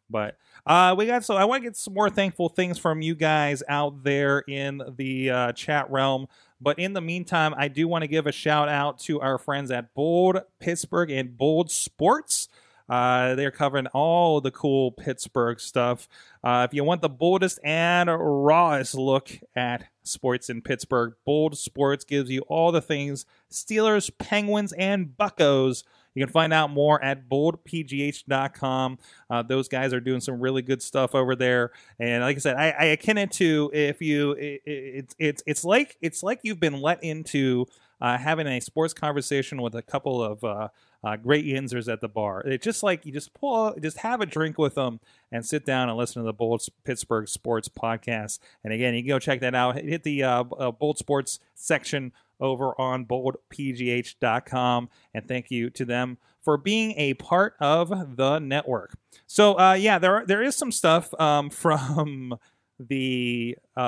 But 0.09 0.37
uh, 0.65 0.95
we 0.97 1.07
got 1.07 1.25
so 1.25 1.35
I 1.35 1.45
want 1.45 1.63
to 1.63 1.69
get 1.69 1.77
some 1.77 1.95
more 1.95 2.09
thankful 2.09 2.49
things 2.49 2.79
from 2.79 3.03
you 3.03 3.17
guys 3.17 3.65
out 3.69 4.05
there 4.05 4.45
in 4.47 4.81
the 4.97 5.31
uh, 5.31 5.53
chat 5.53 5.91
realm. 5.91 6.29
But 6.61 6.79
in 6.79 6.93
the 6.93 7.01
meantime, 7.01 7.55
I 7.57 7.69
do 7.69 7.89
want 7.89 8.03
to 8.03 8.09
give 8.09 8.27
a 8.27 8.33
shout 8.33 8.69
out 8.69 9.01
to 9.01 9.21
our 9.21 9.37
friends 9.37 9.71
at 9.71 9.93
Bold 9.95 10.39
Pittsburgh 10.61 11.11
and 11.11 11.37
Bold 11.37 11.71
Sports. 11.71 12.49
Uh, 12.89 13.35
they're 13.35 13.51
covering 13.51 13.87
all 13.89 14.41
the 14.41 14.51
cool 14.51 14.93
Pittsburgh 14.93 15.59
stuff. 15.59 16.09
Uh, 16.45 16.67
if 16.69 16.75
you 16.75 16.85
want 16.85 17.03
the 17.03 17.09
boldest 17.09 17.59
and 17.65 18.09
rawest 18.09 18.95
look 18.95 19.31
at 19.55 19.87
sports 20.05 20.49
in 20.49 20.63
Pittsburgh, 20.63 21.15
Bold 21.25 21.59
Sports 21.59 22.05
gives 22.05 22.31
you 22.31 22.43
all 22.43 22.73
the 22.73 22.81
things 22.81 23.27
Steelers, 23.51 24.11
Penguins, 24.19 24.73
and 24.73 25.17
Buckos. 25.17 25.85
You 26.15 26.25
can 26.25 26.33
find 26.33 26.53
out 26.53 26.71
more 26.71 27.03
at 27.05 27.29
boldpgh.com. 27.29 28.99
Uh, 29.29 29.43
those 29.43 29.69
guys 29.69 29.93
are 29.93 30.01
doing 30.01 30.23
some 30.23 30.41
really 30.41 30.63
good 30.63 30.81
stuff 30.81 31.15
over 31.15 31.37
there. 31.37 31.73
And 32.01 32.23
like 32.23 32.37
I 32.37 32.41
said, 32.41 32.57
I, 32.57 32.71
I 32.71 32.85
akin 32.87 33.19
it 33.19 33.33
to 33.33 33.71
if 33.75 34.01
you, 34.01 34.33
it, 34.33 34.63
it, 34.65 34.71
it's 34.71 35.15
it's 35.19 35.43
it's 35.47 35.65
like 35.65 35.99
it's 36.01 36.23
like 36.23 36.41
you've 36.43 36.59
been 36.59 36.81
let 36.81 37.05
into 37.05 37.67
uh, 38.01 38.19
having 38.19 38.47
a 38.47 38.61
sports 38.61 38.95
conversation 38.95 39.63
with 39.63 39.75
a 39.75 39.83
couple 39.83 40.23
of 40.23 40.45
uh, 40.45 40.69
uh, 41.05 41.17
great 41.17 41.45
yinzers 41.45 41.91
at 41.91 42.01
the 42.01 42.09
bar. 42.09 42.43
It's 42.45 42.65
just 42.65 42.83
like 42.83 43.07
you 43.07 43.13
just 43.13 43.33
pull, 43.35 43.75
just 43.81 43.99
have 43.99 44.21
a 44.21 44.27
drink 44.27 44.59
with 44.59 44.75
them 44.75 45.01
and 45.31 45.45
sit 45.45 45.65
down 45.65 45.89
and 45.89 45.97
listen 45.97 46.23
to 46.23 46.27
the 46.27 46.33
Bold 46.33 46.67
Pittsburgh 46.85 47.29
Sports 47.29 47.69
Podcast. 47.69 48.39
And 48.65 48.73
again, 48.73 48.95
you 48.95 49.03
can 49.03 49.09
go 49.09 49.19
check 49.19 49.41
that 49.41 49.55
out. 49.55 49.77
Hit 49.77 50.03
the 50.03 50.23
uh, 50.23 50.45
uh, 50.59 50.71
Bold 50.73 50.99
Sports 50.99 51.39
section 51.55 52.13
over 52.41 52.79
on 52.81 53.07
boldpgh.com. 53.07 54.89
And 55.15 55.29
thank 55.29 55.51
you 55.51 55.71
to 55.71 55.85
them 55.85 56.19
for 56.43 56.57
being 56.57 56.93
a 56.97 57.15
part 57.15 57.55
of 57.61 58.17
the 58.17 58.39
network. 58.39 58.97
So, 59.27 59.59
uh, 59.59 59.73
yeah, 59.75 59.99
there 59.99 60.25
there 60.27 60.43
is 60.43 60.57
some 60.57 60.71
stuff 60.71 61.13
um, 61.21 61.51
from 61.51 62.39
the 62.79 63.57
uh, 63.77 63.81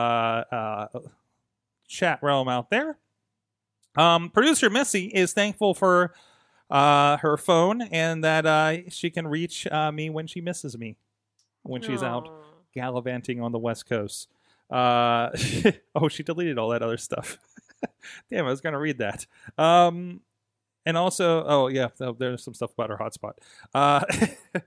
uh, 0.51 0.87
chat 1.87 2.21
realm 2.23 2.49
out 2.49 2.71
there. 2.71 2.99
Um, 3.99 4.31
Producer 4.31 4.71
Missy 4.71 5.07
is 5.07 5.33
thankful 5.33 5.75
for 5.75 6.15
uh, 6.71 7.17
her 7.19 7.37
phone 7.37 7.83
and 7.83 8.23
that 8.23 8.47
uh, 8.47 8.89
she 8.89 9.11
can 9.11 9.27
reach 9.27 9.67
uh, 9.67 9.91
me 9.91 10.09
when 10.09 10.29
she 10.29 10.41
misses 10.41 10.79
me, 10.79 10.97
when 11.63 11.83
she's 11.83 12.03
out 12.03 12.29
gallivanting 12.73 13.41
on 13.41 13.51
the 13.51 13.59
West 13.59 13.89
Coast. 13.89 14.29
Uh, 14.71 15.31
oh, 15.97 16.09
she 16.09 16.23
deleted 16.23 16.59
all 16.59 16.69
that 16.69 16.83
other 16.83 16.97
stuff. 16.97 17.39
Damn, 18.31 18.47
I 18.47 18.51
was 18.51 18.61
going 18.61 18.75
to 18.75 18.79
read 18.79 18.99
that. 18.99 19.27
Um, 19.57 20.21
and 20.87 20.97
also, 20.97 21.45
oh 21.45 21.67
yeah, 21.67 21.89
there's 22.19 22.45
some 22.45 22.55
stuff 22.55 22.73
about 22.73 22.93
our 22.93 22.99
hotspot. 22.99 23.33
Uh, 23.75 24.05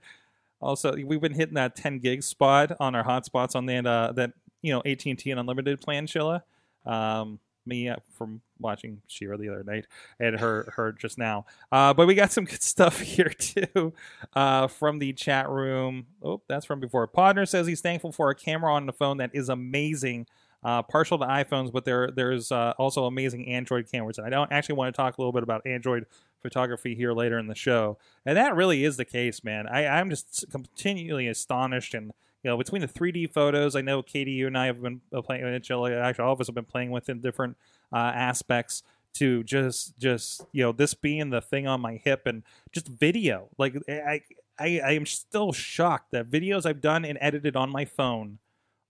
also, 0.60 0.94
we've 0.94 1.20
been 1.22 1.34
hitting 1.34 1.54
that 1.54 1.74
10 1.74 2.00
gig 2.00 2.22
spot 2.22 2.72
on 2.78 2.94
our 2.94 3.02
hotspots 3.02 3.56
on 3.56 3.64
that 3.66 3.86
uh, 3.86 4.12
that 4.12 4.32
you 4.60 4.72
know 4.72 4.82
AT 4.84 5.04
and 5.06 5.40
unlimited 5.40 5.80
plan, 5.80 6.06
Shilla. 6.06 6.42
Um, 6.84 7.40
me 7.66 7.92
from 8.10 8.40
watching 8.58 9.02
Shira 9.06 9.36
the 9.36 9.48
other 9.48 9.64
night 9.64 9.86
and 10.18 10.38
her 10.38 10.72
her 10.76 10.92
just 10.92 11.18
now. 11.18 11.46
Uh, 11.70 11.92
but 11.92 12.06
we 12.06 12.14
got 12.14 12.32
some 12.32 12.44
good 12.52 12.62
stuff 12.62 13.00
here 13.00 13.30
too 13.30 13.92
uh, 14.34 14.66
from 14.68 14.98
the 14.98 15.12
chat 15.12 15.48
room. 15.48 16.06
Oh, 16.22 16.42
that's 16.48 16.66
from 16.66 16.80
before. 16.80 17.06
Ponder 17.06 17.46
says 17.46 17.66
he's 17.66 17.80
thankful 17.80 18.12
for 18.12 18.30
a 18.30 18.34
camera 18.34 18.72
on 18.72 18.86
the 18.86 18.92
phone 18.92 19.18
that 19.18 19.30
is 19.32 19.48
amazing. 19.48 20.26
Uh, 20.64 20.80
partial 20.80 21.18
to 21.18 21.24
iPhones, 21.24 21.72
but 21.72 21.84
there 21.84 22.08
there's 22.12 22.52
uh, 22.52 22.72
also 22.78 23.06
amazing 23.06 23.48
Android 23.48 23.90
cameras. 23.90 24.18
And 24.18 24.26
I 24.26 24.30
don't 24.30 24.52
actually 24.52 24.76
want 24.76 24.94
to 24.94 24.96
talk 24.96 25.18
a 25.18 25.20
little 25.20 25.32
bit 25.32 25.42
about 25.42 25.66
Android 25.66 26.06
photography 26.40 26.94
here 26.94 27.12
later 27.12 27.36
in 27.38 27.48
the 27.48 27.54
show. 27.54 27.98
And 28.24 28.36
that 28.36 28.54
really 28.54 28.84
is 28.84 28.96
the 28.96 29.04
case, 29.04 29.42
man. 29.42 29.66
I, 29.66 29.86
I'm 29.86 30.08
just 30.08 30.44
continually 30.50 31.26
astonished 31.26 31.94
and 31.94 32.12
you 32.42 32.50
know, 32.50 32.56
between 32.56 32.82
the 32.82 32.88
3D 32.88 33.32
photos, 33.32 33.76
I 33.76 33.82
know 33.82 34.02
Katie, 34.02 34.32
you 34.32 34.46
and 34.46 34.58
I 34.58 34.66
have 34.66 34.82
been 34.82 35.00
uh, 35.12 35.22
playing. 35.22 35.44
Actually, 35.44 35.94
actually, 35.94 36.24
all 36.24 36.32
of 36.32 36.40
us 36.40 36.48
have 36.48 36.54
been 36.54 36.64
playing 36.64 36.90
with 36.90 37.08
in 37.08 37.20
different 37.20 37.56
uh, 37.92 37.96
aspects. 38.14 38.82
To 39.16 39.44
just, 39.44 39.98
just 39.98 40.46
you 40.52 40.62
know, 40.62 40.72
this 40.72 40.94
being 40.94 41.28
the 41.28 41.42
thing 41.42 41.66
on 41.66 41.82
my 41.82 42.00
hip, 42.02 42.22
and 42.24 42.42
just 42.72 42.88
video. 42.88 43.48
Like 43.58 43.76
I, 43.86 44.22
I, 44.58 44.80
I 44.80 44.92
am 44.92 45.04
still 45.04 45.52
shocked 45.52 46.12
that 46.12 46.30
videos 46.30 46.64
I've 46.64 46.80
done 46.80 47.04
and 47.04 47.18
edited 47.20 47.54
on 47.54 47.70
my 47.70 47.84
phone 47.84 48.38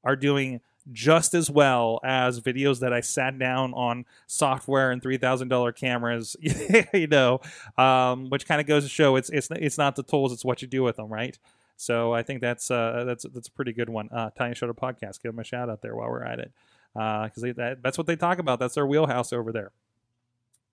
are 0.05 0.15
doing 0.15 0.61
just 0.91 1.35
as 1.35 1.51
well 1.51 2.01
as 2.03 2.41
videos 2.41 2.81
that 2.81 2.93
I 2.93 3.01
sat 3.01 3.39
down 3.39 3.73
on 3.75 4.05
software 4.27 4.91
and 4.91 5.03
three 5.03 5.17
thousand 5.17 5.49
dollar 5.49 5.73
cameras. 5.73 6.37
you 6.93 7.07
know, 7.07 7.41
um, 7.77 8.29
which 8.31 8.47
kind 8.47 8.61
of 8.61 8.67
goes 8.67 8.85
to 8.85 8.89
show 8.89 9.17
it's 9.17 9.31
it's 9.31 9.49
it's 9.51 9.79
not 9.79 9.97
the 9.97 10.03
tools, 10.03 10.33
it's 10.33 10.45
what 10.45 10.63
you 10.63 10.69
do 10.69 10.83
with 10.83 10.97
them, 10.97 11.09
right? 11.09 11.39
So 11.83 12.13
I 12.13 12.23
think 12.23 12.41
that's 12.41 12.71
uh, 12.71 13.03
that's 13.05 13.27
that's 13.35 13.49
a 13.49 13.51
pretty 13.51 13.73
good 13.73 13.89
one. 13.89 14.09
Uh, 14.13 14.31
Tiny 14.31 14.55
Shoulder 14.55 14.73
Podcast, 14.73 15.21
give 15.21 15.33
them 15.33 15.41
a 15.41 15.45
shout 15.45 15.69
out 15.69 15.83
there 15.83 15.97
while 15.97 16.09
we're 16.09 16.23
at 16.23 16.39
it, 16.39 16.53
because 16.95 17.43
that, 17.57 17.79
that's 17.83 17.99
what 17.99 18.07
they 18.07 18.15
talk 18.15 18.39
about. 18.39 18.61
That's 18.61 18.77
their 18.77 18.87
wheelhouse 18.87 19.33
over 19.33 19.51
there. 19.51 19.73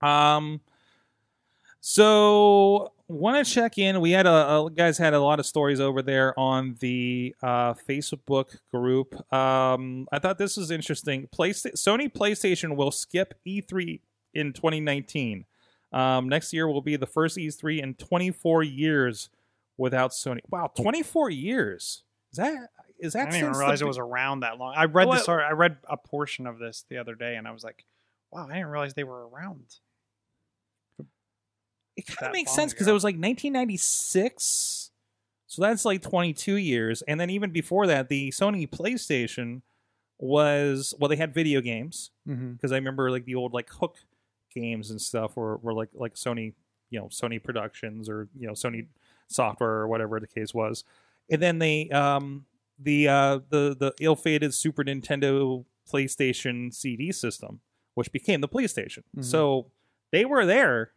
Um, 0.08 0.62
so 1.82 2.94
want 3.08 3.44
to 3.44 3.52
check 3.52 3.80
in. 3.80 4.02
We 4.02 4.12
had 4.12 4.28
a, 4.28 4.52
a 4.52 4.70
guys 4.70 5.00
had 5.00 5.16
a 5.16 5.20
lot 5.20 5.40
of 5.40 5.48
stories 5.48 5.80
over 5.80 6.04
there 6.04 6.40
on 6.40 6.76
the 6.80 7.36
uh, 7.42 7.74
Facebook 7.74 8.56
group. 8.72 9.16
Um, 9.34 10.08
I 10.12 10.20
thought 10.20 10.38
this 10.38 10.58
was 10.58 10.70
interesting. 10.70 11.28
Playsta- 11.36 11.74
Sony 11.74 12.14
PlayStation 12.14 12.76
will 12.76 12.92
skip 12.92 13.34
E3 13.48 14.00
in 14.36 14.54
2019. 14.54 15.46
Um, 15.92 16.30
next 16.30 16.54
year 16.54 16.68
will 16.68 16.84
be 16.84 16.98
the 16.98 17.08
first 17.08 17.36
E3 17.36 17.82
in 17.82 17.96
24 17.96 18.62
years 18.62 19.30
without 19.80 20.12
Sony. 20.12 20.40
Wow, 20.50 20.72
24 20.76 21.30
years. 21.32 22.04
Is 22.32 22.38
that 22.38 22.68
is 23.00 23.14
that? 23.14 23.20
I 23.20 23.26
didn't 23.26 23.38
even 23.38 23.48
since 23.48 23.58
the 23.58 23.60
realize 23.62 23.82
it 23.82 23.88
was 23.88 23.98
around 23.98 24.42
that 24.42 24.58
long. 24.60 24.74
I 24.78 24.86
read 24.86 25.08
Well, 25.08 25.18
this. 25.18 25.28
I 25.28 25.52
read 25.52 25.78
a 25.90 25.98
portion 25.98 26.46
of 26.46 26.60
this 26.60 26.86
the 26.90 26.98
other 26.98 27.16
day, 27.16 27.36
and 27.36 27.48
I 27.48 27.52
was 27.52 27.64
like, 27.64 27.86
"Wow, 28.32 28.48
I 28.50 28.54
didn't 28.56 28.68
realize 28.68 28.94
they 28.94 29.04
were 29.06 29.28
around." 29.28 29.64
It 31.96 32.06
kind 32.08 32.28
of 32.30 32.34
makes 32.34 32.52
sense 32.54 32.72
because 32.74 32.88
it 32.88 32.94
was 32.94 33.04
like 33.04 33.16
1996. 33.16 34.92
So 35.48 35.62
that's 35.62 35.84
like 35.84 36.02
22 36.02 36.56
years. 36.56 37.02
And 37.04 37.20
then 37.20 37.30
even 37.30 37.52
before 37.52 37.88
that, 37.88 38.08
the 38.08 38.30
Sony 38.30 38.70
PlayStation 38.70 39.62
was, 40.18 40.94
well, 41.00 41.10
they 41.10 41.16
had 41.16 41.34
video 41.34 41.60
games 41.62 42.12
Mm-hmm. 42.28 42.54
because 42.54 42.72
I 42.72 42.76
remember 42.76 43.10
like 43.10 43.26
the 43.26 43.36
old 43.36 43.54
like 43.54 43.70
Hook 43.70 43.98
games 44.54 44.92
and 44.92 45.02
stuff 45.02 45.36
were, 45.36 45.58
were 45.58 45.74
like, 45.74 45.90
like 45.94 46.14
Sony, 46.14 46.54
you 46.92 47.00
know, 47.00 47.08
Sony 47.08 47.44
Productions 47.44 48.08
or, 48.08 48.30
you 48.38 48.46
know, 48.48 48.54
Sony 48.54 48.86
software 49.30 49.70
or 49.70 49.88
whatever 49.88 50.20
the 50.20 50.28
case 50.28 50.54
was. 50.54 50.84
And 51.30 51.42
then 51.42 51.60
they, 51.60 51.90
um, 51.90 52.46
the, 52.78 53.08
uh, 53.08 53.40
the, 53.50 53.76
the 53.80 53.94
ill 54.02 54.16
fated 54.16 54.54
Super 54.54 54.84
Nintendo 54.84 55.64
PlayStation 55.92 56.74
CD 56.74 57.12
system, 57.12 57.62
which 57.94 58.12
became 58.12 58.42
the 58.42 58.48
PlayStation. 58.48 59.04
Mhm. 59.18 59.24
So 59.26 59.72
they 60.12 60.26
were 60.26 60.46
there 60.46 60.92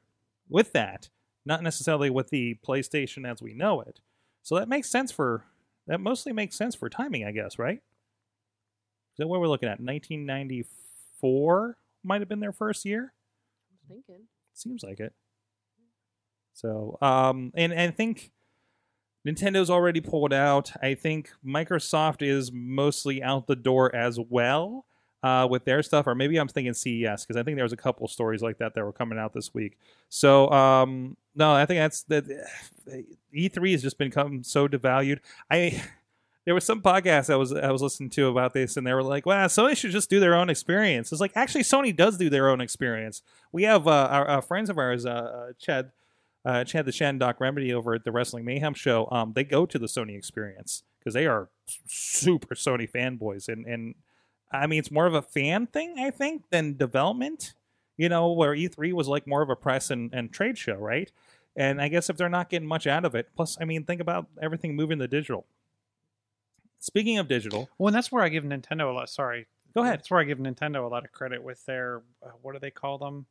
with 0.48 0.72
that, 0.72 1.08
not 1.44 1.62
necessarily 1.62 2.10
with 2.10 2.30
the 2.30 2.56
PlayStation 2.66 3.30
as 3.30 3.40
we 3.42 3.52
know 3.54 3.80
it. 3.80 4.00
So 4.42 4.56
that 4.56 4.68
makes 4.68 4.90
sense 4.90 5.12
for 5.12 5.44
that 5.86 6.00
mostly 6.00 6.32
makes 6.32 6.56
sense 6.56 6.74
for 6.74 6.88
timing, 6.88 7.24
I 7.24 7.32
guess, 7.32 7.58
right? 7.58 7.78
Is 7.78 9.18
that 9.18 9.26
what 9.28 9.40
we're 9.40 9.48
looking 9.48 9.68
at? 9.68 9.80
1994 9.80 11.76
might 12.04 12.20
have 12.20 12.28
been 12.28 12.40
their 12.40 12.52
first 12.52 12.84
year. 12.84 13.12
I'm 13.90 13.96
thinking. 13.96 14.26
Seems 14.54 14.82
like 14.82 15.00
it. 15.00 15.12
So, 16.54 16.98
um, 17.00 17.52
and, 17.54 17.72
and 17.72 17.82
I 17.82 17.90
think 17.90 18.30
Nintendo's 19.26 19.70
already 19.70 20.00
pulled 20.00 20.32
out. 20.32 20.72
I 20.82 20.94
think 20.94 21.30
Microsoft 21.46 22.22
is 22.22 22.50
mostly 22.52 23.22
out 23.22 23.46
the 23.46 23.56
door 23.56 23.94
as 23.94 24.18
well. 24.18 24.86
uh, 25.22 25.46
with 25.48 25.64
their 25.64 25.82
stuff, 25.82 26.06
or 26.06 26.14
maybe 26.14 26.36
I'm 26.36 26.48
thinking 26.48 26.74
CES 26.74 27.22
because 27.24 27.36
I 27.36 27.42
think 27.44 27.56
there 27.56 27.64
was 27.64 27.72
a 27.72 27.76
couple 27.76 28.08
stories 28.08 28.42
like 28.42 28.58
that 28.58 28.74
that 28.74 28.84
were 28.84 28.92
coming 28.92 29.18
out 29.18 29.32
this 29.32 29.54
week. 29.54 29.78
So 30.08 30.50
um, 30.50 31.16
no, 31.34 31.52
I 31.52 31.64
think 31.66 31.78
that's 31.78 32.02
that. 32.04 32.24
E3 33.34 33.72
has 33.72 33.82
just 33.82 33.96
become 33.98 34.42
so 34.42 34.68
devalued. 34.68 35.20
I 35.50 35.82
there 36.44 36.54
was 36.54 36.64
some 36.64 36.82
podcast 36.82 37.30
I 37.32 37.36
was 37.36 37.52
I 37.52 37.70
was 37.70 37.80
listening 37.82 38.10
to 38.10 38.26
about 38.28 38.52
this, 38.52 38.76
and 38.76 38.86
they 38.86 38.92
were 38.92 39.02
like, 39.02 39.24
"Well, 39.24 39.46
Sony 39.48 39.76
should 39.76 39.92
just 39.92 40.10
do 40.10 40.20
their 40.20 40.34
own 40.34 40.50
experience." 40.50 41.12
It's 41.12 41.20
like 41.20 41.32
actually 41.36 41.62
Sony 41.62 41.94
does 41.96 42.18
do 42.18 42.28
their 42.28 42.50
own 42.50 42.60
experience. 42.60 43.22
We 43.52 43.62
have 43.62 43.86
uh, 43.86 44.08
our, 44.10 44.26
our 44.26 44.42
friends 44.42 44.68
of 44.70 44.76
ours, 44.78 45.06
uh, 45.06 45.10
uh, 45.10 45.52
Chad, 45.58 45.92
uh, 46.44 46.64
Chad 46.64 46.86
the 46.86 46.92
Shan 46.92 47.18
Doc 47.18 47.40
Remedy 47.40 47.72
over 47.72 47.94
at 47.94 48.04
the 48.04 48.12
Wrestling 48.12 48.44
Mayhem 48.44 48.74
show. 48.74 49.08
Um, 49.10 49.32
they 49.34 49.44
go 49.44 49.66
to 49.66 49.78
the 49.78 49.86
Sony 49.86 50.16
experience 50.16 50.82
because 50.98 51.14
they 51.14 51.26
are 51.26 51.48
super 51.86 52.54
Sony 52.54 52.90
fanboys, 52.90 53.48
and 53.48 53.66
and 53.66 53.94
I 54.50 54.66
mean 54.66 54.78
it's 54.78 54.90
more 54.90 55.06
of 55.06 55.14
a 55.14 55.22
fan 55.22 55.66
thing, 55.66 55.96
I 55.98 56.10
think, 56.10 56.44
than 56.50 56.76
development. 56.76 57.54
You 57.96 58.08
know, 58.08 58.32
where 58.32 58.54
E3 58.54 58.92
was 58.94 59.06
like 59.06 59.26
more 59.26 59.42
of 59.42 59.50
a 59.50 59.54
press 59.54 59.90
and, 59.90 60.12
and 60.14 60.32
trade 60.32 60.56
show, 60.56 60.76
right? 60.76 61.12
And 61.54 61.80
I 61.80 61.88
guess 61.88 62.08
if 62.08 62.16
they're 62.16 62.30
not 62.30 62.48
getting 62.48 62.66
much 62.66 62.86
out 62.86 63.04
of 63.04 63.14
it, 63.14 63.28
plus, 63.36 63.58
I 63.60 63.66
mean, 63.66 63.84
think 63.84 64.00
about 64.00 64.26
everything 64.40 64.74
moving 64.74 64.98
to 64.98 65.06
digital. 65.06 65.44
Speaking 66.78 67.18
of 67.18 67.28
digital, 67.28 67.68
Well, 67.78 67.88
and 67.88 67.94
that's 67.94 68.10
where 68.10 68.24
I 68.24 68.30
give 68.30 68.44
Nintendo 68.44 68.90
a 68.90 68.92
lot. 68.92 69.10
Sorry, 69.10 69.46
Go 69.74 69.82
ahead. 69.82 70.00
That's 70.00 70.10
where 70.10 70.20
I 70.20 70.24
give 70.24 70.38
Nintendo 70.38 70.84
a 70.84 70.88
lot 70.88 71.04
of 71.04 71.12
credit 71.12 71.42
with 71.42 71.64
their 71.66 72.02
uh, 72.22 72.30
what 72.42 72.52
do 72.52 72.58
they 72.58 72.70
call 72.70 72.98
them? 72.98 73.26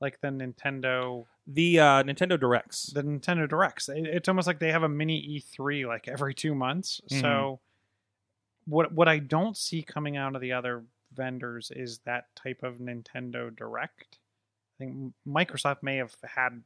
Like 0.00 0.20
the 0.20 0.28
Nintendo, 0.28 1.26
the 1.46 1.78
uh, 1.80 2.02
Nintendo 2.04 2.38
Directs. 2.40 2.86
the 2.86 3.02
Nintendo 3.02 3.48
Directs. 3.48 3.88
It- 3.88 4.06
It's 4.06 4.28
almost 4.28 4.46
like 4.46 4.58
they 4.58 4.72
have 4.72 4.82
a 4.82 4.88
mini 4.88 5.20
E3 5.38 5.86
like 5.86 6.08
every 6.08 6.34
two 6.34 6.54
months. 6.54 7.00
Mhm. 7.10 7.20
So, 7.20 7.60
what 8.66 8.92
what 8.92 9.08
I 9.08 9.18
don't 9.18 9.56
see 9.56 9.82
coming 9.82 10.16
out 10.16 10.34
of 10.34 10.40
the 10.40 10.52
other 10.52 10.84
vendors 11.14 11.70
is 11.74 11.98
that 12.06 12.34
type 12.34 12.62
of 12.62 12.76
Nintendo 12.78 13.54
Direct. 13.54 14.18
I 14.78 14.84
think 14.84 15.12
Microsoft 15.26 15.82
may 15.82 15.96
have 15.96 16.14
had 16.24 16.62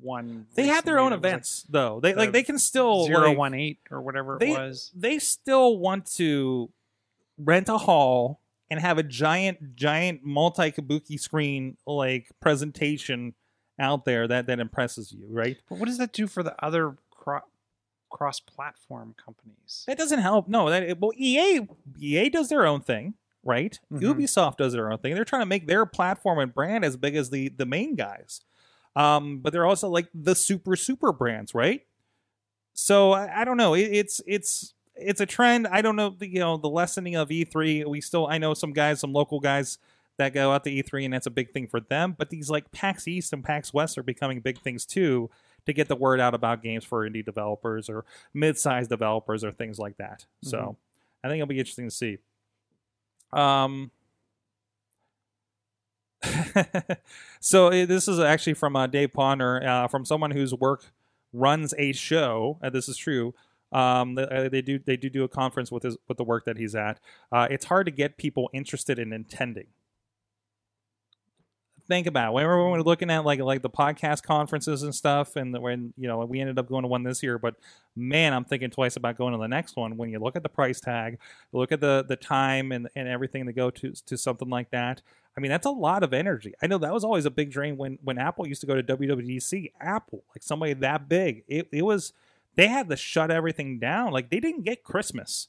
one. 0.00 0.46
They 0.54 0.66
had 0.66 0.84
their 0.84 0.98
own 0.98 1.10
was, 1.10 1.18
like, 1.20 1.26
events, 1.32 1.66
though. 1.68 2.00
They 2.00 2.14
like 2.14 2.32
they 2.32 2.42
can 2.42 2.58
still 2.58 3.04
zero 3.04 3.32
like, 3.34 3.78
or 3.90 4.00
whatever 4.00 4.38
they 4.40 4.52
it 4.52 4.58
was. 4.58 4.90
they 4.94 5.18
still 5.18 5.76
want 5.76 6.06
to 6.16 6.70
rent 7.36 7.68
a 7.68 7.78
hall 7.78 8.40
and 8.74 8.80
have 8.80 8.98
a 8.98 9.04
giant, 9.04 9.76
giant 9.76 10.24
multi 10.24 10.72
kabuki 10.72 11.18
screen 11.20 11.76
like 11.86 12.26
presentation 12.40 13.34
out 13.78 14.04
there 14.04 14.26
that 14.26 14.48
that 14.48 14.58
impresses 14.58 15.12
you, 15.12 15.26
right? 15.30 15.56
But 15.68 15.78
what 15.78 15.86
does 15.86 15.98
that 15.98 16.12
do 16.12 16.26
for 16.26 16.42
the 16.42 16.54
other 16.64 16.96
cro- 17.10 17.42
cross-platform 18.10 19.14
companies? 19.22 19.84
That 19.86 19.96
doesn't 19.98 20.18
help. 20.20 20.48
No, 20.48 20.70
that 20.70 20.98
well, 20.98 21.12
EA 21.16 21.68
EA 22.00 22.28
does 22.30 22.48
their 22.48 22.66
own 22.66 22.80
thing, 22.80 23.14
right? 23.44 23.78
Mhm. 23.92 24.00
Ubisoft 24.00 24.56
does 24.56 24.72
their 24.72 24.90
own 24.90 24.98
thing. 24.98 25.14
They're 25.14 25.24
trying 25.24 25.42
to 25.42 25.46
make 25.46 25.68
their 25.68 25.86
platform 25.86 26.40
and 26.40 26.52
brand 26.52 26.84
as 26.84 26.96
big 26.96 27.14
as 27.14 27.30
the 27.30 27.48
the 27.50 27.66
main 27.66 27.94
guys. 27.94 28.40
Um, 28.96 29.38
but 29.38 29.52
they're 29.52 29.66
also 29.66 29.88
like 29.88 30.08
the 30.14 30.34
super 30.34 30.74
super 30.74 31.12
brands, 31.12 31.54
right? 31.54 31.82
So 32.72 33.12
I, 33.12 33.42
I 33.42 33.44
don't 33.44 33.56
know. 33.56 33.74
It, 33.74 33.82
it's 33.92 34.20
it's 34.26 34.74
it's 34.96 35.20
a 35.20 35.26
trend. 35.26 35.66
I 35.66 35.82
don't 35.82 35.96
know. 35.96 36.10
The, 36.10 36.28
you 36.28 36.38
know, 36.38 36.56
the 36.56 36.68
lessening 36.68 37.16
of 37.16 37.28
E3. 37.28 37.86
We 37.86 38.00
still 38.00 38.26
I 38.26 38.38
know 38.38 38.54
some 38.54 38.72
guys, 38.72 39.00
some 39.00 39.12
local 39.12 39.40
guys 39.40 39.78
that 40.16 40.32
go 40.32 40.52
out 40.52 40.64
to 40.64 40.70
E3, 40.70 41.06
and 41.06 41.14
that's 41.14 41.26
a 41.26 41.30
big 41.30 41.52
thing 41.52 41.66
for 41.66 41.80
them. 41.80 42.14
But 42.16 42.30
these 42.30 42.50
like 42.50 42.70
PAX 42.70 43.08
East 43.08 43.32
and 43.32 43.42
PAX 43.42 43.74
West 43.74 43.98
are 43.98 44.02
becoming 44.02 44.40
big 44.40 44.60
things 44.60 44.84
too 44.86 45.30
to 45.66 45.72
get 45.72 45.88
the 45.88 45.96
word 45.96 46.20
out 46.20 46.34
about 46.34 46.62
games 46.62 46.84
for 46.84 47.08
indie 47.08 47.24
developers 47.24 47.88
or 47.88 48.04
mid-sized 48.34 48.90
developers 48.90 49.42
or 49.42 49.50
things 49.50 49.78
like 49.78 49.96
that. 49.96 50.26
So 50.42 50.76
I 51.22 51.28
think 51.28 51.38
it'll 51.38 51.48
be 51.48 51.58
interesting 51.58 51.88
to 51.88 51.94
see. 51.94 52.18
Um. 53.32 53.90
so 57.40 57.68
eh, 57.68 57.84
this 57.84 58.08
is 58.08 58.18
actually 58.18 58.54
from 58.54 58.76
uh, 58.76 58.86
Dave 58.86 59.12
Ponder, 59.12 59.62
uh, 59.66 59.88
from 59.88 60.04
someone 60.04 60.30
whose 60.30 60.54
work 60.54 60.84
runs 61.32 61.74
a 61.76 61.92
show. 61.92 62.58
Uh, 62.62 62.70
this 62.70 62.88
is 62.88 62.96
true. 62.96 63.34
Um, 63.74 64.14
they, 64.14 64.22
uh, 64.22 64.48
they 64.48 64.62
do 64.62 64.78
they 64.78 64.96
do 64.96 65.10
do 65.10 65.24
a 65.24 65.28
conference 65.28 65.72
with 65.72 65.82
his 65.82 65.98
with 66.06 66.16
the 66.16 66.24
work 66.24 66.44
that 66.44 66.56
he's 66.56 66.76
at. 66.76 67.00
Uh, 67.32 67.48
it's 67.50 67.66
hard 67.66 67.86
to 67.86 67.92
get 67.92 68.16
people 68.16 68.48
interested 68.54 69.00
in 69.00 69.12
intending. 69.12 69.66
Think 71.86 72.06
about 72.06 72.30
it. 72.30 72.34
Whenever 72.34 72.70
we're 72.70 72.80
looking 72.80 73.10
at 73.10 73.24
like 73.24 73.40
like 73.40 73.62
the 73.62 73.68
podcast 73.68 74.22
conferences 74.22 74.84
and 74.84 74.94
stuff, 74.94 75.34
and 75.34 75.60
when 75.60 75.92
you 75.98 76.06
know 76.06 76.18
we 76.20 76.40
ended 76.40 76.58
up 76.58 76.68
going 76.68 76.82
to 76.82 76.88
one 76.88 77.02
this 77.02 77.20
year, 77.22 77.36
but 77.36 77.56
man, 77.96 78.32
I'm 78.32 78.44
thinking 78.44 78.70
twice 78.70 78.96
about 78.96 79.18
going 79.18 79.32
to 79.32 79.38
the 79.38 79.48
next 79.48 79.76
one. 79.76 79.96
When 79.96 80.08
you 80.08 80.20
look 80.20 80.36
at 80.36 80.44
the 80.44 80.48
price 80.48 80.80
tag, 80.80 81.18
look 81.52 81.72
at 81.72 81.80
the 81.80 82.04
the 82.08 82.16
time 82.16 82.70
and 82.70 82.88
and 82.94 83.08
everything 83.08 83.44
to 83.46 83.52
go 83.52 83.70
to 83.70 83.92
to 84.06 84.16
something 84.16 84.48
like 84.48 84.70
that. 84.70 85.02
I 85.36 85.40
mean, 85.40 85.50
that's 85.50 85.66
a 85.66 85.70
lot 85.70 86.04
of 86.04 86.14
energy. 86.14 86.54
I 86.62 86.68
know 86.68 86.78
that 86.78 86.92
was 86.92 87.02
always 87.02 87.26
a 87.26 87.30
big 87.30 87.50
drain 87.50 87.76
when 87.76 87.98
when 88.02 88.18
Apple 88.18 88.46
used 88.46 88.60
to 88.60 88.68
go 88.68 88.80
to 88.80 88.96
WWDC. 88.96 89.72
Apple, 89.80 90.22
like 90.30 90.44
somebody 90.44 90.74
that 90.74 91.08
big, 91.08 91.42
it 91.48 91.68
it 91.72 91.82
was 91.82 92.12
they 92.56 92.68
had 92.68 92.88
to 92.88 92.96
shut 92.96 93.30
everything 93.30 93.78
down. 93.78 94.12
Like 94.12 94.30
they 94.30 94.40
didn't 94.40 94.64
get 94.64 94.84
Christmas. 94.84 95.48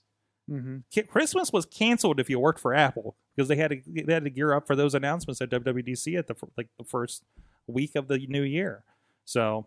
Mm-hmm. 0.50 1.00
Christmas 1.08 1.52
was 1.52 1.66
canceled 1.66 2.20
if 2.20 2.30
you 2.30 2.40
worked 2.40 2.60
for 2.60 2.74
Apple 2.74 3.16
because 3.36 3.48
they 3.48 3.56
had 3.56 3.72
to 3.72 3.82
they 4.04 4.14
had 4.14 4.24
to 4.26 4.30
gear 4.30 4.54
up 4.54 4.68
for 4.68 4.76
those 4.76 4.94
announcements 4.94 5.42
at 5.42 5.50
WWDC 5.50 6.18
at 6.18 6.28
the 6.28 6.36
like 6.58 6.68
the 6.78 6.84
first 6.84 7.24
week 7.68 7.96
of 7.96 8.08
the 8.08 8.20
new 8.28 8.44
year. 8.44 8.84
So, 9.26 9.66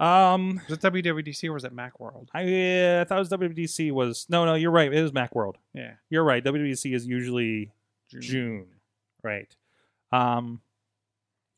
um, 0.00 0.60
Was 0.68 0.78
it 0.78 0.92
WWDC 0.92 1.48
or 1.48 1.52
was 1.52 1.62
it 1.62 1.74
MacWorld? 1.74 2.28
I, 2.34 2.42
uh, 2.42 3.00
I 3.02 3.04
thought 3.04 3.16
it 3.16 3.18
was 3.18 3.28
WWDC 3.30 3.92
was 3.92 4.26
no 4.28 4.44
no 4.44 4.54
you're 4.54 4.72
right 4.72 4.92
it 4.92 5.02
was 5.02 5.12
MacWorld. 5.12 5.54
Yeah. 5.72 5.92
You're 6.10 6.24
right. 6.24 6.44
WWDC 6.44 6.92
is 6.94 7.06
usually 7.06 7.70
June, 8.10 8.66
right? 9.22 9.54
Um, 10.10 10.60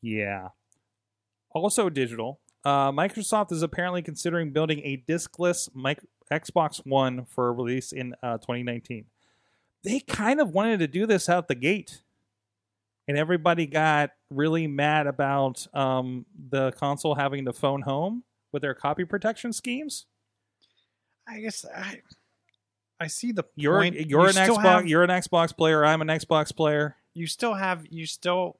yeah. 0.01 0.49
Also 1.51 1.89
digital. 1.89 2.39
Uh, 2.67 2.91
Microsoft 2.91 3.53
is 3.53 3.61
apparently 3.63 4.01
considering 4.01 4.51
building 4.51 4.81
a 4.83 4.97
diskless 5.07 5.69
mic- 5.73 6.03
Xbox 6.29 6.85
One 6.85 7.23
for 7.23 7.53
release 7.53 7.93
in 7.93 8.13
uh, 8.21 8.37
2019. 8.39 9.05
They 9.83 10.01
kind 10.01 10.41
of 10.41 10.49
wanted 10.53 10.79
to 10.79 10.87
do 10.87 11.05
this 11.05 11.29
out 11.29 11.47
the 11.47 11.55
gate, 11.55 12.01
and 13.07 13.17
everybody 13.17 13.67
got 13.67 14.11
really 14.29 14.67
mad 14.67 15.07
about 15.07 15.65
um, 15.73 16.25
the 16.49 16.71
console 16.73 17.15
having 17.15 17.45
to 17.45 17.53
phone 17.53 17.83
home 17.83 18.23
with 18.51 18.63
their 18.63 18.73
copy 18.73 19.05
protection 19.05 19.53
schemes. 19.53 20.05
I 21.25 21.39
guess 21.39 21.63
I 21.73 22.01
I 22.99 23.07
see 23.07 23.31
the 23.31 23.45
You're 23.55 23.79
point. 23.79 23.95
you're 24.09 24.23
You 24.23 24.27
an 24.27 24.35
Xbox 24.35 24.61
have- 24.63 24.87
you're 24.87 25.03
an 25.03 25.09
Xbox 25.09 25.55
player. 25.55 25.85
I'm 25.85 26.01
an 26.01 26.07
Xbox 26.09 26.53
player. 26.53 26.97
you 27.13 27.27
still 27.27 27.53
have 27.53 27.85
you 27.89 28.05
still 28.05 28.59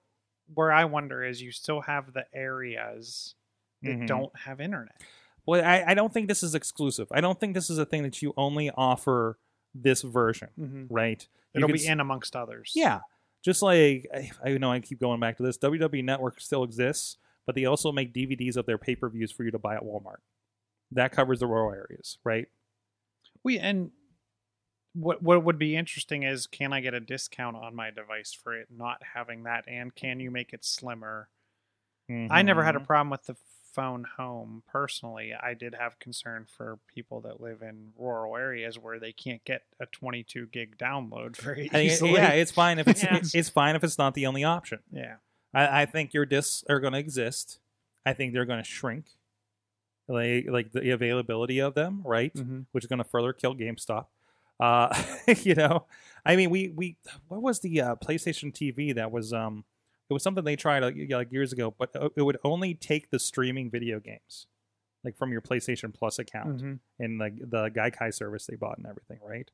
where 0.54 0.72
I 0.72 0.86
wonder 0.86 1.26
is 1.26 1.42
you 1.42 1.52
still 1.52 1.82
have 1.82 2.14
the 2.14 2.24
areas 2.34 3.36
that 3.84 3.98
Mhm. 4.00 4.08
don't 4.08 4.36
have 4.38 4.60
internet. 4.62 5.02
Well, 5.46 5.64
I, 5.64 5.84
I 5.88 5.94
don't 5.94 6.14
think 6.14 6.28
this 6.28 6.44
is 6.44 6.56
exclusive. 6.56 7.08
I 7.12 7.22
don't 7.22 7.40
think 7.40 7.54
this 7.54 7.70
is 7.70 7.78
a 7.78 7.86
thing 7.86 8.04
that 8.04 8.22
you 8.22 8.34
only 8.38 8.70
offer 8.72 9.40
this 9.74 10.02
version, 10.02 10.50
Mm-hmm. 10.60 10.86
right? 10.94 11.26
You 11.54 11.60
It'll 11.60 11.68
be 11.70 11.76
s- 11.80 11.86
in 11.86 12.00
amongst 12.00 12.36
others. 12.36 12.74
Yeah, 12.76 13.00
just 13.44 13.62
like 13.62 14.08
I, 14.14 14.32
I 14.44 14.58
know 14.58 14.72
I 14.72 14.80
keep 14.82 15.00
going 15.00 15.20
back 15.20 15.38
to 15.38 15.44
this. 15.44 15.58
WWE 15.58 16.04
Network 16.04 16.42
still 16.42 16.64
exists, 16.64 17.18
but 17.46 17.56
they 17.56 17.66
also 17.66 17.92
make 17.92 18.14
DVDs 18.14 18.58
of 18.58 18.66
their 18.66 18.78
pay 18.78 18.96
per 18.96 19.08
views 19.10 19.32
for 19.32 19.44
you 19.44 19.52
to 19.52 19.60
buy 19.60 19.76
at 19.76 19.84
Walmart. 19.84 20.18
That 20.92 21.12
covers 21.12 21.40
the 21.40 21.48
rural 21.48 21.72
areas, 21.74 22.18
right? 22.24 22.48
We 23.44 23.58
and 23.60 23.92
what 24.94 25.22
what 25.22 25.44
would 25.44 25.60
be 25.60 25.76
interesting 25.76 26.24
is 26.24 26.48
can 26.48 26.74
I 26.74 26.82
get 26.82 26.94
a 26.94 27.00
discount 27.00 27.56
on 27.56 27.76
my 27.76 27.92
device 27.92 28.34
for 28.34 28.56
it 28.56 28.68
not 28.70 29.02
having 29.14 29.44
that 29.44 29.64
and 29.68 29.94
can 29.94 30.20
you 30.20 30.32
make 30.32 30.54
it 30.54 30.66
slimmer? 30.66 31.30
I 32.10 32.42
never 32.42 32.64
had 32.64 32.76
a 32.76 32.80
Mhm. 32.80 32.86
problem 32.86 33.10
with 33.12 33.26
the 33.26 33.36
phone 33.78 34.06
home 34.18 34.64
personally. 34.68 35.34
I 35.34 35.54
did 35.54 35.76
have 35.80 36.00
concern 36.00 36.46
for 36.58 36.80
people 36.94 37.22
that 37.22 37.40
live 37.40 37.62
in 37.62 37.92
rural 37.98 38.36
areas 38.36 38.78
where 38.78 39.00
they 39.00 39.12
can't 39.14 39.44
get 39.46 39.62
a 39.80 39.86
22 39.86 40.48
gig 40.48 40.78
download 40.78 41.38
very 41.42 41.68
it- 41.72 41.76
easily. 41.76 42.14
yeah, 42.14 42.32
it's 42.32 42.52
fine 42.52 42.80
if 42.80 42.88
it's 42.88 43.04
Yeah. 43.04 43.20
it's, 43.34 43.50
fine 43.50 43.76
if 43.76 43.84
it's 43.84 43.98
not 43.98 44.14
the 44.16 44.26
only 44.26 44.44
option. 44.44 44.80
yeah. 44.92 45.16
I, 45.54 45.84
I 45.84 45.86
think 45.86 46.14
your 46.14 46.26
discs 46.26 46.64
are 46.68 46.80
going 46.80 46.94
to 46.94 47.00
exist. 47.00 47.60
I 48.06 48.14
think 48.14 48.34
they're 48.34 48.46
going 48.46 48.64
to 48.64 48.70
shrink, 48.70 49.06
like 50.08 50.46
like 50.50 50.72
the 50.72 50.92
availability 50.92 51.60
of 51.60 51.74
them, 51.74 52.02
right? 52.06 52.34
Mhm. 52.34 52.66
Which 52.72 52.84
is 52.84 52.88
going 52.88 52.98
to 53.04 53.04
further 53.10 53.32
kill 53.34 53.56
GameStop. 53.56 54.06
Uh, 54.60 54.90
you 55.44 55.56
know, 55.56 55.86
I 56.26 56.36
mean, 56.36 56.50
we 56.50 56.70
we 56.70 56.98
what 57.28 57.42
was 57.42 57.60
the 57.60 57.80
uh, 57.82 57.96
PlayStation 57.96 58.52
TV 58.54 58.94
that 58.96 59.12
was 59.12 59.32
um 59.34 59.64
it 60.10 60.14
was 60.14 60.24
something 60.24 60.44
they 60.44 60.56
tried 60.56 60.84
like, 60.84 60.96
like 61.10 61.32
years 61.32 61.52
ago, 61.54 61.74
but 61.78 61.96
uh, 61.96 62.10
it 62.16 62.22
would 62.22 62.38
only 62.44 62.74
take 62.74 63.10
the 63.10 63.20
streaming 63.20 63.70
video 63.70 64.00
games, 64.00 64.48
like 65.04 65.18
from 65.18 65.32
your 65.32 65.42
PlayStation 65.42 65.94
Plus 65.94 66.18
account 66.20 66.62
Mhm. 66.62 66.80
and 67.00 67.20
like 67.20 67.36
the 67.38 67.70
Gaikai 67.70 68.14
service 68.14 68.46
they 68.46 68.56
bought 68.56 68.78
and 68.78 68.88
everything, 68.88 69.20
right? 69.24 69.50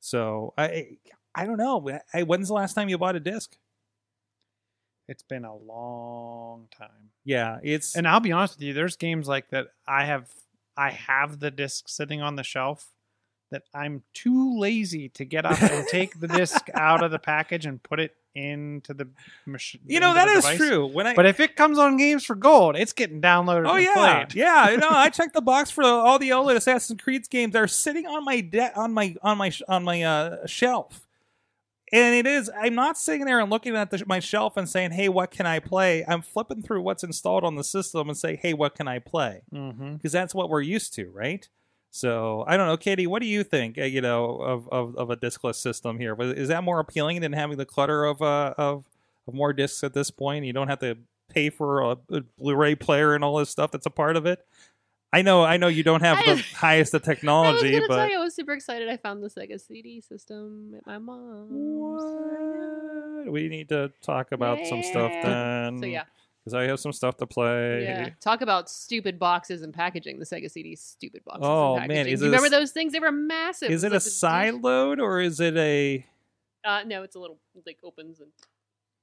So 0.00 0.54
I 0.58 0.98
I 1.34 1.46
don't 1.46 1.56
know. 1.58 1.98
I, 2.12 2.22
when's 2.24 2.48
the 2.48 2.54
last 2.54 2.74
time 2.74 2.88
you 2.88 2.98
bought 2.98 3.16
a 3.16 3.20
disc? 3.20 3.56
It's 5.08 5.22
been 5.22 5.44
a 5.44 5.54
long 5.56 6.68
time. 6.76 7.10
Yeah, 7.24 7.58
it's 7.62 7.94
And 7.96 8.06
I'll 8.06 8.20
be 8.20 8.32
honest 8.32 8.54
with 8.56 8.62
you, 8.62 8.72
there's 8.72 8.96
games 8.96 9.28
like 9.28 9.48
that 9.50 9.68
I 9.86 10.04
have 10.04 10.30
I 10.76 10.90
have 10.90 11.38
the 11.40 11.50
disc 11.50 11.88
sitting 11.88 12.22
on 12.22 12.36
the 12.36 12.42
shelf 12.42 12.88
that 13.50 13.64
I'm 13.74 14.02
too 14.14 14.58
lazy 14.58 15.10
to 15.10 15.24
get 15.26 15.44
up 15.44 15.60
and 15.60 15.86
take 15.86 16.18
the 16.20 16.28
disc 16.28 16.66
out 16.74 17.02
of 17.02 17.10
the 17.10 17.18
package 17.18 17.66
and 17.66 17.82
put 17.82 18.00
it 18.00 18.16
into 18.34 18.94
the 18.94 19.08
machine. 19.46 19.80
You 19.86 20.00
know 20.00 20.14
that 20.14 20.28
is 20.28 20.46
true. 20.56 20.86
When 20.86 21.06
I 21.06 21.14
But 21.14 21.26
if 21.26 21.40
it 21.40 21.56
comes 21.56 21.78
on 21.78 21.96
Games 21.96 22.24
for 22.24 22.34
Gold, 22.34 22.76
it's 22.76 22.92
getting 22.92 23.20
downloaded. 23.20 23.68
Oh 23.68 23.74
and 23.74 23.84
yeah, 23.84 24.24
played. 24.24 24.34
yeah. 24.34 24.70
You 24.70 24.76
know, 24.78 24.90
I 24.90 25.10
checked 25.10 25.34
the 25.34 25.42
box 25.42 25.70
for 25.70 25.84
all 25.84 26.18
the 26.18 26.32
old 26.32 26.50
Assassin's 26.50 27.00
Creed 27.00 27.28
games. 27.28 27.52
They're 27.52 27.68
sitting 27.68 28.06
on 28.06 28.24
my 28.24 28.40
de- 28.40 28.74
on 28.74 28.92
my 28.92 29.14
on 29.22 29.38
my 29.38 29.50
sh- 29.50 29.62
on 29.68 29.84
my 29.84 30.02
uh, 30.02 30.46
shelf, 30.46 31.06
and 31.92 32.14
it 32.14 32.26
is. 32.26 32.50
I'm 32.58 32.74
not 32.74 32.96
sitting 32.96 33.26
there 33.26 33.40
and 33.40 33.50
looking 33.50 33.76
at 33.76 33.90
the, 33.90 34.02
my 34.06 34.20
shelf 34.20 34.56
and 34.56 34.68
saying, 34.68 34.92
"Hey, 34.92 35.08
what 35.08 35.30
can 35.30 35.46
I 35.46 35.58
play?" 35.58 36.04
I'm 36.06 36.22
flipping 36.22 36.62
through 36.62 36.82
what's 36.82 37.04
installed 37.04 37.44
on 37.44 37.56
the 37.56 37.64
system 37.64 38.08
and 38.08 38.16
say, 38.16 38.36
"Hey, 38.36 38.54
what 38.54 38.74
can 38.74 38.88
I 38.88 38.98
play?" 38.98 39.42
Mm-hmm. 39.52 39.94
Because 39.94 40.12
that's 40.12 40.34
what 40.34 40.48
we're 40.48 40.62
used 40.62 40.94
to, 40.94 41.10
right? 41.10 41.48
So 41.94 42.42
I 42.48 42.56
don't 42.56 42.66
know, 42.66 42.78
Katie. 42.78 43.06
What 43.06 43.20
do 43.20 43.28
you 43.28 43.44
think? 43.44 43.76
Uh, 43.78 43.82
you 43.84 44.00
know, 44.00 44.36
of, 44.36 44.66
of 44.72 44.96
of 44.96 45.10
a 45.10 45.16
discless 45.16 45.56
system 45.56 45.98
here. 45.98 46.16
Is 46.20 46.48
that 46.48 46.64
more 46.64 46.80
appealing 46.80 47.20
than 47.20 47.34
having 47.34 47.58
the 47.58 47.66
clutter 47.66 48.04
of 48.06 48.22
uh 48.22 48.54
of 48.56 48.86
of 49.28 49.34
more 49.34 49.52
discs 49.52 49.84
at 49.84 49.92
this 49.92 50.10
point? 50.10 50.46
You 50.46 50.54
don't 50.54 50.68
have 50.68 50.78
to 50.80 50.96
pay 51.28 51.50
for 51.50 51.80
a, 51.82 51.96
a 52.10 52.22
Blu-ray 52.38 52.76
player 52.76 53.14
and 53.14 53.22
all 53.22 53.36
this 53.36 53.50
stuff 53.50 53.70
that's 53.70 53.84
a 53.86 53.90
part 53.90 54.16
of 54.16 54.24
it. 54.24 54.44
I 55.14 55.20
know, 55.20 55.44
I 55.44 55.58
know, 55.58 55.68
you 55.68 55.82
don't 55.82 56.00
have 56.00 56.16
I- 56.18 56.34
the 56.34 56.42
highest 56.54 56.94
of 56.94 57.02
I 57.06 57.10
was 57.10 57.16
technology, 57.18 57.72
gonna 57.72 57.84
but 57.88 58.10
you, 58.10 58.18
I 58.18 58.24
was 58.24 58.34
super 58.34 58.52
excited. 58.54 58.88
I 58.88 58.96
found 58.96 59.22
the 59.22 59.28
Sega 59.28 59.60
CD 59.60 60.00
system 60.00 60.74
at 60.76 60.86
my 60.86 60.96
mom's. 60.96 62.02
what? 63.26 63.30
We 63.32 63.48
need 63.48 63.68
to 63.68 63.92
talk 64.00 64.32
about 64.32 64.66
some 64.66 64.82
stuff 64.82 65.12
then. 65.22 65.78
So 65.78 65.84
yeah, 65.86 66.04
because 66.44 66.54
I 66.54 66.64
have 66.64 66.80
some 66.80 66.92
stuff 66.92 67.16
to 67.18 67.26
play. 67.26 67.82
yeah. 67.84 68.08
Talk 68.20 68.40
about 68.40 68.68
stupid 68.68 69.18
boxes 69.18 69.62
and 69.62 69.72
packaging. 69.72 70.18
The 70.18 70.24
Sega 70.24 70.50
CD 70.50 70.74
stupid 70.76 71.24
boxes. 71.24 71.42
Oh, 71.44 71.76
and 71.76 71.88
man, 71.88 72.06
is 72.06 72.20
it 72.20 72.26
a 72.26 72.28
remember 72.28 72.46
s- 72.46 72.50
those 72.50 72.70
things? 72.72 72.92
They 72.92 73.00
were 73.00 73.12
massive. 73.12 73.70
Is 73.70 73.84
it 73.84 73.92
It 73.92 73.96
a 73.96 74.00
side 74.00 74.54
load 74.62 75.00
or 75.00 75.20
is 75.20 75.40
it 75.40 75.56
a? 75.56 76.04
Uh, 76.64 76.82
no, 76.86 77.02
it's 77.02 77.16
a 77.16 77.18
little 77.20 77.38
like 77.66 77.78
opens 77.82 78.20
and 78.20 78.30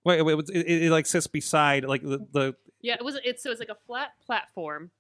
Wait, 0.05 0.21
wait, 0.21 0.39
it, 0.49 0.65
it, 0.65 0.83
it 0.83 0.91
like 0.91 1.05
sits 1.05 1.27
beside 1.27 1.83
like 1.83 2.01
the 2.01 2.25
the 2.31 2.55
yeah. 2.81 2.95
It 2.95 3.03
was. 3.03 3.19
It's 3.23 3.43
so 3.43 3.51
it's 3.51 3.59
like 3.59 3.69
a 3.69 3.75
flat 3.85 4.11
platform, 4.25 4.91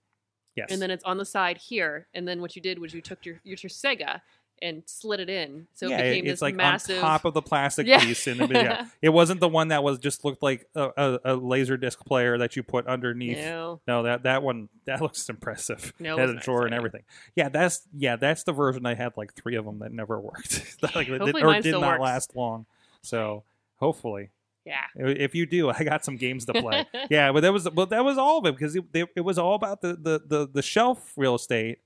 yes. 0.57 0.67
and 0.69 0.81
then 0.81 0.91
it's 0.91 1.05
on 1.05 1.17
the 1.17 1.23
side 1.25 1.57
here. 1.57 2.07
And 2.13 2.27
then 2.27 2.41
what 2.41 2.55
you 2.57 2.61
did 2.61 2.79
was 2.79 2.93
you 2.93 3.01
took 3.01 3.25
your 3.25 3.39
your, 3.45 3.57
your 3.61 3.69
Sega 3.69 4.19
and 4.61 4.83
slid 4.85 5.19
it 5.19 5.29
in, 5.29 5.67
so 5.73 5.87
yeah, 5.87 5.97
it 5.99 6.09
became 6.11 6.25
it's 6.25 6.33
this 6.33 6.41
like 6.41 6.55
massive. 6.55 6.97
on 6.97 7.01
top 7.01 7.25
of 7.25 7.33
the 7.33 7.41
plastic 7.41 7.87
Yeah. 7.87 7.99
piece 7.99 8.27
in 8.27 8.37
the 8.37 8.47
video. 8.47 8.85
It 9.01 9.09
wasn't 9.09 9.39
the 9.39 9.47
one 9.49 9.69
that 9.69 9.83
was 9.83 9.99
just 9.99 10.23
looked 10.25 10.41
like 10.43 10.67
a, 10.75 10.89
a, 10.97 11.19
a 11.25 11.35
laser 11.35 11.77
disc 11.77 12.03
player 12.05 12.37
that 12.37 12.55
you 12.55 12.63
put 12.63 12.87
underneath. 12.87 13.37
no, 13.37 13.81
No, 13.87 14.03
that 14.03 14.23
that 14.23 14.43
one 14.43 14.69
that 14.85 15.01
looks 15.03 15.27
impressive. 15.29 15.93
No, 15.99 16.17
it 16.17 16.19
had 16.21 16.29
a 16.29 16.35
drawer 16.39 16.63
and 16.63 16.71
yeah. 16.71 16.77
everything. 16.77 17.03
Yeah, 17.35 17.49
that's 17.49 17.81
yeah, 17.95 18.15
that's 18.15 18.43
the 18.43 18.53
version 18.53 18.85
I 18.85 18.95
had 18.95 19.17
like 19.17 19.33
three 19.33 19.55
of 19.55 19.65
them 19.65 19.79
that 19.79 19.91
never 19.91 20.19
worked. 20.19 20.77
like, 20.95 21.07
did, 21.07 21.21
or 21.21 21.61
did 21.61 21.71
not 21.71 21.81
works. 21.99 22.01
last 22.01 22.35
long. 22.35 22.65
So 23.01 23.43
hopefully, 23.77 24.29
yeah. 24.65 24.83
if 24.95 25.33
you 25.35 25.45
do, 25.45 25.69
I 25.69 25.83
got 25.83 26.03
some 26.03 26.17
games 26.17 26.45
to 26.45 26.53
play. 26.53 26.85
yeah, 27.09 27.31
but 27.31 27.41
that 27.41 27.53
was 27.53 27.67
but 27.69 27.89
that 27.91 28.03
was 28.03 28.17
all 28.17 28.39
of 28.39 28.45
it 28.45 28.55
because 28.57 28.75
it, 28.75 28.83
it, 28.93 29.07
it 29.15 29.21
was 29.21 29.37
all 29.37 29.55
about 29.55 29.81
the, 29.81 29.93
the 29.93 30.21
the 30.25 30.49
the 30.51 30.61
shelf 30.61 31.13
real 31.15 31.35
estate, 31.35 31.79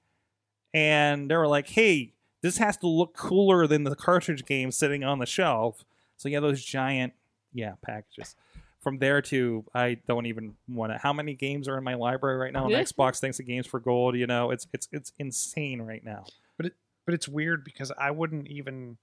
and 0.74 1.30
they 1.30 1.36
were 1.36 1.48
like, 1.48 1.68
hey, 1.68 2.14
this 2.44 2.58
has 2.58 2.78
to 2.78 2.88
look 2.88 3.16
cooler 3.16 3.66
than 3.66 3.86
the 3.86 3.96
cartridge 3.96 4.46
game 4.46 4.72
sitting 4.72 5.04
on 5.04 5.18
the 5.18 5.26
shelf. 5.26 5.84
So 6.18 6.30
yeah, 6.30 6.42
those 6.42 6.64
giant 6.64 7.14
yeah 7.54 7.74
packages. 7.82 8.36
From 8.82 9.00
there 9.00 9.22
to 9.24 9.64
I 9.74 9.98
don't 10.08 10.26
even 10.26 10.56
want 10.68 10.92
to. 10.92 10.98
How 11.00 11.14
many 11.14 11.34
games 11.34 11.70
are 11.70 11.78
in 11.78 11.86
my 11.86 11.96
library 11.96 12.38
right 12.38 12.52
now 12.52 12.66
on 12.66 12.72
Xbox? 12.72 13.20
Thanks 13.20 13.38
to 13.38 13.44
Games 13.44 13.66
for 13.66 13.80
Gold, 13.80 14.16
you 14.16 14.28
know 14.28 14.52
it's 14.52 14.68
it's 14.74 14.90
it's 14.92 15.14
insane 15.18 15.82
right 15.82 16.04
now. 16.04 16.26
But 16.58 16.68
it 16.68 16.74
but 17.06 17.16
it's 17.16 17.28
weird 17.28 17.64
because 17.64 17.92
I 17.98 18.12
wouldn't 18.12 18.48
even 18.48 18.98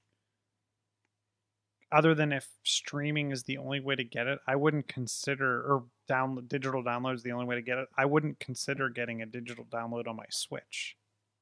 other 1.90 2.14
than 2.14 2.32
if 2.32 2.46
streaming 2.62 3.32
is 3.32 3.44
the 3.44 3.58
only 3.58 3.80
way 3.80 3.96
to 3.96 4.04
get 4.04 4.26
it, 4.26 4.38
I 4.46 4.56
wouldn't 4.56 4.86
consider 4.86 5.60
or 5.62 5.84
down 6.06 6.44
digital 6.46 6.84
download 6.84 7.14
is 7.14 7.22
the 7.22 7.32
only 7.32 7.46
way 7.46 7.56
to 7.56 7.62
get 7.62 7.78
it. 7.78 7.88
I 7.96 8.04
wouldn't 8.04 8.38
consider 8.38 8.90
getting 8.90 9.22
a 9.22 9.26
digital 9.26 9.64
download 9.64 10.06
on 10.06 10.16
my 10.16 10.26
Switch. 10.30 10.96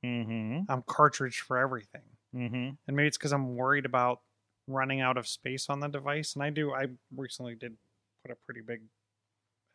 Mm-hmm. 0.04 0.70
I'm 0.70 0.82
cartridge 0.86 1.40
for 1.40 1.58
everything. 1.58 2.02
Mm-hmm. 2.34 2.70
And 2.86 2.96
maybe 2.96 3.08
it's 3.08 3.16
because 3.18 3.32
I'm 3.32 3.56
worried 3.56 3.84
about 3.86 4.20
running 4.66 5.00
out 5.00 5.16
of 5.16 5.26
space 5.26 5.68
on 5.68 5.80
the 5.80 5.88
device. 5.88 6.34
And 6.34 6.42
I 6.42 6.50
do 6.50 6.72
I 6.72 6.86
recently 7.16 7.54
did 7.54 7.76
put 8.22 8.30
a 8.30 8.36
pretty 8.44 8.60
big 8.60 8.82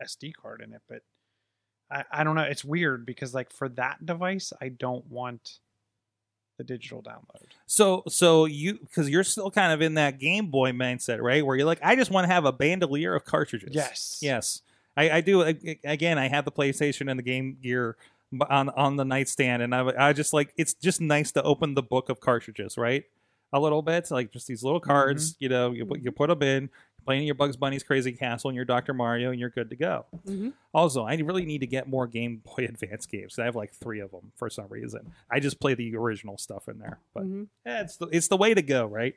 SD 0.04 0.34
card 0.36 0.62
in 0.62 0.74
it, 0.74 0.82
but 0.88 1.02
I, 1.92 2.04
I 2.12 2.24
don't 2.24 2.36
know. 2.36 2.44
It's 2.44 2.64
weird 2.64 3.06
because 3.06 3.34
like 3.34 3.52
for 3.52 3.70
that 3.70 4.06
device, 4.06 4.54
I 4.62 4.70
don't 4.70 5.06
want 5.10 5.60
the 6.58 6.64
digital 6.64 7.02
download. 7.02 7.48
So 7.66 8.04
so 8.08 8.46
you 8.46 8.76
because 8.80 9.10
you're 9.10 9.24
still 9.24 9.52
kind 9.52 9.74
of 9.74 9.82
in 9.82 9.96
that 9.96 10.20
Game 10.20 10.48
Boy 10.48 10.72
mindset, 10.72 11.22
right? 11.22 11.46
Where 11.46 11.56
you're 11.56 11.66
like, 11.66 11.80
I 11.84 11.96
just 11.96 12.12
want 12.12 12.28
to 12.28 12.34
have 12.34 12.46
a 12.46 12.52
bandolier 12.52 13.16
of 13.16 13.26
cartridges. 13.26 13.72
Yes. 13.74 14.20
Yes. 14.22 14.62
I, 14.96 15.10
I 15.10 15.22
do. 15.22 15.44
I- 15.44 15.80
Again, 15.84 16.20
I 16.20 16.28
have 16.28 16.46
the 16.46 16.52
PlayStation 16.52 17.10
and 17.10 17.18
the 17.18 17.24
Game 17.24 17.58
Gear 17.62 17.98
on 18.50 18.70
on 18.70 18.96
the 18.96 19.06
nightstand, 19.06 19.62
and 19.62 19.74
I, 19.76 20.10
I 20.10 20.14
just 20.14 20.34
like 20.34 20.54
it's 20.58 20.74
just 20.74 21.02
nice 21.02 21.32
to 21.34 21.44
open 21.44 21.74
the 21.74 21.84
book 21.84 22.10
of 22.10 22.20
cartridges, 22.20 22.78
right? 22.78 23.04
A 23.52 23.60
little 23.60 23.82
bit, 23.84 24.10
like 24.10 24.32
just 24.32 24.48
these 24.48 24.64
little 24.64 24.80
cards. 24.80 25.36
You 25.40 25.50
know, 25.50 25.72
you 25.72 25.86
put 25.86 26.02
you 26.02 26.12
put 26.12 26.30
them 26.30 26.42
in, 26.42 26.70
playing 27.06 27.26
your 27.26 27.36
Bugs 27.36 27.56
Bunny's 27.56 27.84
Crazy 27.84 28.12
Castle 28.14 28.50
and 28.50 28.56
your 28.56 28.66
Doctor 28.66 28.94
Mario, 28.94 29.30
and 29.32 29.40
you're 29.40 29.50
good 29.52 29.70
to 29.70 29.76
go. 29.76 30.06
hmm 30.26 30.50
Also, 30.74 31.06
I 31.06 31.16
really 31.18 31.46
need 31.46 31.60
to 31.60 31.68
get 31.68 31.88
more 31.88 32.08
Game 32.08 32.42
Boy 32.44 32.66
Advance 32.70 33.06
games. 33.06 33.38
I 33.38 33.46
have 33.46 33.56
like 33.56 33.74
three 33.74 34.00
of 34.00 34.10
them 34.12 34.32
for 34.36 34.50
some 34.50 34.66
reason. 34.70 35.14
I 35.30 35.40
just 35.40 35.60
play 35.60 35.76
the 35.76 35.96
original 35.96 36.38
stuff 36.40 36.68
in 36.68 36.80
there, 36.80 37.00
but 37.14 37.24
hmm 37.24 37.44
yeah, 37.66 37.82
it's 37.82 37.98
the, 37.98 38.08
it's 38.08 38.28
the 38.28 38.38
way 38.38 38.54
to 38.56 38.62
go, 38.64 38.86
right? 38.88 39.16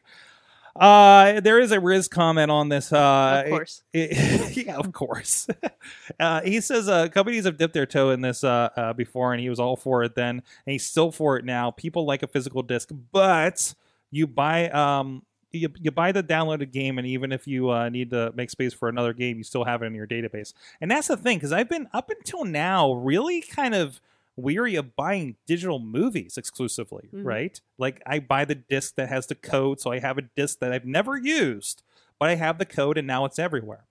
Uh, 0.79 1.41
there 1.41 1.59
is 1.59 1.73
a 1.73 1.81
Riz 1.81 2.09
comment 2.09 2.51
on 2.51 2.69
this. 2.69 2.93
Uh, 2.93 3.43
of 3.45 3.51
course. 3.51 3.83
it- 3.93 4.57
yeah, 4.67 4.77
of 4.77 4.93
course. 4.93 5.47
uh, 6.21 6.41
he 6.43 6.61
says 6.61 6.89
uh, 6.89 7.09
companies 7.09 7.45
have 7.45 7.57
dipped 7.57 7.75
their 7.75 7.87
toe 7.87 8.11
in 8.11 8.21
this 8.21 8.45
uh, 8.45 8.69
uh, 8.77 8.93
before, 8.93 9.33
and 9.33 9.41
he 9.41 9.49
was 9.49 9.59
all 9.61 9.77
for 9.77 10.03
it 10.05 10.15
then, 10.15 10.31
and 10.37 10.43
he's 10.73 10.87
still 10.87 11.11
for 11.11 11.37
it 11.37 11.45
now. 11.45 11.71
People 11.71 12.05
like 12.07 12.23
a 12.23 12.27
physical 12.27 12.62
disc, 12.62 12.91
but 13.12 13.75
you 14.11 14.27
buy 14.27 14.69
um 14.71 15.23
you, 15.53 15.69
you 15.81 15.91
buy 15.91 16.12
the 16.12 16.23
downloaded 16.23 16.71
game, 16.73 16.99
and 16.99 17.07
even 17.07 17.33
if 17.33 17.47
you 17.47 17.71
uh, 17.71 17.89
need 17.89 18.11
to 18.11 18.33
make 18.35 18.51
space 18.51 18.75
for 18.75 18.89
another 18.89 19.12
game, 19.12 19.39
you 19.39 19.45
still 19.45 19.65
have 19.65 19.83
it 19.83 19.87
in 19.87 19.95
your 19.95 20.07
database. 20.07 20.53
And 20.81 20.91
that's 20.91 21.09
the 21.09 21.17
thing, 21.17 21.39
because 21.39 21.53
I've 21.53 21.69
been 21.69 21.89
up 21.93 22.11
until 22.11 22.45
now 22.45 22.93
really 22.93 23.41
kind 23.41 23.75
of 23.75 24.01
weary 24.37 24.75
of 24.77 24.94
buying 24.96 25.37
digital 25.46 25.79
movies 25.79 26.37
exclusively, 26.37 27.09
Mhm. 27.12 27.25
right? 27.25 27.61
Like 27.79 28.03
I 28.07 28.18
buy 28.20 28.44
the 28.44 28.55
disc 28.55 28.94
that 28.96 29.09
has 29.09 29.27
the 29.27 29.35
code, 29.35 29.81
so 29.81 29.90
I 29.90 29.99
have 29.99 30.18
a 30.18 30.22
disc 30.22 30.59
that 30.61 30.72
I've 30.72 30.85
never 30.85 31.16
used, 31.16 31.83
but 32.18 32.29
I 32.29 32.35
have 32.37 32.59
the 32.59 32.66
code 32.66 32.99
and 32.99 33.07
now 33.07 33.25
it's 33.25 33.38
everywhere. 33.38 33.87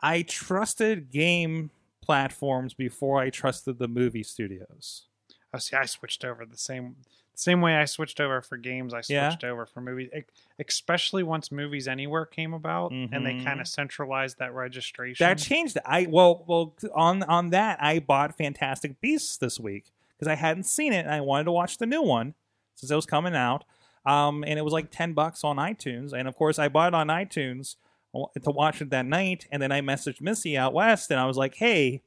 I 0.00 0.22
trusted 0.22 1.10
game 1.10 1.70
platforms 2.02 2.74
before 2.74 3.20
I 3.20 3.30
trusted 3.30 3.78
the 3.78 3.88
movie 3.88 4.22
studios. 4.22 5.06
Oh, 5.52 5.58
see, 5.58 5.76
I 5.76 5.86
switched 5.86 6.24
over 6.24 6.44
the 6.44 6.58
same 6.58 6.96
same 7.34 7.60
way 7.60 7.76
I 7.76 7.84
switched 7.84 8.20
over 8.20 8.40
for 8.42 8.56
games. 8.56 8.94
I 8.94 9.02
Yeah. 9.08 9.28
switched 9.30 9.44
over 9.44 9.66
for 9.66 9.80
movies, 9.80 10.10
especially 10.58 11.22
once 11.22 11.50
Movies 11.50 11.88
Anywhere 11.88 12.26
came 12.26 12.54
about, 12.54 12.90
and 12.92 13.24
they 13.26 13.34
Mhm. 13.34 13.44
kind 13.44 13.60
of 13.60 13.66
centralized 13.68 14.38
that 14.38 14.54
registration. 14.54 15.24
That 15.26 15.38
changed 15.38 15.76
it. 15.76 15.82
I 15.86 16.06
well 16.06 16.44
well 16.46 16.74
on 16.94 17.22
on 17.24 17.50
that 17.50 17.82
I 17.82 17.98
bought 17.98 18.36
Fantastic 18.36 19.00
Beasts 19.00 19.36
this 19.36 19.58
week 19.58 19.92
because 20.16 20.28
I 20.28 20.34
hadn't 20.36 20.64
seen 20.64 20.92
it 20.92 21.04
and 21.04 21.14
I 21.14 21.20
wanted 21.20 21.44
to 21.44 21.52
watch 21.52 21.78
the 21.78 21.86
new 21.86 22.02
one 22.02 22.34
since 22.74 22.90
it 22.90 22.94
was 22.96 23.06
coming 23.06 23.34
out. 23.34 23.64
Um, 24.06 24.44
and 24.44 24.58
it 24.58 24.62
was 24.62 24.72
like 24.72 24.90
ten 24.90 25.12
bucks 25.14 25.42
on 25.44 25.56
iTunes, 25.56 26.12
and 26.12 26.28
of 26.28 26.36
course 26.36 26.58
I 26.58 26.68
bought 26.68 26.88
it 26.88 26.94
on 26.94 27.08
iTunes 27.08 27.76
to 28.14 28.50
watch 28.50 28.80
it 28.80 28.90
that 28.90 29.06
night. 29.06 29.46
And 29.50 29.60
then 29.60 29.72
I 29.72 29.80
messaged 29.80 30.20
Missy 30.20 30.56
out 30.56 30.72
west, 30.74 31.10
and 31.10 31.18
I 31.18 31.24
was 31.26 31.36
like, 31.36 31.56
"Hey, 31.56 32.02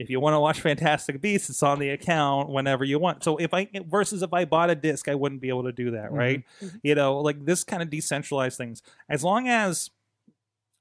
if 0.00 0.08
you 0.10 0.18
want 0.18 0.34
to 0.34 0.40
watch 0.40 0.60
Fantastic 0.60 1.20
Beasts, 1.20 1.50
it's 1.50 1.62
on 1.62 1.78
the 1.78 1.90
account 1.90 2.48
whenever 2.48 2.84
you 2.84 2.98
want." 2.98 3.22
So 3.22 3.36
if 3.36 3.52
I 3.54 3.68
versus 3.86 4.22
if 4.22 4.32
I 4.32 4.44
bought 4.44 4.70
a 4.70 4.74
disc, 4.74 5.08
I 5.08 5.14
wouldn't 5.14 5.40
be 5.40 5.48
able 5.48 5.64
to 5.64 5.72
do 5.72 5.92
that, 5.92 6.10
right? 6.10 6.42
Mhm. 6.60 6.80
You 6.82 6.94
know, 6.94 7.20
like 7.20 7.44
this 7.44 7.62
kind 7.64 7.82
of 7.82 7.90
decentralized 7.90 8.56
things. 8.56 8.82
As 9.08 9.22
long 9.22 9.46
as 9.48 9.90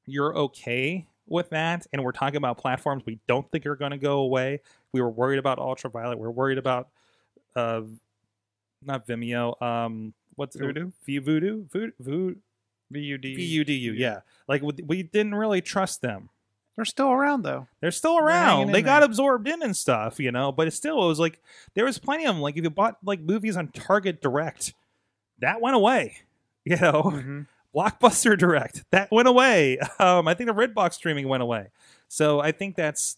you're 0.05 0.36
okay 0.36 1.05
with 1.27 1.49
that, 1.51 1.86
and 1.93 2.03
we're 2.03 2.12
talking 2.12 2.38
about 2.38 2.58
platforms 2.58 3.03
we 3.05 3.19
don't 3.27 3.49
think 3.51 3.65
are 3.67 3.75
going 3.75 3.91
to 3.91 3.97
go 3.97 4.19
away. 4.19 4.62
We 4.93 5.01
were 5.01 5.10
worried 5.12 5.38
about 5.38 5.60
Ultraviolet. 5.60 6.17
We're 6.17 6.32
worried 6.32 6.58
about 6.58 6.89
uh, 7.55 7.82
not 8.82 9.05
Vimeo. 9.05 9.62
Um, 9.62 10.13
what's 10.36 10.55
Voodoo? 10.55 10.91
V 11.05 11.17
Voodoo? 11.19 11.65
Voodoo? 11.71 11.91
Voodoo? 11.99 12.36
VUD. 12.91 13.38
VUDU, 13.38 13.93
yeah. 13.95 14.21
Like 14.47 14.63
we, 14.63 14.73
we 14.84 15.03
didn't 15.03 15.36
really 15.36 15.62
trust 15.62 16.01
them. 16.01 16.29
They're 16.80 16.86
still 16.86 17.12
around 17.12 17.44
though. 17.44 17.68
They're 17.82 17.92
still 17.92 18.18
around. 18.18 18.68
in 18.68 18.72
They 18.72 18.82
got 18.82 19.02
there. 19.02 19.06
absorbed 19.08 19.50
in 19.50 19.62
and 19.62 19.76
stuff, 19.76 20.18
you 20.18 20.32
know. 20.32 20.54
But 20.54 20.68
it's 20.68 20.78
still, 20.78 21.04
it 21.04 21.08
was 21.08 21.20
like 21.20 21.41
there 21.74 21.84
was 21.84 21.99
plenty 21.99 22.26
of 22.26 22.34
them. 22.36 22.41
Like 22.41 22.56
if 22.56 22.64
you 22.64 22.70
bought 22.70 22.97
like 23.03 23.20
movies 23.20 23.58
on 23.58 23.68
Target 23.68 24.22
Direct, 24.22 24.74
that 25.39 25.60
went 25.62 25.76
away. 25.76 26.18
You 26.66 26.76
know, 26.78 27.03
Mhm. 27.03 27.47
Blockbuster 27.76 28.38
Direct 28.38 28.84
that 28.91 29.12
went 29.12 29.28
away. 29.28 29.78
Um, 29.99 30.28
I 30.28 30.34
think 30.36 30.47
the 30.49 30.53
Redbox 30.56 30.93
streaming 30.93 31.28
went 31.28 31.43
away. 31.43 31.68
So 32.08 32.39
I 32.39 32.51
think 32.53 32.76
that's 32.78 33.18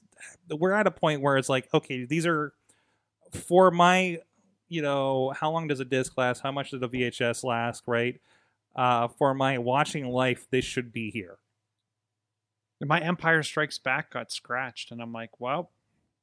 we're 0.49 0.71
at 0.73 0.87
a 0.87 0.91
point 0.91 1.21
where 1.21 1.37
it's 1.37 1.49
like, 1.49 1.67
okay, 1.73 2.05
these 2.05 2.25
are 2.25 2.53
for 3.31 3.69
my 3.69 4.17
you 4.69 4.81
know, 4.81 5.33
how 5.37 5.51
long 5.51 5.67
does 5.67 5.79
a 5.81 5.85
disc 5.85 6.17
last? 6.17 6.41
How 6.41 6.51
much 6.51 6.71
does 6.71 6.81
a 6.81 6.87
VHS 6.87 7.43
last? 7.43 7.83
Right. 7.85 8.19
Uh, 8.75 9.09
for 9.09 9.33
my 9.33 9.57
watching 9.57 10.07
life, 10.07 10.47
this 10.49 10.63
should 10.65 10.91
be 10.93 11.11
here. 11.11 11.37
My 12.85 12.99
Empire 12.99 13.43
Strikes 13.43 13.77
Back 13.77 14.11
got 14.11 14.31
scratched, 14.31 14.91
and 14.91 15.01
I'm 15.01 15.13
like, 15.13 15.39
well, 15.39 15.71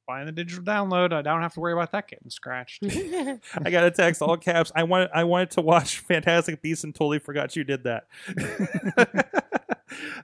buying 0.09 0.25
the 0.25 0.31
digital 0.31 0.63
download, 0.63 1.13
I 1.13 1.21
don't 1.21 1.43
have 1.43 1.53
to 1.53 1.59
worry 1.59 1.73
about 1.73 1.91
that 1.91 2.07
getting 2.07 2.31
scratched. 2.31 2.83
I 2.83 3.69
got 3.69 3.85
a 3.85 3.91
text 3.91 4.23
all 4.23 4.37
caps. 4.37 4.71
I 4.75 4.83
wanted 4.83 5.11
I 5.13 5.23
wanted 5.23 5.51
to 5.51 5.61
watch 5.61 5.99
Fantastic 6.07 6.61
Beasts 6.63 6.83
and 6.83 6.93
totally 6.93 7.19
forgot 7.19 7.55
you 7.55 7.63
did 7.63 7.83
that. 7.83 8.07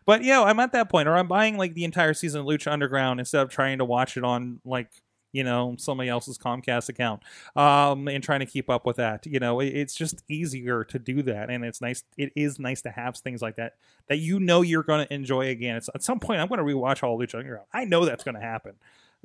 but 0.06 0.24
yeah, 0.24 0.42
I'm 0.42 0.60
at 0.60 0.72
that 0.72 0.90
point, 0.90 1.08
or 1.08 1.16
I'm 1.16 1.28
buying 1.28 1.58
like 1.58 1.76
the 1.76 1.84
entire 1.84 2.16
season 2.16 2.42
of 2.42 2.48
Lucha 2.48 2.72
Underground 2.72 3.20
instead 3.20 3.44
of 3.44 3.50
trying 3.50 3.78
to 3.78 3.86
watch 3.86 4.18
it 4.18 4.24
on 4.24 4.60
like 4.66 4.90
you 5.36 5.44
know 5.44 5.76
somebody 5.78 6.10
else's 6.10 6.38
Comcast 6.38 6.88
account, 6.88 7.22
um, 7.56 8.08
and 8.08 8.24
trying 8.24 8.40
to 8.40 8.46
keep 8.46 8.70
up 8.70 8.86
with 8.86 8.96
that. 8.96 9.26
You 9.26 9.40
know, 9.40 9.60
it, 9.60 9.68
it's 9.68 9.94
just 9.94 10.24
easier 10.30 10.86
to 10.86 10.98
do 10.98 11.22
that, 11.24 11.50
and 11.50 11.66
it's 11.66 11.82
nice. 11.82 12.04
It 12.18 12.32
is 12.36 12.58
nice 12.58 12.82
to 12.84 12.90
have 12.90 13.18
things 13.18 13.42
like 13.42 13.58
that 13.58 13.74
that 14.08 14.18
you 14.18 14.40
know 14.40 14.62
you're 14.62 14.84
going 14.84 15.06
to 15.06 15.14
enjoy 15.14 15.50
again. 15.50 15.76
It's 15.76 15.90
at 15.94 16.04
some 16.04 16.20
point 16.20 16.40
I'm 16.40 16.48
going 16.48 16.60
to 16.60 16.64
rewatch 16.66 17.04
all 17.04 17.20
Lucha 17.20 17.36
Underground. 17.36 17.68
I 17.74 17.84
know 17.84 18.06
that's 18.06 18.24
going 18.24 18.36
to 18.36 18.42
happen, 18.42 18.76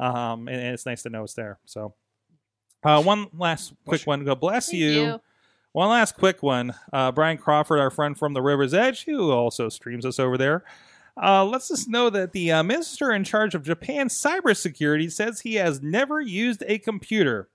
um, 0.01 0.49
and, 0.49 0.57
and 0.57 0.75
it's 0.75 0.85
nice 0.85 1.03
to 1.03 1.11
know 1.11 1.25
it's 1.25 1.35
there. 1.35 1.59
So. 1.65 1.95
Uh, 2.83 3.03
one 3.03 3.27
last 3.37 3.75
quick 3.85 4.07
one. 4.07 4.25
God 4.25 4.41
bless 4.41 4.71
Thank 4.71 4.81
you. 4.81 4.89
you. 4.89 5.21
One 5.73 5.91
last 5.91 6.17
quick 6.17 6.43
one. 6.43 6.75
Uh, 6.93 7.13
Brian 7.13 7.37
Crawford, 7.37 7.79
our 7.79 7.91
friend 7.91 8.19
from 8.19 8.33
the 8.33 8.41
River's 8.41 8.73
Edge, 8.73 9.05
who 9.05 9.31
also 9.31 9.69
streams 9.69 10.07
us 10.07 10.19
over 10.19 10.39
there, 10.39 10.65
uh, 11.23 11.45
lets 11.45 11.71
us 11.71 11.87
know 11.87 12.09
that 12.11 12.33
the 12.33 12.51
uh, 12.53 12.63
minister 12.63 13.13
in 13.13 13.25
charge 13.25 13.55
of 13.55 13.63
Japan's 13.63 14.21
cybersecurity 14.21 15.11
says 15.13 15.41
he 15.41 15.55
has 15.57 15.83
never 15.83 16.21
used 16.21 16.65
a 16.67 16.79
computer. 16.79 17.49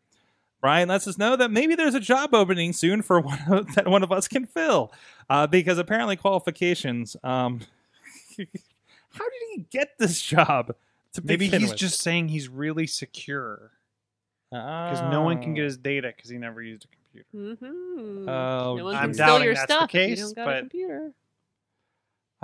Brian 0.62 0.90
lets 0.90 1.08
us 1.08 1.18
know 1.18 1.36
that 1.36 1.52
maybe 1.52 1.76
there's 1.76 1.94
a 1.96 2.00
job 2.00 2.34
opening 2.34 2.74
soon 2.74 3.02
for 3.02 3.20
one 3.22 3.40
of, 3.50 3.76
that 3.76 3.88
one 3.88 4.04
of 4.04 4.12
us 4.12 4.28
can 4.28 4.46
fill, 4.46 4.92
uh, 5.30 5.48
because 5.48 5.78
apparently 5.78 6.16
qualifications. 6.16 7.16
Um, 7.24 7.62
how 8.38 8.44
did 9.26 9.42
he 9.56 9.66
get 9.70 9.98
this 9.98 10.22
job? 10.22 10.76
To 11.14 11.22
Maybe 11.24 11.48
he's 11.48 11.70
with? 11.70 11.78
just 11.78 12.02
saying 12.02 12.28
he's 12.28 12.50
really 12.50 12.88
secure 12.88 13.72
because 14.52 15.02
no 15.12 15.22
one 15.22 15.42
can 15.42 15.54
get 15.54 15.64
his 15.64 15.78
data 15.78 16.12
because 16.14 16.30
he 16.30 16.38
never 16.38 16.62
used 16.62 16.86
a 16.86 16.88
computer. 16.88 17.56
Mm-hmm. 17.64 18.28
Oh, 18.30 18.76
no 18.76 18.84
one 18.84 18.96
can 18.96 19.04
I'm 19.04 19.12
doubting 19.14 19.46
your 19.46 19.54
that's 19.54 19.72
stuff 19.72 19.90
the 19.92 19.98
case, 19.98 20.18
you 20.20 20.26
don't 20.26 20.36
got 20.36 20.46
but- 20.46 20.56
a 20.56 20.60
computer. 20.60 21.12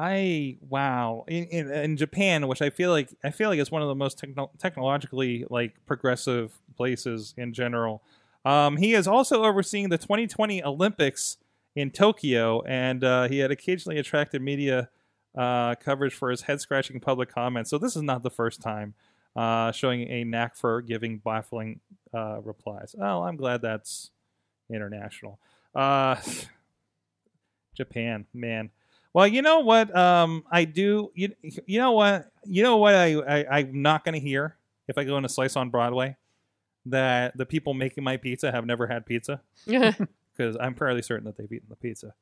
I 0.01 0.57
wow 0.67 1.25
in, 1.27 1.43
in 1.45 1.71
in 1.71 1.95
Japan, 1.95 2.47
which 2.47 2.63
I 2.63 2.71
feel 2.71 2.89
like 2.89 3.13
I 3.23 3.29
feel 3.29 3.49
like 3.49 3.59
it's 3.59 3.69
one 3.69 3.83
of 3.83 3.87
the 3.87 3.95
most 3.95 4.17
techno- 4.17 4.49
technologically 4.57 5.45
like 5.47 5.75
progressive 5.85 6.59
places 6.75 7.35
in 7.37 7.53
general. 7.53 8.01
Um, 8.43 8.77
he 8.77 8.95
is 8.95 9.07
also 9.07 9.43
overseeing 9.43 9.89
the 9.89 9.99
2020 9.99 10.63
Olympics 10.63 11.37
in 11.75 11.91
Tokyo, 11.91 12.63
and 12.63 13.03
uh, 13.03 13.27
he 13.27 13.37
had 13.37 13.51
occasionally 13.51 13.99
attracted 13.99 14.41
media 14.41 14.89
uh, 15.37 15.75
coverage 15.75 16.15
for 16.15 16.31
his 16.31 16.41
head 16.41 16.59
scratching 16.59 16.99
public 16.99 17.31
comments. 17.31 17.69
So 17.69 17.77
this 17.77 17.95
is 17.95 18.01
not 18.01 18.23
the 18.23 18.31
first 18.31 18.59
time 18.59 18.95
uh, 19.35 19.71
showing 19.71 20.09
a 20.09 20.23
knack 20.23 20.55
for 20.55 20.81
giving 20.81 21.19
baffling 21.19 21.79
uh, 22.11 22.41
replies. 22.41 22.95
Oh, 22.99 23.21
I'm 23.21 23.35
glad 23.35 23.61
that's 23.61 24.09
international. 24.67 25.37
Uh, 25.75 26.15
Japan, 27.75 28.25
man. 28.33 28.71
Well, 29.13 29.27
you 29.27 29.41
know 29.41 29.59
what? 29.59 29.95
Um, 29.95 30.43
I 30.51 30.65
do. 30.65 31.11
You, 31.15 31.33
you 31.41 31.79
know 31.79 31.91
what? 31.91 32.31
You 32.45 32.63
know 32.63 32.77
what? 32.77 32.95
I, 32.95 33.15
I 33.19 33.45
I'm 33.57 33.81
not 33.81 34.05
going 34.05 34.13
to 34.13 34.21
hear 34.21 34.55
if 34.87 34.97
I 34.97 35.03
go 35.03 35.17
in 35.17 35.25
a 35.25 35.29
slice 35.29 35.55
on 35.55 35.69
Broadway 35.69 36.15
that 36.85 37.37
the 37.37 37.45
people 37.45 37.73
making 37.73 38.03
my 38.03 38.17
pizza 38.17 38.51
have 38.51 38.65
never 38.65 38.87
had 38.87 39.05
pizza 39.05 39.41
because 40.35 40.57
I'm 40.59 40.75
fairly 40.75 41.01
certain 41.01 41.25
that 41.25 41.37
they've 41.37 41.51
eaten 41.51 41.67
the 41.69 41.75
pizza. 41.75 42.13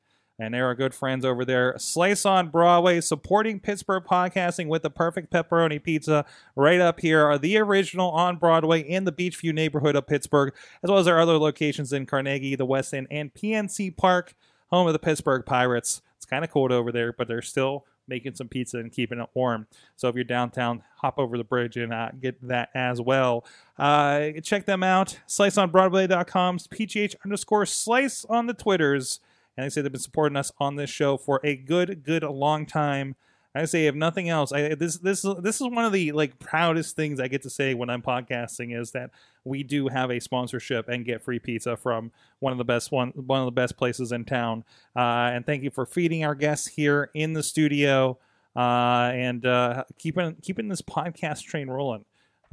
And 0.41 0.53
there 0.53 0.69
are 0.69 0.75
good 0.75 0.93
friends 0.93 1.25
over 1.25 1.43
there. 1.43 1.75
Slice 1.77 2.25
on 2.25 2.47
Broadway, 2.47 3.01
supporting 3.01 3.59
Pittsburgh 3.59 4.05
podcasting 4.05 4.67
with 4.67 4.83
the 4.83 4.89
perfect 4.89 5.33
pepperoni 5.33 5.83
pizza. 5.83 6.25
Right 6.55 6.79
up 6.79 7.01
here 7.01 7.25
are 7.25 7.37
the 7.37 7.57
original 7.57 8.09
on 8.11 8.37
Broadway 8.37 8.79
in 8.79 9.03
the 9.03 9.11
Beechview 9.11 9.53
neighborhood 9.53 9.97
of 9.97 10.07
Pittsburgh, 10.07 10.53
as 10.81 10.89
well 10.89 10.99
as 10.99 11.09
our 11.09 11.19
other 11.19 11.37
locations 11.37 11.91
in 11.91 12.05
Carnegie, 12.05 12.55
the 12.55 12.65
West 12.65 12.93
End, 12.93 13.07
and 13.11 13.33
PNC 13.33 13.97
Park, 13.97 14.33
home 14.67 14.87
of 14.87 14.93
the 14.93 14.99
Pittsburgh 14.99 15.45
Pirates. 15.45 16.01
Kind 16.29 16.43
of 16.43 16.51
cold 16.51 16.71
over 16.71 16.91
there, 16.91 17.13
but 17.13 17.27
they're 17.27 17.41
still 17.41 17.85
making 18.07 18.35
some 18.35 18.47
pizza 18.47 18.77
and 18.77 18.91
keeping 18.91 19.19
it 19.19 19.29
warm. 19.33 19.67
So 19.95 20.07
if 20.07 20.15
you're 20.15 20.23
downtown, 20.23 20.83
hop 20.97 21.17
over 21.17 21.37
the 21.37 21.43
bridge 21.43 21.77
and 21.77 21.93
uh, 21.93 22.09
get 22.19 22.45
that 22.47 22.69
as 22.73 22.99
well. 22.99 23.45
Uh, 23.77 24.31
check 24.43 24.65
them 24.65 24.83
out. 24.83 25.19
SliceOnBroadway.com, 25.27 26.57
PGH 26.57 27.15
underscore 27.23 27.65
Slice 27.65 28.25
on 28.25 28.47
the 28.47 28.53
Twitters. 28.53 29.19
And 29.55 29.65
I 29.65 29.69
say 29.69 29.81
they've 29.81 29.91
been 29.91 30.01
supporting 30.01 30.37
us 30.37 30.51
on 30.59 30.75
this 30.75 30.89
show 30.89 31.17
for 31.17 31.39
a 31.43 31.55
good, 31.55 32.03
good 32.03 32.23
long 32.23 32.65
time. 32.65 33.15
I 33.55 33.65
say, 33.65 33.87
if 33.87 33.95
nothing 33.95 34.29
else, 34.29 34.51
I, 34.51 34.75
this 34.75 34.97
this 34.97 35.25
this 35.39 35.55
is 35.59 35.67
one 35.67 35.83
of 35.83 35.91
the 35.91 36.11
like 36.11 36.37
proudest 36.37 36.95
things 36.95 37.19
I 37.19 37.27
get 37.27 37.41
to 37.43 37.49
say 37.49 37.73
when 37.73 37.89
I'm 37.89 38.03
podcasting 38.03 38.79
is 38.79 38.91
that 38.91 39.09
we 39.43 39.63
do 39.63 39.87
have 39.87 40.11
a 40.11 40.19
sponsorship 40.19 40.87
and 40.87 41.03
get 41.03 41.23
free 41.23 41.39
pizza 41.39 41.75
from 41.75 42.11
one 42.39 42.51
of 42.51 42.59
the 42.59 42.63
best 42.63 42.91
one 42.91 43.09
one 43.09 43.39
of 43.39 43.45
the 43.45 43.51
best 43.51 43.75
places 43.75 44.11
in 44.11 44.25
town. 44.25 44.63
Uh, 44.95 45.31
and 45.33 45.45
thank 45.45 45.63
you 45.63 45.71
for 45.71 45.87
feeding 45.87 46.23
our 46.23 46.35
guests 46.35 46.67
here 46.67 47.09
in 47.15 47.33
the 47.33 47.41
studio 47.41 48.19
uh, 48.55 49.11
and 49.13 49.45
uh, 49.47 49.83
keeping 49.97 50.35
keeping 50.43 50.67
this 50.67 50.83
podcast 50.83 51.43
train 51.43 51.69
rolling 51.69 52.05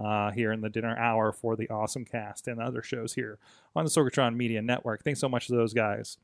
uh, 0.03 0.31
here 0.31 0.51
in 0.51 0.63
the 0.63 0.71
dinner 0.71 0.97
hour 0.97 1.31
for 1.31 1.57
the 1.57 1.69
awesome 1.69 2.07
cast 2.07 2.49
and 2.49 2.59
other 2.59 2.83
shows 2.83 3.13
here 3.13 3.39
on 3.75 3.85
the 3.85 3.91
Sorgatron 3.91 4.35
Media 4.35 4.63
Network. 4.63 5.05
Thanks 5.05 5.21
so 5.21 5.29
much 5.29 5.47
to 5.49 5.55
those 5.55 5.75
guys. 5.75 6.17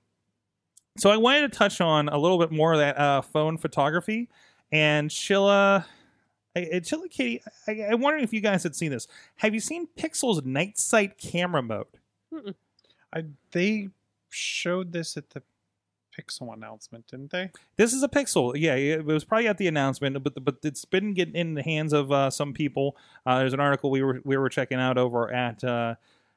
So 0.98 1.10
I 1.10 1.16
wanted 1.16 1.52
to 1.52 1.58
touch 1.58 1.80
on 1.80 2.08
a 2.08 2.18
little 2.18 2.38
bit 2.38 2.50
more 2.50 2.74
of 2.74 2.78
that 2.78 2.98
uh, 2.98 3.22
phone 3.22 3.56
photography 3.56 4.28
and 4.72 5.10
Chilla. 5.10 5.84
I- 6.56 6.60
I- 6.74 6.80
Chilla 6.80 7.08
Katie, 7.10 7.40
I, 7.66 7.82
I 7.92 7.94
wonder 7.94 8.18
if 8.18 8.32
you 8.32 8.40
guys 8.40 8.62
had 8.62 8.74
seen 8.74 8.90
this. 8.90 9.06
Have 9.36 9.54
you 9.54 9.60
seen 9.60 9.86
Pixel's 9.96 10.44
night 10.44 10.78
sight 10.78 11.16
camera 11.18 11.62
mode? 11.62 11.86
I, 13.12 13.24
they 13.52 13.88
showed 14.30 14.92
this 14.92 15.16
at 15.16 15.30
the 15.30 15.42
Pixel 16.18 16.52
announcement, 16.52 17.06
didn't 17.06 17.30
they? 17.30 17.50
This 17.76 17.94
is 17.94 18.02
a 18.02 18.08
Pixel. 18.08 18.52
Yeah, 18.54 18.74
it 18.74 19.04
was 19.04 19.24
probably 19.24 19.48
at 19.48 19.56
the 19.56 19.66
announcement, 19.66 20.22
but 20.22 20.44
but 20.44 20.56
it's 20.62 20.84
been 20.84 21.14
getting 21.14 21.34
in 21.34 21.54
the 21.54 21.62
hands 21.62 21.94
of 21.94 22.12
uh, 22.12 22.28
some 22.28 22.52
people. 22.52 22.96
Uh, 23.24 23.38
there's 23.38 23.54
an 23.54 23.60
article 23.60 23.90
we 23.90 24.02
were 24.02 24.20
we 24.24 24.36
were 24.36 24.50
checking 24.50 24.78
out 24.78 24.98
over 24.98 25.32
at 25.32 25.64
uh, 25.64 25.94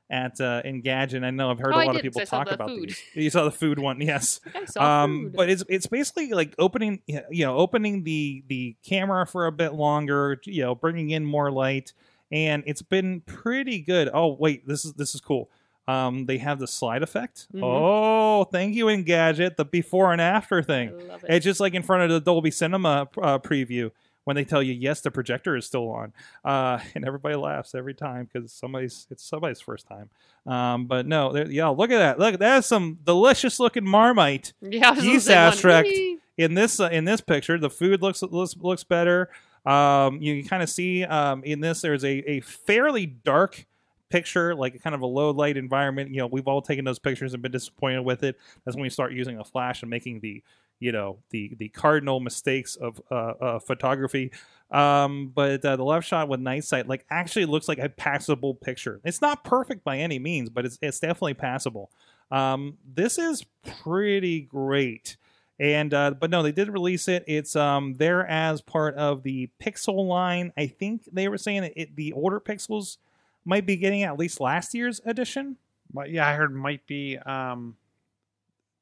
at 0.10 0.40
uh, 0.40 0.62
Engadget. 0.64 1.24
I 1.24 1.32
know 1.32 1.50
I've 1.50 1.60
heard 1.60 1.74
Oh, 1.74 1.82
a 1.82 1.86
lot 1.86 1.96
of 1.96 2.02
people 2.02 2.22
talk 2.26 2.52
about 2.52 2.70
food. 2.70 2.90
these. 2.90 3.02
You 3.16 3.30
saw 3.30 3.44
the 3.46 3.52
food 3.52 3.80
one, 3.80 4.02
yes. 4.02 4.40
I 4.54 4.66
saw 4.66 5.04
um 5.04 5.24
food. 5.26 5.34
but 5.36 5.50
it's 5.50 5.64
it's 5.68 5.88
basically 5.88 6.30
like 6.32 6.54
opening 6.60 7.02
you 7.08 7.46
know 7.46 7.58
opening 7.58 8.04
the 8.04 8.44
the 8.48 8.76
camera 8.86 9.26
for 9.26 9.48
a 9.48 9.52
bit 9.52 9.74
longer 9.74 10.40
you 10.46 10.64
know 10.64 10.76
bringing 10.76 11.10
in 11.10 11.26
more 11.26 11.52
light 11.52 11.94
and 12.32 12.64
it's 12.68 12.82
been 12.82 13.22
pretty 13.22 13.80
good 13.80 14.10
oh 14.14 14.34
wait 14.40 14.68
this 14.68 14.84
is 14.86 14.94
this 14.94 15.14
is 15.16 15.22
cool 15.22 15.50
um 15.88 16.26
they 16.26 16.38
have 16.40 16.58
the 16.60 16.68
slide 16.68 17.04
effect 17.04 17.48
Mhm. 17.54 17.62
oh 17.64 18.44
thank 18.46 18.74
you 18.76 18.86
engadget 18.88 19.56
the 19.58 19.66
before 19.66 20.12
and 20.12 20.20
after 20.22 20.64
thing 20.64 20.90
it. 20.90 21.22
it's 21.30 21.46
just 21.46 21.60
like 21.60 21.74
in 21.76 21.84
front 21.84 22.04
of 22.04 22.10
the 22.10 22.20
dolby 22.20 22.50
cinema 22.52 23.08
uh, 23.22 23.38
preview 23.40 23.92
when 24.26 24.36
they 24.36 24.44
tell 24.44 24.62
you 24.62 24.74
yes 24.74 25.02
the 25.02 25.10
projector 25.10 25.56
is 25.56 25.66
still 25.66 25.90
on 25.90 26.12
uh 26.44 26.78
and 26.96 27.06
everybody 27.06 27.36
laughs 27.36 27.74
every 27.74 27.94
time 27.94 28.28
because 28.32 28.52
somebody's 28.52 29.08
it's 29.10 29.24
somebody's 29.24 29.62
first 29.62 29.88
time. 29.88 30.10
Um 30.46 30.86
but 30.88 31.08
no 31.08 31.32
there, 31.32 31.50
yeah 31.50 31.68
look 31.70 31.90
at 31.92 32.00
that 32.00 32.20
look 32.20 32.38
that's 32.38 32.68
some 32.68 33.00
delicious 33.04 33.60
looking 33.60 33.86
marmite. 33.86 34.54
Yeah, 34.62 34.90
I 34.90 34.92
was 34.92 35.00
gonna 35.00 35.12
Geese 35.14 35.24
say 35.26 35.36
one. 35.36 35.48
abstract. 35.48 35.90
In 36.38 36.54
this 36.54 36.80
uh, 36.82 36.90
in 36.92 37.06
this 37.06 37.22
picture. 37.22 37.58
The 37.58 37.70
food 37.70 38.02
looks 38.02 38.22
looks, 38.22 38.58
looks 38.58 38.84
better. 38.84 39.30
Um 39.66 40.22
you 40.22 40.42
can 40.42 40.50
kind 40.50 40.62
of 40.64 40.70
see 40.70 41.04
um 41.06 41.44
in 41.44 41.62
this 41.62 41.82
there's 41.82 42.04
a, 42.04 42.30
a 42.30 42.40
fairly 42.42 43.06
dark 43.06 43.66
picture 44.10 44.54
like 44.54 44.82
kind 44.84 44.94
of 44.96 45.02
a 45.02 45.06
low 45.06 45.32
light 45.32 45.58
environment. 45.58 46.10
You 46.12 46.18
know 46.18 46.28
we've 46.28 46.48
all 46.48 46.62
taken 46.62 46.84
those 46.86 47.00
pictures 47.00 47.34
and 47.34 47.42
been 47.42 47.52
disappointed 47.52 48.02
with 48.02 48.24
it. 48.24 48.38
That's 48.64 48.76
when 48.76 48.84
we 48.84 48.90
start 48.90 49.14
using 49.14 49.40
a 49.40 49.44
flash 49.44 49.82
and 49.82 49.90
making 49.90 50.20
the 50.20 50.44
you 50.80 50.92
know 50.92 51.18
the 51.30 51.54
the 51.58 51.70
cardinal 51.70 52.20
mistakes 52.20 52.76
of 52.76 53.02
uh, 53.12 53.34
uh 53.42 53.60
photography 53.60 54.32
um 54.72 55.32
but 55.34 55.64
uh, 55.64 55.76
the 55.76 55.84
left 55.84 56.08
shot 56.08 56.28
with 56.28 56.40
night 56.40 56.64
sight 56.64 56.88
like 56.88 57.06
actually 57.10 57.46
looks 57.46 57.68
like 57.68 57.78
a 57.80 57.90
passable 57.90 58.54
picture 58.54 59.00
it's 59.04 59.22
not 59.22 59.44
perfect 59.44 59.84
by 59.84 59.98
any 59.98 60.20
means 60.20 60.50
but 60.50 60.66
it's 60.66 60.78
it's 60.82 61.00
definitely 61.00 61.34
passable 61.34 61.92
um 62.32 62.78
this 62.86 63.18
is 63.18 63.46
pretty 63.84 64.42
great 64.42 65.18
and 65.60 65.94
uh, 65.94 66.12
but 66.12 66.30
no, 66.30 66.44
they 66.44 66.52
did 66.52 66.70
release 66.70 67.08
it. 67.08 67.24
It's 67.28 67.56
um 67.56 67.94
there 67.96 68.28
as 68.28 68.62
part 68.62 68.96
of 68.96 69.24
the 69.24 69.50
Pixel 69.62 70.06
line. 70.06 70.52
I 70.58 70.68
think 70.68 71.04
they 71.12 71.28
were 71.30 71.38
saying 71.38 71.72
it, 71.76 71.96
the 71.96 72.14
older 72.14 72.40
Pixels 72.40 72.98
might 73.46 73.66
be 73.66 73.78
getting 73.78 74.04
at 74.04 74.20
least 74.20 74.42
last 74.42 74.74
year's 74.74 75.00
edition. 75.06 75.58
But 75.94 76.10
yeah, 76.10 76.28
I 76.28 76.34
heard 76.34 76.54
might 76.54 76.86
be. 76.88 77.18
Um, 77.18 77.78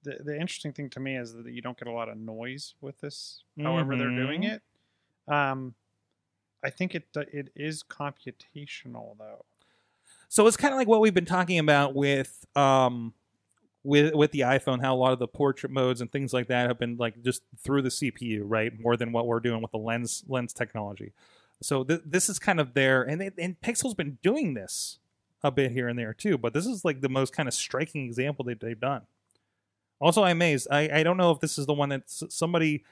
the 0.03 0.17
the 0.23 0.33
interesting 0.39 0.73
thing 0.73 0.89
to 0.91 0.99
me 0.99 1.17
is 1.17 1.33
that 1.33 1.45
you 1.51 1.61
don't 1.61 1.77
get 1.77 1.87
a 1.87 1.91
lot 1.91 2.09
of 2.09 2.17
noise 2.17 2.75
with 2.81 2.99
this. 3.01 3.43
However, 3.61 3.95
they're 3.95 4.09
doing 4.15 4.41
Mhm. 4.43 4.53
it. 4.55 4.61
Um, 5.33 5.75
I 6.63 6.69
think 6.69 6.95
it 6.95 7.07
it 7.15 7.49
is 7.55 7.83
computational 7.83 9.17
though. 9.17 9.45
So 10.29 10.47
it's 10.47 10.57
kind 10.57 10.73
of 10.73 10.77
like 10.77 10.87
what 10.87 10.99
we've 11.01 11.13
been 11.13 11.25
talking 11.25 11.59
about 11.59 11.93
with 11.95 12.45
um 12.55 13.13
with 13.83 14.13
with 14.15 14.31
the 14.31 14.41
iPhone, 14.41 14.81
how 14.81 14.95
a 14.95 14.97
lot 14.97 15.13
of 15.13 15.19
the 15.19 15.27
portrait 15.27 15.71
modes 15.71 15.99
and 16.01 16.11
things 16.11 16.33
like 16.33 16.47
that 16.47 16.67
have 16.67 16.79
been 16.79 16.97
like 16.97 17.21
just 17.21 17.43
through 17.57 17.81
the 17.81 17.89
CPU, 17.89 18.43
right? 18.45 18.77
More 18.79 18.95
than 18.97 19.11
what 19.11 19.27
we're 19.27 19.39
doing 19.41 19.61
with 19.61 19.71
the 19.71 19.77
lens 19.77 20.23
lens 20.27 20.53
technology. 20.53 21.11
So 21.61 21.83
th- 21.83 22.01
this 22.05 22.29
is 22.29 22.39
kind 22.39 22.59
of 22.59 22.73
there, 22.73 23.03
and 23.03 23.21
it, 23.21 23.33
and 23.37 23.59
Pixel's 23.61 23.93
been 23.93 24.17
doing 24.21 24.53
this 24.53 24.99
a 25.43 25.51
bit 25.51 25.71
here 25.71 25.87
and 25.87 25.97
there 25.99 26.13
too. 26.13 26.37
But 26.37 26.53
this 26.53 26.65
is 26.65 26.83
like 26.85 27.01
the 27.01 27.09
most 27.09 27.33
kind 27.33 27.47
of 27.47 27.53
striking 27.53 28.05
example 28.05 28.45
that 28.45 28.59
they've 28.61 28.79
done. 28.79 29.03
Also, 30.03 30.23
I'm 30.23 30.37
amazed. 30.37 30.67
I, 30.69 30.99
I 30.99 31.03
don't 31.03 31.17
know 31.17 31.31
if 31.31 31.39
this 31.39 31.57
is 31.57 31.65
the 31.65 31.73
one 31.73 31.89
that 31.89 32.03
somebody. 32.07 32.83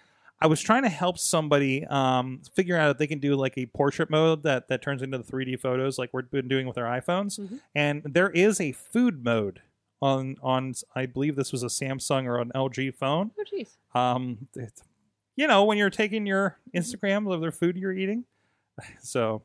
I 0.44 0.48
was 0.48 0.60
trying 0.60 0.82
to 0.84 0.90
help 0.90 1.20
somebody 1.20 1.86
um, 1.86 2.42
figure 2.56 2.76
out 2.76 2.90
if 2.90 2.98
they 2.98 3.06
can 3.06 3.20
do 3.20 3.36
like 3.36 3.56
a 3.58 3.68
portrait 3.68 4.10
mode 4.10 4.42
that 4.44 4.70
that 4.70 4.82
turns 4.82 5.04
into 5.04 5.20
the 5.20 5.24
3D 5.24 5.60
photos, 5.60 6.00
like 6.00 6.10
we've 6.14 6.32
been 6.32 6.48
doing 6.48 6.66
with 6.66 6.80
our 6.80 7.00
iPhones. 7.00 7.40
Mhm. 7.40 7.60
And 7.76 8.02
there 8.04 8.32
is 8.32 8.60
a 8.60 8.72
food 8.72 9.24
mode 9.24 9.62
on 10.02 10.38
on 10.42 10.74
I 10.96 11.06
believe 11.06 11.36
this 11.36 11.52
was 11.52 11.62
a 11.62 11.68
Samsung 11.68 12.26
or 12.26 12.40
an 12.40 12.52
LG 12.56 12.96
phone. 12.96 13.32
Oh, 13.40 13.44
jeez. 13.44 13.78
Um, 13.94 14.48
it, 14.56 14.82
you 15.36 15.46
know 15.48 15.64
when 15.66 15.78
you're 15.78 15.92
taking 15.92 16.26
your 16.26 16.58
Instagram 16.74 17.32
of 17.32 17.42
their 17.42 17.52
food 17.52 17.78
you're 17.78 17.94
eating. 17.94 18.26
So, 19.04 19.44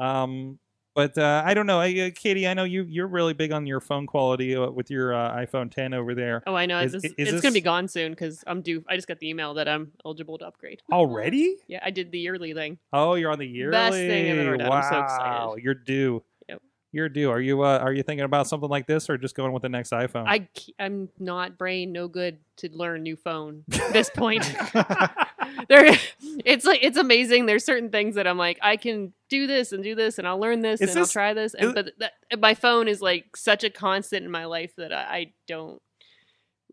um, 0.00 0.58
but 0.94 1.16
uh, 1.16 1.42
I 1.44 1.54
don't 1.54 1.66
know, 1.66 1.80
I, 1.80 1.88
uh, 1.98 2.10
Katie. 2.14 2.46
I 2.48 2.54
know 2.54 2.64
you 2.64 2.84
you're 2.88 3.06
really 3.06 3.32
big 3.32 3.52
on 3.52 3.66
your 3.66 3.80
phone 3.80 4.06
quality 4.06 4.56
uh, 4.56 4.70
with 4.70 4.90
your 4.90 5.14
uh, 5.14 5.36
iPhone 5.36 5.70
10 5.70 5.94
over 5.94 6.14
there. 6.14 6.42
Oh, 6.46 6.54
I 6.54 6.66
know. 6.66 6.80
Is- 6.80 6.92
this, 6.92 7.04
is 7.04 7.14
it's 7.16 7.30
this- 7.30 7.40
gonna 7.40 7.52
be 7.52 7.60
gone 7.60 7.88
soon 7.88 8.12
because 8.12 8.42
I'm 8.46 8.62
due. 8.62 8.84
I 8.88 8.96
just 8.96 9.08
got 9.08 9.18
the 9.18 9.28
email 9.28 9.54
that 9.54 9.68
I'm 9.68 9.92
eligible 10.04 10.38
to 10.38 10.46
upgrade. 10.46 10.82
Already? 10.92 11.56
Yeah, 11.68 11.80
I 11.82 11.90
did 11.90 12.10
the 12.10 12.18
yearly 12.18 12.54
thing. 12.54 12.78
Oh, 12.92 13.14
you're 13.14 13.30
on 13.30 13.38
the 13.38 13.46
yearly. 13.46 13.72
Best 13.72 13.96
thing 13.96 14.32
I've 14.32 14.38
ever 14.46 14.56
done. 14.56 14.68
Wow, 14.68 14.76
I'm 14.76 14.92
so 14.92 15.00
excited. 15.00 15.64
you're 15.64 15.74
due. 15.74 16.22
Yep. 16.48 16.62
You're 16.92 17.08
due. 17.08 17.30
Are 17.30 17.40
you 17.40 17.62
uh, 17.62 17.78
are 17.78 17.92
you 17.92 18.02
thinking 18.02 18.24
about 18.24 18.48
something 18.48 18.68
like 18.68 18.86
this, 18.86 19.08
or 19.08 19.16
just 19.16 19.36
going 19.36 19.52
with 19.52 19.62
the 19.62 19.68
next 19.68 19.90
iPhone? 19.92 20.24
I 20.26 20.48
I'm 20.78 21.08
not 21.18 21.56
brain 21.56 21.92
no 21.92 22.08
good 22.08 22.38
to 22.58 22.68
learn 22.72 23.02
new 23.02 23.16
phone 23.16 23.64
at 23.72 23.92
this 23.92 24.10
point. 24.10 24.44
there, 25.68 25.96
it's 26.44 26.64
like 26.64 26.80
it's 26.82 26.96
amazing. 26.98 27.46
There's 27.46 27.64
certain 27.64 27.90
things 27.90 28.14
that 28.16 28.26
I'm 28.26 28.38
like 28.38 28.58
I 28.62 28.76
can 28.76 29.12
do 29.28 29.46
this 29.46 29.72
and 29.72 29.82
do 29.84 29.94
this 29.94 30.18
and 30.18 30.26
I'll 30.26 30.38
learn 30.40 30.60
this 30.60 30.80
Is 30.80 30.90
and 30.90 30.98
I'll 31.00 31.06
try 31.06 31.34
this. 31.34 31.54
is- 31.54 31.60
And, 31.66 31.74
but 31.74 31.92
that, 31.98 32.12
my 32.40 32.54
phone 32.54 32.88
is 32.88 33.00
like 33.00 33.36
such 33.36 33.62
a 33.64 33.70
constant 33.70 34.24
in 34.24 34.30
my 34.30 34.44
life 34.46 34.74
that 34.76 34.92
I, 34.92 35.02
I 35.02 35.32
don't 35.46 35.80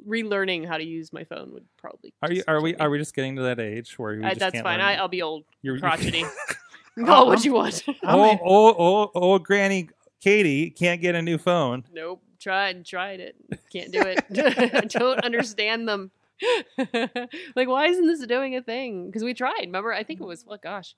relearning 0.07 0.67
how 0.67 0.77
to 0.77 0.83
use 0.83 1.11
my 1.11 1.23
phone 1.23 1.51
would 1.53 1.65
probably. 1.77 2.13
are 2.21 2.31
you 2.31 2.43
are 2.47 2.61
we 2.61 2.73
me. 2.73 2.77
are 2.79 2.89
we 2.89 2.97
just 2.99 3.15
getting 3.15 3.35
to 3.37 3.41
that 3.43 3.59
age 3.59 3.97
where 3.97 4.13
you 4.13 4.23
Uh, 4.23 4.29
just 4.29 4.39
that's 4.39 4.53
can't 4.53 4.63
fine. 4.65 4.79
learn- 4.79 4.87
I, 4.87 4.95
I'll 4.97 5.07
be 5.07 5.21
old, 5.21 5.43
you're 5.61 5.79
crotchety. 5.79 6.23
Call 7.05 7.27
what 7.27 7.45
you 7.45 7.53
want. 7.53 7.83
I'm 7.87 7.95
Oh, 8.03 8.31
in- 8.31 8.39
oh, 8.43 8.75
oh, 8.77 9.11
oh, 9.13 9.39
Granny 9.39 9.89
Katie 10.21 10.69
can't 10.71 10.99
get 11.01 11.13
a 11.15 11.21
new 11.21 11.37
phone. 11.37 11.83
Nope. 11.93 12.23
Tried, 12.39 12.85
tried 12.85 13.19
it. 13.19 13.35
Can't 13.71 13.91
do 13.91 14.01
it. 14.01 14.19
I 14.75 14.81
don't 14.87 15.19
understand 15.23 15.87
them. 15.87 16.11
like, 17.55 17.67
why 17.67 17.87
isn't 17.87 18.07
this 18.07 18.25
doing 18.25 18.55
a 18.55 18.61
thing? 18.61 19.07
Because 19.07 19.23
we 19.23 19.33
tried. 19.33 19.61
Remember, 19.61 19.93
I 19.93 20.03
think 20.03 20.19
it 20.19 20.25
was 20.25 20.41
mm-hmm. 20.41 20.51
what? 20.51 20.61
Gosh, 20.61 20.95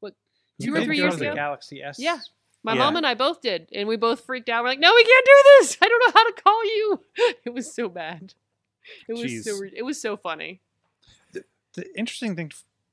what? 0.00 0.14
Two 0.60 0.74
or 0.74 0.84
three 0.84 0.98
years 0.98 1.20
ago. 1.20 1.34
Galaxy 1.34 1.82
S. 1.82 1.98
Yeah. 1.98 2.18
My 2.62 2.72
Yeah. 2.72 2.80
mom 2.80 2.96
and 2.96 3.06
I 3.06 3.14
both 3.14 3.40
did, 3.40 3.68
and 3.72 3.86
we 3.86 3.96
both 3.96 4.24
freaked 4.24 4.48
out. 4.48 4.64
We're 4.64 4.70
like, 4.70 4.80
"No, 4.80 4.92
we 4.94 5.04
can't 5.04 5.24
do 5.24 5.42
this. 5.58 5.78
I 5.80 5.88
don't 5.88 6.02
know 6.06 6.12
how 6.14 6.26
to 6.26 6.42
call 6.42 6.64
you." 6.64 7.00
It 7.44 7.54
was 7.54 7.72
so 7.72 7.88
bad. 7.88 8.34
It 9.08 9.12
was 9.12 9.44
so. 9.44 9.52
Jeez. 9.52 9.60
re- 9.60 9.72
It 9.76 9.82
was 9.82 10.00
so 10.00 10.16
funny. 10.16 10.60
The 11.32 11.96
interesting 11.96 12.34
thing 12.34 12.52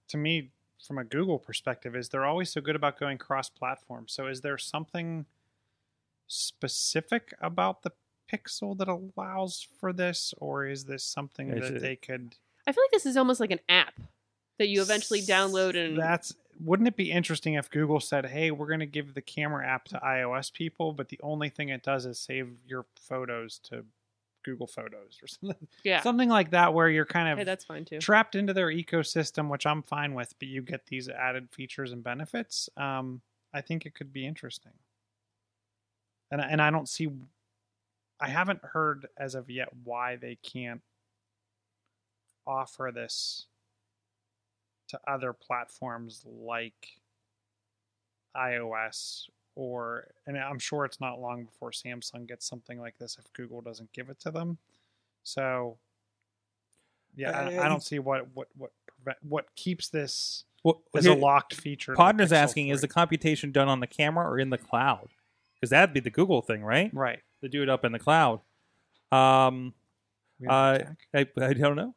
to 0.10 0.18
me 0.18 0.52
from 0.86 0.98
a 0.98 1.04
Google 1.04 1.40
perspective 1.40 1.96
is 1.96 2.10
they're 2.10 2.26
always 2.26 2.52
so 2.52 2.60
good 2.62 2.76
about 2.76 3.00
going 3.00 3.18
cross-platform. 3.18 4.08
So 4.10 4.28
is 4.28 4.42
there 4.42 4.58
something 4.58 5.26
specific 6.28 7.34
about 7.40 7.84
the 7.84 7.92
Pixel 8.34 8.78
that 8.78 8.88
allows 8.88 9.68
for 9.80 9.94
this, 9.94 10.34
or 10.38 10.66
is 10.66 10.86
this 10.86 11.04
something 11.04 11.50
Is 11.50 11.62
that 11.70 11.78
it- 11.78 11.82
they 11.82 11.96
could? 11.96 12.36
I 12.66 12.72
feel 12.72 12.84
like 12.84 12.92
this 12.92 13.06
is 13.06 13.18
almost 13.18 13.40
like 13.40 13.52
an 13.52 13.60
app 13.68 14.00
that 14.58 14.68
you 14.70 14.82
eventually 14.82 15.22
download 15.22 15.76
and 15.76 15.98
that's 15.98 16.34
wouldn't 16.60 16.88
it 16.88 16.96
be 16.96 17.12
interesting 17.12 17.56
if 17.56 17.70
Google 17.70 18.00
said, 18.00 18.28
"Hey, 18.28 18.52
we're 18.52 18.68
going 18.68 18.80
to 18.80 18.86
give 18.86 19.16
the 19.16 19.22
camera 19.22 19.68
app 19.68 19.86
to 19.86 20.00
iOS 20.00 20.54
people, 20.54 20.94
but 20.94 21.10
the 21.10 21.20
only 21.24 21.50
thing 21.50 21.70
it 21.70 21.82
does 21.84 22.06
is 22.06 22.20
save 22.20 22.56
your 22.68 22.86
photos 22.96 23.58
to 23.64 23.84
Google 24.44 24.68
Photos 24.68 25.20
or 25.22 25.28
something, 25.28 25.68
yeah. 25.84 26.02
something 26.02 26.30
like 26.30 26.52
that, 26.52 26.74
where 26.76 26.88
you're 26.90 27.06
kind 27.06 27.28
of 27.30 27.40
Hey, 27.40 27.44
that's 27.44 27.66
fine 27.66 27.86
too. 27.86 27.98
trapped 28.00 28.36
into 28.36 28.54
their 28.54 28.68
ecosystem, 28.68 29.50
which 29.50 29.66
I'm 29.66 29.82
fine 29.82 30.14
with, 30.14 30.36
but 30.38 30.48
you 30.48 30.62
get 30.62 30.86
these 30.86 31.10
added 31.10 31.50
features 31.52 31.92
and 31.92 32.04
benefits. 32.04 32.70
Um, 32.78 33.22
I 33.52 33.62
think 33.62 33.86
it 33.88 33.96
could 33.96 34.14
be 34.14 34.26
interesting, 34.28 34.74
and 36.32 36.40
and 36.40 36.62
I 36.62 36.70
don't 36.70 36.88
see, 36.88 37.10
I 38.24 38.30
haven't 38.30 38.61
heard 38.63 39.07
as 39.17 39.36
of 39.36 39.49
yet 39.49 39.67
why 39.84 40.15
they 40.15 40.38
can't 40.41 40.82
offer 42.47 42.89
this 42.93 43.47
to 44.88 44.99
other 45.05 45.34
platforms 45.34 46.24
like 46.26 47.01
iOS 48.36 49.26
or 49.55 50.07
and 50.26 50.38
I'm 50.38 50.57
sure 50.57 50.86
it's 50.86 51.01
not 51.01 51.19
long 51.19 51.43
before 51.43 51.71
Samsung 51.71 52.26
gets 52.26 52.47
something 52.47 52.80
like 52.80 52.97
this 52.97 53.17
if 53.19 53.32
Google 53.34 53.59
doesn't 53.59 53.91
give 53.91 54.09
it 54.09 54.21
to 54.21 54.32
them. 54.32 54.57
So 55.24 55.78
yeah, 57.17 57.32
I, 57.32 57.65
I 57.65 57.67
don't 57.67 57.84
see 57.84 57.99
what 57.99 58.28
what 58.34 58.47
what 58.55 58.71
prevent, 58.88 59.17
what 59.21 59.53
keeps 59.57 59.89
this 59.89 60.45
Well, 60.63 60.82
as 60.95 61.03
here- 61.03 61.13
a 61.13 61.17
locked 61.17 61.55
feature. 61.55 61.93
Ponder's 61.93 62.32
asking, 62.32 62.69
is 62.69 62.80
the 62.80 62.88
computation 62.88 63.51
done 63.51 63.67
on 63.67 63.82
the 63.82 63.88
camera 63.88 64.30
or 64.30 64.39
in 64.39 64.49
the 64.49 64.57
cloud? 64.57 65.09
Because 65.55 65.71
that'd 65.71 65.93
be 65.93 65.99
the 65.99 66.09
Google 66.09 66.41
thing, 66.41 66.63
right? 66.63 66.89
right? 66.93 67.19
To 67.44 67.50
do 67.50 67.62
it 67.62 67.70
up 67.70 67.84
in 67.86 67.91
the 67.91 68.00
cloud. 68.00 68.39
Um, 69.12 69.74
Uh. 70.48 70.80
I, 71.14 71.28
I 71.39 71.54
don't 71.54 71.76
know. 71.76 71.94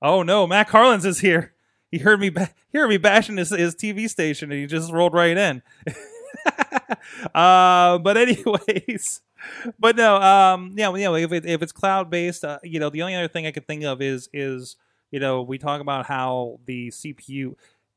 Oh 0.00 0.22
no, 0.22 0.46
Matt 0.46 0.68
Carlins 0.68 1.04
is 1.04 1.18
here. 1.20 1.52
He 1.90 1.98
heard 1.98 2.20
me. 2.20 2.30
Ba- 2.30 2.50
he 2.72 2.78
heard 2.78 2.88
me 2.88 2.96
bashing 2.96 3.36
his, 3.36 3.50
his 3.50 3.74
TV 3.74 4.08
station, 4.08 4.50
and 4.52 4.60
he 4.60 4.66
just 4.66 4.92
rolled 4.92 5.12
right 5.14 5.36
in. 5.36 5.62
uh, 7.34 7.98
but 7.98 8.16
anyways, 8.16 9.20
but 9.78 9.96
no. 9.96 10.16
Um, 10.16 10.74
yeah, 10.76 10.90
you 10.94 11.04
know, 11.04 11.14
if 11.16 11.32
it, 11.32 11.46
if 11.46 11.62
it's 11.62 11.72
cloud 11.72 12.10
based, 12.10 12.44
uh, 12.44 12.58
you 12.62 12.78
know, 12.80 12.90
the 12.90 13.02
only 13.02 13.14
other 13.14 13.28
thing 13.28 13.46
I 13.46 13.50
could 13.52 13.66
think 13.66 13.84
of 13.84 14.00
is 14.02 14.28
is 14.32 14.76
you 15.10 15.20
know 15.20 15.42
we 15.42 15.58
talk 15.58 15.80
about 15.80 16.06
how 16.06 16.60
the 16.66 16.88
CPU. 16.88 17.54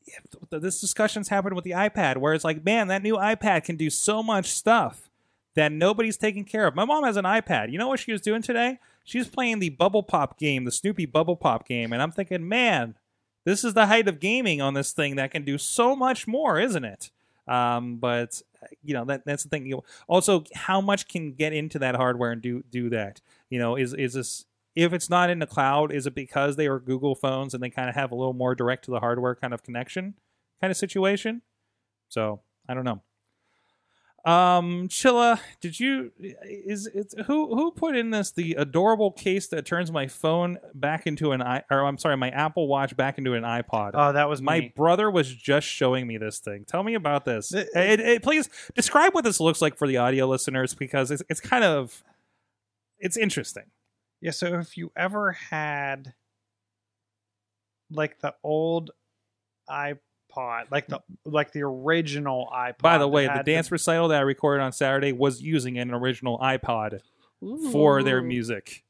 yeah, 0.07 0.59
This 0.59 0.81
discussion's 0.81 1.29
happened 1.29 1.55
with 1.55 1.63
the 1.63 1.71
iPad, 1.71 2.17
where 2.17 2.33
it's 2.33 2.43
like, 2.43 2.63
man, 2.63 2.87
that 2.87 3.03
new 3.03 3.15
iPad 3.17 3.63
can 3.65 3.75
do 3.75 3.89
so 3.89 4.21
much 4.23 4.47
stuff 4.47 5.09
that 5.57 5.71
nobody's 5.71 6.17
taking 6.17 6.45
care 6.45 6.67
of. 6.67 6.75
My 6.75 6.85
mom 6.85 7.03
has 7.03 7.17
an 7.17 7.25
iPad. 7.25 7.71
You 7.71 7.79
know 7.79 7.87
what 7.87 7.99
she 7.99 8.11
was 8.11 8.21
doing 8.21 8.43
today? 8.43 8.77
She 9.03 9.17
was 9.17 9.27
playing 9.27 9.57
the 9.57 9.69
Bubble 9.69 10.03
Pop 10.03 10.37
game, 10.37 10.65
the 10.65 10.71
Snoopy 10.71 11.07
Bubble 11.07 11.35
Pop 11.35 11.67
game, 11.67 11.91
and 11.91 12.01
I'm 12.01 12.11
thinking, 12.11 12.47
man, 12.47 12.95
this 13.43 13.63
is 13.63 13.73
the 13.73 13.87
height 13.87 14.07
of 14.07 14.19
gaming 14.19 14.61
on 14.61 14.75
this 14.75 14.91
thing 14.91 15.15
that 15.15 15.31
can 15.31 15.43
do 15.43 15.57
so 15.57 15.95
much 15.95 16.27
more, 16.27 16.59
isn't 16.59 16.85
it? 16.85 17.09
Um, 17.47 17.97
but 17.97 18.39
you 18.83 18.93
know 18.93 19.05
that 19.05 19.25
that's 19.25 19.43
the 19.43 19.49
thing. 19.49 19.73
Also, 20.07 20.43
how 20.53 20.79
much 20.79 21.07
can 21.07 21.33
get 21.33 21.53
into 21.53 21.79
that 21.79 21.95
hardware 21.95 22.31
and 22.31 22.41
do 22.41 22.63
do 22.69 22.89
that? 22.91 23.21
You 23.49 23.57
know, 23.57 23.75
is 23.75 23.95
is 23.95 24.13
this 24.13 24.45
if 24.75 24.93
it's 24.93 25.09
not 25.09 25.31
in 25.31 25.39
the 25.39 25.47
cloud, 25.47 25.91
is 25.91 26.05
it 26.05 26.13
because 26.13 26.55
they 26.55 26.67
are 26.67 26.77
Google 26.77 27.15
phones 27.15 27.55
and 27.55 27.63
they 27.63 27.71
kind 27.71 27.89
of 27.89 27.95
have 27.95 28.11
a 28.11 28.15
little 28.15 28.33
more 28.33 28.53
direct 28.53 28.85
to 28.85 28.91
the 28.91 28.99
hardware 28.99 29.33
kind 29.33 29.55
of 29.55 29.63
connection 29.63 30.13
kind 30.61 30.69
of 30.69 30.77
situation? 30.77 31.41
So 32.09 32.41
I 32.69 32.75
don't 32.75 32.85
know. 32.85 33.01
Um, 34.27 34.89
Chilla, 34.89 35.39
did 35.61 35.79
you 35.79 36.11
is 36.19 36.85
it's 36.93 37.15
who 37.27 37.55
who 37.55 37.71
put 37.71 37.95
in 37.95 38.09
this 38.09 38.31
the 38.31 38.55
adorable 38.55 39.09
case 39.11 39.47
that 39.47 39.65
turns 39.65 39.89
my 39.89 40.07
phone 40.07 40.57
back 40.73 41.07
into 41.07 41.31
an 41.31 41.41
i 41.41 41.63
or 41.71 41.85
I'm 41.85 41.97
sorry, 41.97 42.17
my 42.17 42.29
Apple 42.31 42.67
Watch 42.67 42.97
back 42.97 43.17
into 43.17 43.35
an 43.35 43.43
iPod? 43.43 43.91
Oh, 43.93 44.11
that 44.11 44.27
was 44.27 44.41
my 44.41 44.59
me. 44.59 44.73
brother 44.75 45.09
was 45.09 45.33
just 45.33 45.65
showing 45.65 46.05
me 46.07 46.17
this 46.17 46.39
thing. 46.39 46.65
Tell 46.65 46.83
me 46.83 46.93
about 46.95 47.23
this. 47.23 47.49
Th- 47.49 47.67
It, 47.73 47.99
it- 48.01 48.21
please 48.23 48.49
describe 48.75 49.13
what 49.13 49.23
this 49.23 49.39
looks 49.39 49.61
like 49.61 49.77
for 49.77 49.87
the 49.87 49.95
audio 49.97 50.27
listeners 50.27 50.73
because 50.73 51.09
it's 51.09 51.23
it's 51.29 51.39
kind 51.39 51.63
of 51.63 52.03
it's 52.99 53.15
interesting. 53.15 53.63
Yeah, 54.19 54.31
so 54.31 54.59
if 54.59 54.75
you 54.75 54.91
ever 54.97 55.31
had 55.31 56.13
like 57.91 58.19
the 58.19 58.33
old 58.43 58.91
iPod, 59.69 59.99
like 60.71 60.87
the 60.87 60.99
like 61.25 61.51
the 61.51 61.63
original 61.63 62.49
iPod. 62.53 62.77
By 62.79 62.97
the 62.97 63.07
way, 63.07 63.25
the 63.25 63.31
had 63.33 63.45
dance 63.45 63.71
recital 63.71 64.07
that 64.09 64.17
I 64.19 64.21
recorded 64.21 64.63
on 64.63 64.71
Saturday 64.71 65.11
was 65.11 65.41
using 65.41 65.77
an 65.77 65.93
original 65.93 66.37
iPod 66.39 66.99
for 67.71 68.03
their 68.03 68.21
music. 68.21 68.83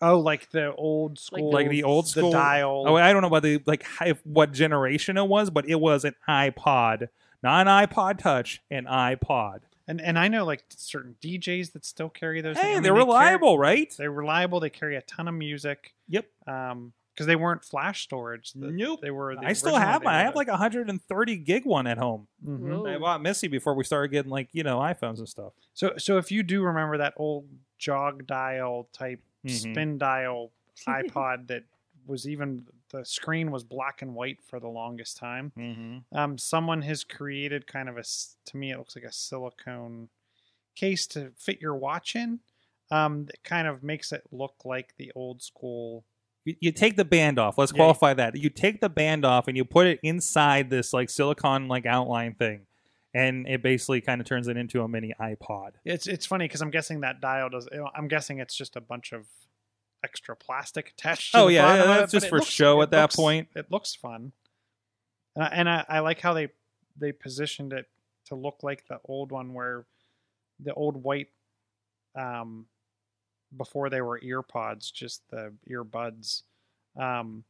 Oh, 0.00 0.18
like 0.18 0.50
the 0.50 0.74
old 0.74 1.18
school, 1.18 1.50
Like 1.52 1.68
the 1.68 1.84
old 1.84 2.08
school- 2.08 2.30
the 2.30 2.36
dial. 2.38 2.84
Oh, 2.86 2.96
I 2.96 3.12
don't 3.12 3.20
know 3.20 3.28
about 3.28 3.42
the 3.42 3.60
like 3.66 3.82
how, 3.82 4.12
what 4.24 4.52
generation 4.52 5.18
it 5.18 5.26
was, 5.28 5.50
but 5.50 5.68
it 5.68 5.78
was 5.78 6.04
an 6.06 6.14
iPod, 6.26 7.08
not 7.42 7.66
an 7.66 7.86
iPod 7.86 8.18
Touch, 8.18 8.62
an 8.70 8.86
iPod. 8.86 9.60
and 9.86 10.00
and 10.00 10.18
I 10.18 10.28
know 10.28 10.46
like 10.46 10.64
certain 10.70 11.16
DJs 11.20 11.72
that 11.72 11.84
still 11.84 12.08
carry 12.08 12.40
those. 12.40 12.56
Hey, 12.56 12.70
I 12.70 12.74
mean, 12.74 12.82
they're 12.82 12.92
they 12.94 12.98
carry- 13.00 13.04
reliable, 13.04 13.58
right? 13.58 13.94
they're 13.98 14.10
reliable. 14.10 14.58
They 14.60 14.70
carry 14.70 14.96
a 14.96 15.02
ton 15.02 15.28
of 15.28 15.34
music. 15.34 15.92
Yep. 16.08 16.26
Um, 16.46 16.92
because 17.14 17.26
they 17.26 17.36
weren't 17.36 17.64
flash 17.64 18.02
storage. 18.02 18.52
The- 18.52 18.70
Nope. 18.72 19.00
They 19.00 19.10
were. 19.10 19.36
the 19.36 19.46
I 19.46 19.52
still 19.52 19.76
have 19.76 20.00
they 20.00 20.06
mine. 20.06 20.14
I 20.16 20.22
have 20.24 20.34
like 20.34 20.48
a 20.48 20.52
130 20.52 21.36
gig 21.36 21.64
one 21.64 21.86
at 21.86 21.98
home. 21.98 22.26
Mhm. 22.44 22.92
I 22.92 22.98
bought 22.98 23.22
Missy 23.22 23.48
before 23.48 23.74
we 23.74 23.84
started 23.84 24.08
getting 24.10 24.30
like 24.30 24.48
you 24.52 24.62
know 24.62 24.78
iPhones 24.78 25.18
and 25.18 25.28
stuff. 25.28 25.52
So 25.74 25.94
so 25.98 26.18
if 26.18 26.30
you 26.32 26.42
do 26.42 26.62
remember 26.62 26.98
that 26.98 27.14
old 27.16 27.48
jog 27.78 28.26
dial 28.26 28.88
type 28.92 29.20
Mhm. 29.46 29.50
spin 29.50 29.98
dial 29.98 30.50
iPod 30.88 31.46
that 31.48 31.64
was 32.06 32.28
even 32.28 32.66
the 32.90 33.04
screen 33.04 33.50
was 33.50 33.64
black 33.64 34.02
and 34.02 34.14
white 34.14 34.42
for 34.42 34.60
the 34.60 34.68
longest 34.68 35.16
time. 35.16 35.52
Mm-hmm. 35.56 36.16
Um, 36.16 36.36
someone 36.38 36.82
has 36.82 37.02
created 37.02 37.66
kind 37.66 37.88
of 37.88 37.96
a 37.96 38.02
to 38.46 38.56
me 38.56 38.70
it 38.72 38.78
looks 38.78 38.94
like 38.96 39.04
a 39.04 39.12
silicone 39.12 40.08
case 40.76 41.06
to 41.08 41.30
fit 41.36 41.60
your 41.60 41.74
watch 41.76 42.14
in. 42.16 42.40
Um, 42.90 43.24
that 43.26 43.42
kind 43.44 43.66
of 43.66 43.82
makes 43.82 44.12
it 44.12 44.24
look 44.30 44.54
like 44.64 44.94
the 44.98 45.10
old 45.14 45.42
school. 45.42 46.04
You, 46.44 46.54
you 46.60 46.72
take 46.72 46.96
the 46.96 47.04
band 47.04 47.38
off. 47.38 47.56
Let's 47.58 47.72
Yeah. 47.72 47.76
qualify 47.76 48.14
that. 48.14 48.36
You 48.36 48.50
take 48.50 48.80
the 48.80 48.88
band 48.88 49.24
off 49.24 49.48
and 49.48 49.56
you 49.56 49.64
put 49.64 49.86
it 49.86 49.98
inside 50.02 50.70
this 50.70 50.92
like 50.92 51.08
silicon 51.10 51.68
like 51.68 51.86
outline 51.86 52.34
thing, 52.34 52.66
and 53.14 53.46
it 53.48 53.62
basically 53.62 54.00
kind 54.00 54.20
of 54.20 54.26
turns 54.26 54.48
it 54.48 54.56
into 54.56 54.82
a 54.82 54.88
mini 54.88 55.14
iPod. 55.20 55.72
It's 55.84 56.06
it's 56.06 56.26
funny 56.26 56.44
because 56.46 56.60
I'm 56.60 56.70
guessing 56.70 57.00
that 57.00 57.20
dial 57.20 57.48
does. 57.50 57.68
I'm 57.94 58.08
guessing 58.08 58.38
it's 58.40 58.54
just 58.56 58.76
a 58.76 58.80
bunch 58.80 59.12
of 59.12 59.26
extra 60.02 60.36
plastic 60.36 60.90
attached. 60.90 61.32
To 61.32 61.38
Oh, 61.38 61.48
yeah, 61.48 61.76
yeah, 61.76 61.84
that's 61.86 62.12
it, 62.12 62.16
just 62.16 62.28
for 62.28 62.36
looks- 62.38 62.50
show 62.50 62.82
at 62.82 62.90
that 62.90 63.00
looks- 63.02 63.16
point. 63.16 63.48
It 63.56 63.70
looks 63.70 63.94
fun, 63.94 64.32
and 65.34 65.44
I, 65.44 65.46
and 65.48 65.68
I, 65.68 65.84
I 65.88 65.98
like 66.00 66.20
how 66.20 66.34
they 66.34 66.48
they 66.96 67.10
positioned 67.12 67.72
it 67.72 67.86
to 68.26 68.34
look 68.34 68.58
like 68.62 68.86
the 68.88 69.00
old 69.06 69.32
one 69.32 69.54
where 69.54 69.86
the 70.60 70.72
old 70.74 71.02
white 71.02 71.28
um 72.14 72.66
before 73.56 73.90
they 73.90 74.00
were 74.00 74.18
ear 74.22 74.42
pods 74.42 74.90
just 74.90 75.22
the 75.30 75.52
earbuds 75.70 76.42
um 76.98 77.44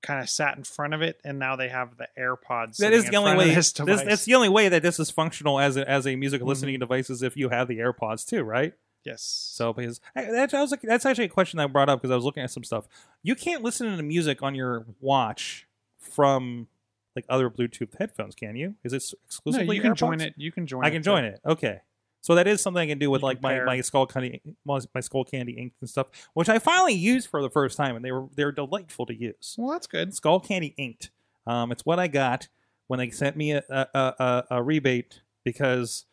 kind 0.00 0.20
of 0.22 0.30
sat 0.30 0.56
in 0.56 0.62
front 0.62 0.94
of 0.94 1.02
it 1.02 1.20
and 1.24 1.38
now 1.40 1.56
they 1.56 1.68
have 1.68 1.96
the 1.96 2.06
airpods 2.18 2.76
That 2.76 2.92
in 2.92 3.04
the 3.06 3.16
only 3.16 3.36
way. 3.36 3.52
this 3.54 3.72
This, 3.72 4.02
that's 4.02 4.24
the 4.24 4.36
only 4.36 4.48
way 4.48 4.68
that 4.68 4.80
this 4.82 5.00
is 5.00 5.10
functional 5.10 5.58
as 5.58 5.76
a, 5.76 5.88
as 5.90 6.06
a 6.06 6.14
music 6.14 6.40
Mhm. 6.40 6.46
listening 6.46 6.78
device 6.78 7.10
is 7.10 7.22
if 7.22 7.36
you 7.36 7.48
have 7.48 7.66
the 7.66 7.78
AirPods 7.78 8.24
too, 8.26 8.42
right? 8.42 8.74
yes 9.04 9.22
So 9.22 9.72
because 9.72 10.00
I- 10.14 10.24
that's 10.30 10.54
I 10.54 10.60
was 10.60 10.70
like, 10.70 10.82
that's 10.82 11.04
actually 11.06 11.24
a 11.24 11.28
question 11.30 11.58
I 11.58 11.66
brought 11.66 11.88
up 11.88 12.00
because 12.00 12.12
I 12.12 12.14
was 12.16 12.24
looking 12.24 12.42
at 12.44 12.50
some 12.50 12.62
stuff. 12.64 12.86
You 13.22 13.34
can't 13.34 13.62
listen 13.62 13.96
to 13.96 14.02
music 14.02 14.42
on 14.42 14.54
your 14.54 14.86
watch 15.00 15.66
from 15.98 16.68
like 17.16 17.24
other 17.28 17.50
Bluetooth 17.50 17.96
headphones, 17.98 18.36
can 18.36 18.54
you? 18.54 18.76
Is 18.84 18.92
it 18.92 19.02
no, 19.12 19.18
exclusively? 19.26 19.74
you 19.76 19.82
can 19.82 19.92
AirPods? 19.92 19.96
join 19.96 20.20
it 20.20 20.34
you 20.36 20.52
can 20.52 20.66
join 20.68 20.84
I 20.84 20.90
can 20.90 21.00
to- 21.02 21.04
join 21.04 21.24
it. 21.24 21.40
Okay. 21.44 21.80
So 22.20 22.34
that 22.34 22.46
is 22.46 22.60
something 22.60 22.80
I 22.80 22.86
can 22.86 22.98
do 22.98 23.10
with 23.10 23.22
You 23.22 23.26
like 23.26 23.42
my, 23.42 23.62
my 23.64 23.80
skull 23.80 24.06
candy 24.06 24.42
my 24.66 25.00
skull 25.00 25.24
candy 25.24 25.52
ink 25.52 25.72
and 25.80 25.88
stuff, 25.88 26.08
which 26.34 26.48
I 26.48 26.58
finally 26.58 26.94
used 26.94 27.28
for 27.28 27.42
the 27.42 27.50
first 27.50 27.76
time, 27.76 27.96
and 27.96 28.04
they 28.04 28.12
were 28.12 28.26
they're 28.34 28.52
delightful 28.52 29.06
to 29.06 29.14
use. 29.14 29.54
well 29.56 29.70
that's 29.70 29.86
good 29.86 30.14
Skull 30.14 30.40
Candy 30.40 30.74
Inked. 30.76 31.10
Um, 31.46 31.72
it's 31.72 31.86
what 31.86 31.98
I 31.98 32.08
got 32.08 32.48
when 32.88 32.98
they 32.98 33.10
sent 33.10 33.36
me 33.36 33.52
a, 33.52 33.62
a, 33.70 33.86
a, 33.94 34.14
a, 34.18 34.44
a 34.50 34.62
rebate 34.62 35.20
because 35.44 36.04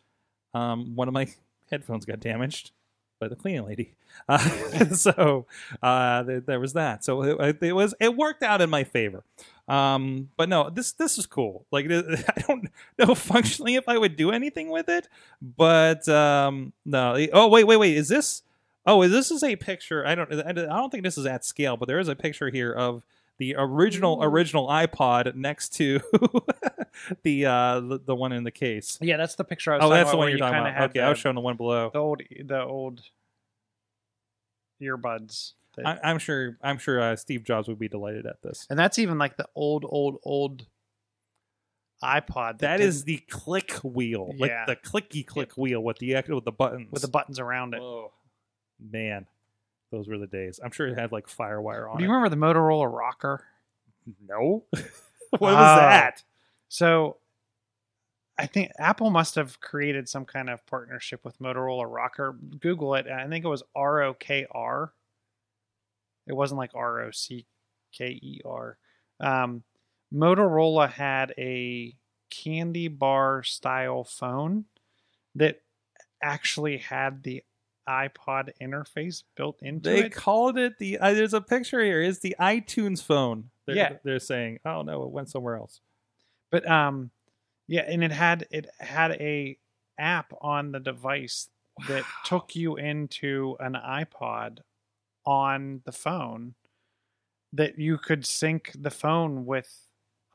um, 0.54 0.96
one 0.96 1.08
of 1.08 1.14
my 1.14 1.28
headphones 1.70 2.04
got 2.04 2.20
damaged 2.20 2.70
by 3.20 3.28
the 3.28 3.36
cleaning 3.36 3.66
lady. 3.66 3.94
Uh, 4.30 4.38
so 4.94 5.44
uh, 5.82 6.22
there, 6.22 6.40
there 6.40 6.60
was 6.60 6.72
that. 6.72 7.04
So 7.04 7.22
it, 7.22 7.62
it 7.62 7.74
was 7.74 7.94
it 8.00 8.16
worked 8.16 8.42
out 8.42 8.62
in 8.62 8.70
my 8.70 8.82
favor. 8.82 9.24
Um, 9.68 10.30
but 10.36 10.48
no, 10.48 10.70
this 10.70 10.92
this 10.92 11.18
is 11.18 11.26
cool. 11.26 11.66
Like 11.72 11.86
I 11.90 12.42
don't 12.46 12.68
know 12.98 13.14
functionally 13.16 13.74
if 13.74 13.88
I 13.88 13.98
would 13.98 14.16
do 14.16 14.30
anything 14.30 14.70
with 14.70 14.88
it, 14.88 15.08
but 15.42 16.08
um, 16.08 16.72
no. 16.84 17.16
Oh 17.32 17.48
wait, 17.48 17.64
wait, 17.64 17.76
wait. 17.76 17.96
Is 17.96 18.08
this? 18.08 18.42
Oh, 18.86 19.02
is 19.02 19.10
this 19.10 19.30
is 19.32 19.42
a 19.42 19.56
picture. 19.56 20.06
I 20.06 20.14
don't. 20.14 20.32
I 20.32 20.52
don't 20.52 20.90
think 20.90 21.02
this 21.02 21.18
is 21.18 21.26
at 21.26 21.44
scale, 21.44 21.76
but 21.76 21.86
there 21.88 21.98
is 21.98 22.06
a 22.08 22.14
picture 22.14 22.48
here 22.50 22.72
of 22.72 23.04
the 23.38 23.54
original 23.58 24.18
Ooh. 24.20 24.22
original 24.24 24.68
iPod 24.68 25.34
next 25.34 25.70
to 25.74 26.00
the 27.22 27.44
uh 27.44 27.80
the, 27.80 28.14
one 28.14 28.32
in 28.32 28.44
the 28.44 28.50
case. 28.50 28.98
yeah 29.02 29.18
that's 29.18 29.34
the 29.34 29.44
picture 29.44 29.72
I 29.72 29.76
was 29.76 29.84
Oh, 29.84 29.88
talking 29.88 29.96
that's 29.98 30.10
the 30.12 30.16
one 30.16 30.28
you're 30.28 30.36
you 30.38 30.42
talking 30.42 30.58
about. 30.60 30.82
Okay, 30.90 31.00
the, 31.00 31.04
I 31.04 31.08
was 31.10 31.18
showing 31.18 31.34
the 31.34 31.42
one 31.42 31.56
below. 31.56 31.90
the 31.92 31.98
old 31.98 32.22
the 32.44 32.62
old 32.64 33.02
earbuds 34.80 35.52
that- 35.76 36.00
I, 36.04 36.10
I'm 36.10 36.18
sure. 36.18 36.56
I'm 36.62 36.78
sure 36.78 37.00
uh, 37.00 37.16
Steve 37.16 37.44
Jobs 37.44 37.68
would 37.68 37.78
be 37.78 37.88
delighted 37.88 38.26
at 38.26 38.42
this. 38.42 38.66
And 38.70 38.78
that's 38.78 38.98
even 38.98 39.18
like 39.18 39.36
the 39.36 39.46
old, 39.54 39.84
old, 39.88 40.18
old 40.24 40.66
iPod. 42.02 42.58
That 42.58 42.78
didn't- 42.78 43.04
the 43.04 43.18
click 43.30 43.72
wheel, 43.82 44.32
like 44.38 44.50
Yeah. 44.50 44.64
the 44.66 44.76
clicky 44.76 45.26
click 45.26 45.56
wheel 45.56 45.82
with 45.82 45.98
the 45.98 46.14
with 46.28 46.44
the 46.44 46.52
buttons. 46.52 46.88
with 46.92 47.02
the 47.02 47.08
buttons 47.08 47.38
around 47.38 47.74
it. 47.74 47.80
Oh, 47.80 48.12
man, 48.78 49.26
those 49.90 50.08
were 50.08 50.18
the 50.18 50.26
days. 50.26 50.60
I'm 50.62 50.70
sure 50.72 50.86
it 50.86 50.98
had 50.98 51.12
like 51.12 51.26
FireWire 51.26 51.90
on 51.90 51.96
Do 51.98 52.04
you 52.04 52.10
it. 52.10 52.12
remember 52.14 52.28
the 52.28 52.36
Motorola 52.36 52.92
ROKR? 52.92 53.38
No, 54.26 54.64
what 55.30 55.40
was 55.40 55.52
Oh. 55.52 55.76
that? 55.80 56.22
So 56.68 57.16
I 58.38 58.46
think 58.46 58.70
Apple 58.78 59.10
must 59.10 59.34
have 59.36 59.60
created 59.60 60.08
some 60.08 60.26
kind 60.26 60.50
of 60.50 60.64
partnership 60.66 61.24
with 61.24 61.38
Motorola 61.38 61.90
ROKR. 61.90 62.60
Google 62.60 62.94
it. 62.96 63.06
I 63.06 63.26
think 63.28 63.44
it 63.44 63.48
was 63.48 63.62
R 63.74 64.02
O 64.02 64.12
K 64.14 64.46
R. 64.50 64.92
It 66.26 66.34
wasn't 66.34 66.58
like 66.58 66.72
R 66.74 67.02
O 67.02 67.10
C 67.10 67.46
K 67.92 68.06
E 68.20 68.40
R. 68.44 68.78
Um, 69.20 69.62
Motorola 70.12 70.90
had 70.90 71.32
a 71.38 71.94
candy 72.30 72.88
bar 72.88 73.42
style 73.42 74.04
phone 74.04 74.64
that 75.34 75.60
actually 76.22 76.78
had 76.78 77.22
the 77.22 77.42
iPod 77.88 78.50
interface 78.60 79.22
built 79.36 79.58
into 79.62 79.88
They 79.90 79.98
it. 79.98 80.02
They 80.04 80.08
called 80.10 80.58
it 80.58 80.78
the. 80.78 80.98
Uh, 80.98 81.12
there's 81.14 81.34
a 81.34 81.40
picture 81.40 81.82
here. 81.82 82.02
It's 82.02 82.18
the 82.20 82.34
iTunes 82.40 83.02
phone. 83.02 83.50
They're, 83.66 83.76
Yeah. 83.76 83.92
they're 84.04 84.18
saying, 84.18 84.58
oh 84.64 84.82
no, 84.82 85.02
it 85.04 85.10
went 85.10 85.28
somewhere 85.30 85.56
else. 85.56 85.80
but 86.50 86.68
um 86.70 87.10
yeah 87.68 87.82
and 87.82 88.04
it 88.04 88.12
had 88.12 88.46
it 88.52 88.66
had 88.78 89.10
a 89.12 89.58
app 89.98 90.32
on 90.40 90.70
the 90.70 90.78
device 90.78 91.48
that 91.88 92.04
took 92.24 92.54
you 92.54 92.76
into 92.76 93.56
an 93.58 93.74
ipod 93.74 94.58
on 95.26 95.82
the 95.84 95.92
phone 95.92 96.54
that 97.52 97.78
you 97.78 97.98
could 97.98 98.26
sync 98.26 98.72
the 98.74 98.90
phone 98.90 99.46
with 99.46 99.82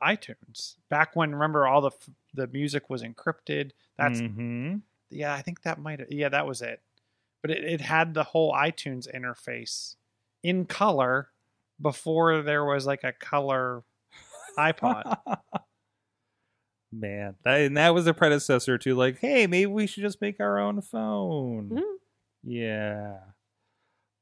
itunes 0.02 0.76
back 0.88 1.14
when 1.14 1.32
remember 1.32 1.66
all 1.66 1.80
the 1.80 1.90
f- 1.90 2.10
the 2.34 2.46
music 2.48 2.90
was 2.90 3.02
encrypted 3.02 3.70
that's 3.96 4.20
hmm 4.20 4.76
yeah 5.10 5.32
i 5.34 5.40
think 5.42 5.62
that 5.62 5.78
might 5.78 6.00
yeah 6.10 6.28
that 6.28 6.46
was 6.46 6.60
it 6.62 6.80
but 7.40 7.50
it, 7.50 7.62
it 7.64 7.80
had 7.80 8.14
the 8.14 8.24
whole 8.24 8.52
itunes 8.52 9.06
interface 9.14 9.94
in 10.42 10.64
color 10.64 11.28
before 11.80 12.42
there 12.42 12.64
was 12.64 12.84
like 12.86 13.04
a 13.04 13.12
color 13.12 13.84
ipod 14.58 15.16
Man, 16.94 17.36
that, 17.44 17.60
and 17.60 17.76
that 17.78 17.94
was 17.94 18.06
a 18.06 18.12
predecessor 18.12 18.76
to 18.78 18.94
like, 18.94 19.18
hey, 19.18 19.46
maybe 19.46 19.66
we 19.66 19.86
should 19.86 20.02
just 20.02 20.20
make 20.20 20.40
our 20.40 20.58
own 20.58 20.82
phone. 20.82 21.70
Mhm. 21.70 21.96
Yeah. 22.44 23.18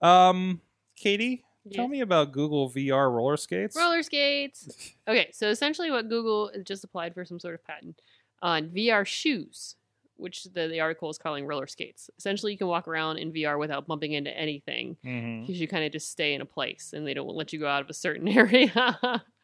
Um, 0.03 0.61
Katie, 0.97 1.45
tell 1.73 1.89
me 1.89 2.01
about 2.01 2.33
Google 2.33 2.71
VR 2.71 3.11
roller 3.13 3.37
skates. 3.37 3.77
Roller 3.77 4.03
skates. 4.03 4.95
Okay, 5.09 5.31
so 5.33 5.49
essentially, 5.49 5.91
what 5.91 6.09
Google 6.09 6.51
just 6.65 6.85
applied 6.85 7.15
for 7.15 7.25
some 7.25 7.39
sort 7.41 7.55
of 7.55 7.65
patent 7.65 8.01
on 8.43 8.69
VR 8.69 9.07
shoes, 9.07 9.77
which 10.17 10.45
the, 10.45 10.69
the 10.69 10.81
article 10.81 11.11
is 11.11 11.19
calling 11.19 11.47
roller 11.47 11.67
skates. 11.67 12.09
Essentially, 12.19 12.53
you 12.53 12.59
can 12.59 12.67
walk 12.67 12.89
around 12.89 13.19
in 13.19 13.33
VR 13.33 13.59
without 13.59 13.87
bumping 13.87 14.13
into 14.13 14.37
anything 14.37 14.97
because 15.03 15.61
you 15.61 15.69
kind 15.69 15.85
of 15.85 15.93
just 15.93 16.11
stay 16.11 16.35
in 16.35 16.41
a 16.41 16.47
place 16.47 16.93
and 16.95 17.07
they 17.07 17.15
don't 17.15 17.35
let 17.35 17.53
you 17.53 17.59
go 17.59 17.69
out 17.69 17.83
of 17.83 17.91
a 17.91 17.95
certain 17.95 18.29
area. 18.39 18.97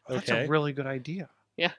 that's 0.09 0.29
a 0.29 0.47
really 0.47 0.73
good 0.73 0.87
idea 0.87 1.29
Yeah. 1.57 1.71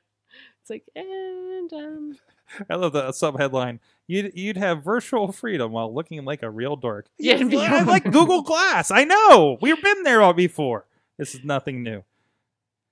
it's 0.61 0.71
like, 0.71 0.85
and 0.95 1.73
um, 1.73 2.17
I 2.71 2.75
love 2.77 2.93
the 2.93 3.13
sub 3.13 3.39
headline. 3.39 3.81
You'd 4.07 4.33
you'd 4.35 4.57
have 4.57 4.83
virtual 4.83 5.33
freedom 5.33 5.73
while 5.73 5.93
looking 5.95 6.25
like 6.25 6.43
a 6.43 6.51
real 6.51 6.77
dork. 6.77 7.07
Yeah, 7.19 7.33
Yes, 7.35 7.41
in 7.43 7.51
VR. 7.51 7.69
I 7.69 7.83
like 7.83 8.05
Google 8.05 8.43
Glass. 8.43 8.91
I 8.91 9.05
know 9.05 9.59
we've 9.61 9.83
been 9.83 10.03
there 10.03 10.23
all 10.23 10.33
before. 10.33 10.87
This 11.19 11.35
is 11.35 11.45
nothing 11.45 11.83
new. 11.83 12.05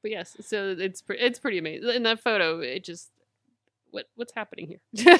but 0.02 0.10
yes, 0.10 0.36
so 0.40 0.74
it's 0.78 1.00
pre- 1.02 1.18
it's 1.18 1.38
pretty 1.38 1.58
amazing. 1.58 1.88
In 1.90 2.02
that 2.04 2.20
photo, 2.20 2.60
it 2.60 2.84
just 2.84 3.10
what 3.92 4.06
what's 4.16 4.32
happening 4.34 4.66
here? 4.66 4.80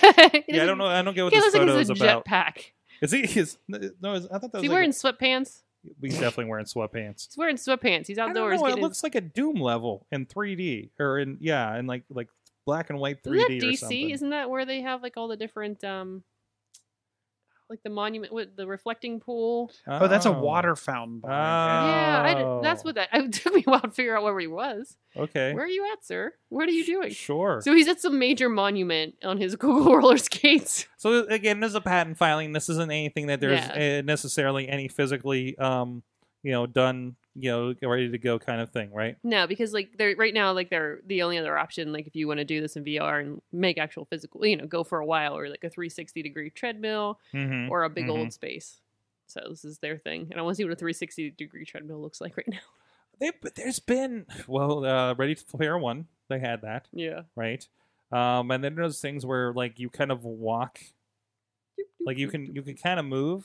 Yeah, 0.49 0.63
I 0.63 0.67
don't 0.67 0.79
know. 0.79 0.87
I 0.87 1.03
don't 1.03 1.15
get 1.15 1.25
what 1.25 1.33
this 1.33 1.43
looks 1.43 1.55
like 1.55 1.67
photo 1.69 1.79
is 1.79 1.91
about. 1.91 2.25
jetpack. 2.27 2.59
Is 3.03 3.13
he? 3.13 3.21
Is, 3.21 3.59
no, 3.69 4.15
is, 4.15 4.27
I 4.27 4.39
thought 4.39 4.53
that 4.53 4.59
Is 4.59 4.63
was 4.63 4.63
he 4.63 4.69
like 4.69 4.75
wearing 4.75 4.91
a- 4.91 4.93
sweatpants? 4.93 5.63
he's 6.03 6.15
definitely 6.15 6.47
wearing 6.47 6.65
sweatpants. 6.67 7.27
He's 7.29 7.37
wearing 7.37 7.57
sweatpants. 7.57 8.07
He's 8.09 8.19
I 8.19 8.23
don't 8.23 8.31
outdoors. 8.31 8.61
know. 8.61 8.67
It 8.67 8.71
getting 8.71 8.83
looks 8.85 9.03
like 9.03 9.15
a 9.15 9.21
Doom 9.21 9.57
level 9.61 10.05
in 10.11 10.27
3D 10.27 10.91
or 10.99 11.19
in 11.21 11.39
yeah, 11.41 11.79
in 11.79 11.87
like 11.87 12.03
like 12.11 12.29
black 12.67 12.91
and 12.91 12.99
white 12.99 13.23
3D 13.23 13.37
Isn't 13.39 13.59
that 13.61 13.67
or 13.67 13.71
DC? 13.71 13.79
something. 13.79 14.11
Isn't 14.11 14.31
that 14.31 14.51
where 14.51 14.67
they 14.67 14.83
have 14.83 15.03
like 15.03 15.17
all 15.17 15.29
the 15.29 15.37
different 15.37 15.83
um 15.85 16.23
like 17.69 17.83
the 17.83 17.91
monument 17.91 18.33
with 18.33 18.55
the 18.57 18.65
reflecting 18.67 19.19
pool? 19.19 19.73
oh 19.89 20.07
that's 20.07 20.27
a 20.27 20.31
water 20.31 20.77
fountain 20.77 21.19
behind 21.21 21.89
him. 21.89 21.91
Yeah, 21.91 22.23
I 22.23 22.35
did, 22.35 22.65
that's 22.65 22.83
Oh. 22.83 22.85
what 22.85 22.95
that 22.97 23.09
it 23.13 23.33
took 23.33 23.55
me 23.55 23.65
a 23.67 23.71
while 23.71 23.81
to 23.81 23.91
figure 23.91 24.17
out 24.17 24.23
where 24.23 24.39
he 24.39 24.47
was. 24.47 24.97
Okay. 25.17 25.53
Where 25.53 25.65
are 25.65 25.69
you 25.69 25.89
at, 25.93 26.05
sir? 26.05 26.33
What 26.49 26.69
are 26.69 26.73
you 26.73 26.85
doing? 26.85 27.11
Sure. 27.13 27.61
So 27.63 27.75
he's 27.75 27.89
at 27.89 28.01
some 28.01 28.19
major 28.21 28.49
monument 28.49 29.15
on 29.25 29.39
his 29.39 29.57
Google 29.57 29.97
roller 29.97 30.19
skates. 30.19 30.87
So 30.97 31.27
again, 31.27 31.59
this 31.61 31.71
is 31.71 31.75
a 31.75 31.81
patent 31.81 32.19
filing. 32.19 32.53
This 32.53 32.69
isn't 32.69 32.91
anything 32.91 33.27
that 33.29 33.41
there's 33.41 33.59
Yeah. 33.61 33.99
uh, 33.99 34.03
necessarily 34.03 34.69
any 34.69 34.87
physically, 34.89 35.57
um, 35.59 36.03
you 36.47 36.53
know, 36.53 36.65
done, 36.65 37.17
you 37.35 37.51
know, 37.51 37.75
ready 37.83 38.09
to 38.09 38.19
go 38.19 38.39
kind 38.39 38.61
of 38.61 38.71
thing, 38.71 38.93
right? 38.95 39.17
No, 39.25 39.49
because 39.49 39.73
like 39.73 39.99
they're 39.99 40.15
right 40.15 40.33
now, 40.33 40.53
like 40.53 40.71
they're 40.71 41.01
the 41.05 41.23
only 41.23 41.39
other 41.39 41.59
option. 41.59 41.93
Like 41.93 42.07
if 42.07 42.15
you 42.15 42.29
want 42.29 42.39
to 42.39 42.45
do 42.45 42.61
this 42.61 42.77
in 42.77 42.85
VR 42.85 43.19
and 43.21 43.43
make 43.53 43.79
actual 43.79 44.05
physical, 44.05 44.47
you 44.47 44.57
know, 44.57 44.67
go 44.69 44.85
for 44.85 45.01
a 45.01 45.05
while 45.07 45.37
or 45.37 45.49
like 45.49 45.65
a 45.65 45.71
360 45.71 46.23
degree 46.23 46.51
treadmill 46.51 47.19
Mm-hmm. 47.35 47.69
or 47.73 47.83
a 47.83 47.91
big 47.91 48.07
Mhm. 48.07 48.11
old 48.11 48.33
space. 48.33 48.79
So 49.27 49.41
this 49.49 49.65
is 49.65 49.79
their 49.81 49.99
thing, 49.99 50.29
and 50.31 50.39
I 50.39 50.43
want 50.43 50.55
to 50.55 50.57
see 50.59 50.65
what 50.65 50.73
a 50.73 50.77
360 50.77 51.31
degree 51.31 51.65
treadmill 51.65 52.01
looks 52.01 52.21
like 52.21 52.37
right 52.37 52.47
now. 52.57 52.61
They, 53.19 53.33
but 53.43 53.57
there's 53.57 53.81
been 53.81 54.27
well, 54.47 54.85
uh, 54.85 55.15
Ready 55.15 55.35
Player 55.35 55.77
One, 55.77 56.07
they 56.29 56.39
had 56.39 56.63
that, 56.63 56.87
Yeah, 56.93 57.23
right? 57.35 57.67
Um, 58.13 58.53
and 58.53 58.63
then 58.63 58.77
there's 58.77 59.01
things 59.01 59.27
where 59.27 59.53
like 59.53 59.81
you 59.81 59.91
kind 59.91 60.13
of 60.13 60.23
walk, 60.25 60.79
like 62.05 62.19
you 62.19 62.29
can 62.29 62.55
you 62.55 62.63
can 62.63 62.77
kind 62.77 63.01
of 63.01 63.07
move. 63.07 63.45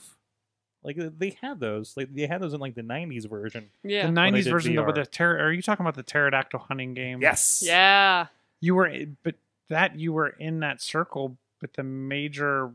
Like 0.83 0.97
they 1.19 1.37
had 1.41 1.59
those, 1.59 1.95
like 1.95 2.13
they 2.13 2.25
had 2.25 2.41
those 2.41 2.53
in 2.53 2.59
like 2.59 2.73
the 2.75 2.81
'90s 2.81 3.29
version. 3.29 3.69
yeah, 3.83 4.07
The 4.07 4.13
'90s 4.13 4.49
version 4.49 4.77
of 4.79 4.85
VR. 4.87 4.95
the 4.95 5.05
ter- 5.05 5.39
Are 5.45 5.51
you 5.51 5.61
talking 5.61 5.83
about 5.85 5.95
the 5.95 6.03
pterodactyl 6.03 6.59
hunting 6.59 6.93
game? 6.95 7.21
Yes. 7.21 7.61
yeah. 7.65 8.27
you 8.59 8.73
were, 8.75 8.87
eh, 8.87 9.05
but 9.23 9.35
that 9.69 9.99
you 9.99 10.11
were 10.13 10.29
in 10.29 10.59
that 10.61 10.81
circle, 10.81 11.37
but 11.59 11.73
the 11.73 11.83
major 11.83 12.71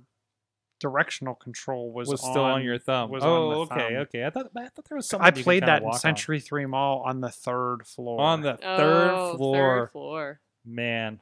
directional 0.78 1.34
control 1.34 1.90
was, 1.90 2.08
Was, 2.08 2.20
still 2.20 2.44
on 2.44 2.62
your 2.62 2.78
thumb. 2.78 3.10
was 3.10 3.24
on 3.24 3.28
oh, 3.28 3.50
the 3.50 3.56
okay, 3.74 3.88
thumb. 3.88 3.96
okay. 4.02 4.24
I 4.26 4.30
thought 4.30 4.50
I 4.56 4.68
thought 4.68 4.84
there 4.88 4.96
was 4.96 5.08
something. 5.08 5.26
I 5.26 5.30
played 5.30 5.64
that 5.64 5.78
in 5.78 5.84
walk 5.84 5.94
on. 5.94 6.00
Century 6.00 6.38
Three 6.38 6.66
Mall 6.66 7.02
on 7.04 7.20
the 7.20 7.30
third 7.30 7.86
floor. 7.86 8.20
on 8.20 8.42
the 8.42 8.58
Oh, 8.62 8.76
third 8.76 9.36
floor. 9.36 9.78
Third 9.80 9.90
floor. 9.92 10.40
Man, 10.64 11.20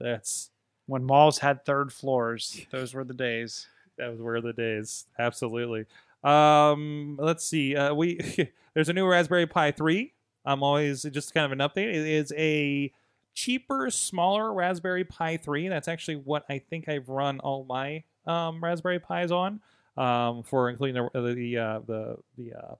that's 0.00 0.50
when 0.86 1.04
malls 1.04 1.38
had 1.38 1.64
third 1.64 1.92
floors, 1.92 2.64
those 2.70 2.94
were 2.94 3.04
the 3.04 3.14
days. 3.14 3.66
That 3.98 4.10
was 4.10 4.20
where 4.20 4.40
the 4.40 4.52
days. 4.52 5.06
Absolutely. 5.18 5.86
Um, 6.24 7.18
let's 7.20 7.44
see. 7.44 7.76
Uh, 7.76 7.94
we 7.94 8.18
there's 8.74 8.88
a 8.88 8.92
new 8.92 9.06
Raspberry 9.06 9.46
Pi 9.46 9.72
three. 9.72 10.12
I'm 10.44 10.62
always 10.62 11.02
just 11.02 11.34
kind 11.34 11.46
of 11.46 11.52
an 11.52 11.58
update. 11.58 11.88
It 11.88 12.06
is 12.06 12.32
a 12.36 12.92
cheaper, 13.34 13.90
smaller 13.90 14.52
Raspberry 14.52 15.04
Pi 15.04 15.36
three. 15.36 15.68
That's 15.68 15.88
actually 15.88 16.16
what 16.16 16.44
I 16.48 16.58
think 16.58 16.88
I've 16.88 17.08
run 17.08 17.40
all 17.40 17.64
my 17.64 18.04
um, 18.26 18.62
Raspberry 18.62 19.00
Pis 19.00 19.30
on. 19.30 19.60
Um, 19.94 20.42
for 20.42 20.70
including 20.70 21.08
the 21.12 21.34
the 21.34 21.58
uh, 21.58 21.80
the 21.86 22.16
the 22.38 22.54
uh, 22.54 22.74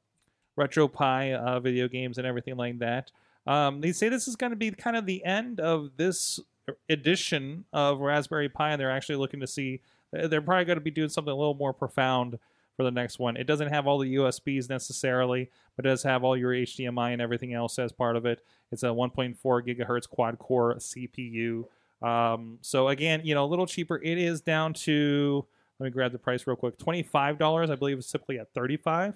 RetroPie 0.59 1.35
uh, 1.35 1.61
video 1.61 1.87
games 1.89 2.17
and 2.19 2.27
everything 2.27 2.57
like 2.57 2.79
that. 2.79 3.11
Um, 3.47 3.81
they 3.81 3.93
say 3.93 4.09
this 4.09 4.29
is 4.29 4.37
going 4.37 4.51
to 4.51 4.57
be 4.57 4.71
kind 4.71 4.97
of 4.97 5.05
the 5.05 5.25
end 5.25 5.61
of 5.61 5.91
this 5.97 6.41
edition 6.89 7.65
of 7.73 8.01
Raspberry 8.01 8.49
Pi, 8.49 8.71
and 8.71 8.81
they're 8.81 8.91
actually 8.91 9.17
looking 9.17 9.41
to 9.41 9.47
see. 9.47 9.81
They're 10.13 10.43
probably 10.43 10.65
going 10.65 10.79
to 10.79 10.85
be 10.85 10.91
doing 10.91 11.09
something 11.09 11.33
a 11.33 11.37
little 11.37 11.55
more 11.55 11.73
profound 11.73 12.39
for 12.77 12.85
the 12.85 12.91
next 12.91 13.19
one. 13.19 13.37
It 13.37 13.47
doesn't 13.47 13.69
have 13.69 13.87
all 13.87 13.99
the 13.99 14.15
USBs 14.15 14.69
necessarily, 14.69 15.51
but 15.77 15.87
it 15.87 15.89
does 15.89 16.03
have 16.03 16.25
all 16.25 16.37
your 16.37 16.53
HDMI 16.53 17.13
and 17.13 17.23
everything 17.23 17.53
else 17.55 17.79
as 17.79 17.93
part 17.93 18.17
of 18.17 18.27
it. 18.27 18.41
It's 18.71 18.83
a 18.83 18.87
1.4 18.87 19.37
gigahertz 19.43 20.09
quad 20.09 20.39
core 20.39 20.75
CPU. 20.77 21.65
Um, 22.03 22.59
so 22.63 22.89
again, 22.89 23.23
you 23.25 23.35
know, 23.35 23.45
a 23.45 23.47
little 23.47 23.67
cheaper. 23.67 24.01
It 24.03 24.19
is 24.19 24.41
down 24.41 24.75
to 24.75 25.47
let 25.79 25.85
me 25.87 25.91
grab 25.91 26.13
the 26.13 26.19
price 26.19 26.47
real 26.47 26.57
quick. 26.57 26.79
Twenty 26.79 27.03
five 27.03 27.39
dollars, 27.39 27.71
I 27.71 27.77
believe, 27.77 27.99
is 27.99 28.11
typically 28.11 28.39
at 28.39 28.53
thirty 28.53 28.77
five 28.77 29.15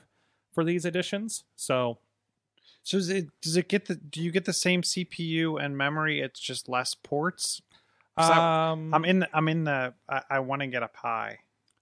for 0.53 0.65
these 0.65 0.85
editions. 0.85 1.45
So 1.57 1.99
So 2.83 2.99
it, 2.99 3.27
does 3.41 3.57
it 3.57 3.69
get 3.69 3.87
the? 3.87 3.97
Do 3.97 4.23
you 4.23 4.31
get 4.31 4.45
the 4.45 4.53
same 4.53 4.83
CPU 4.83 5.63
and 5.63 5.77
memory? 5.77 6.21
It's 6.21 6.41
just 6.41 6.69
less 6.69 6.95
ports. 6.95 7.61
'Cause 8.17 8.31
I- 8.31 8.71
um, 8.73 8.95
I'm 8.95 9.05
in. 9.05 9.19
The, 9.21 9.29
I'm 9.37 9.49
in 9.49 9.65
the. 9.65 9.95
I, 10.09 10.23
I 10.31 10.39
want 10.41 10.63
to 10.63 10.67
get 10.69 10.83
a 10.83 10.89
Pi. 10.89 11.39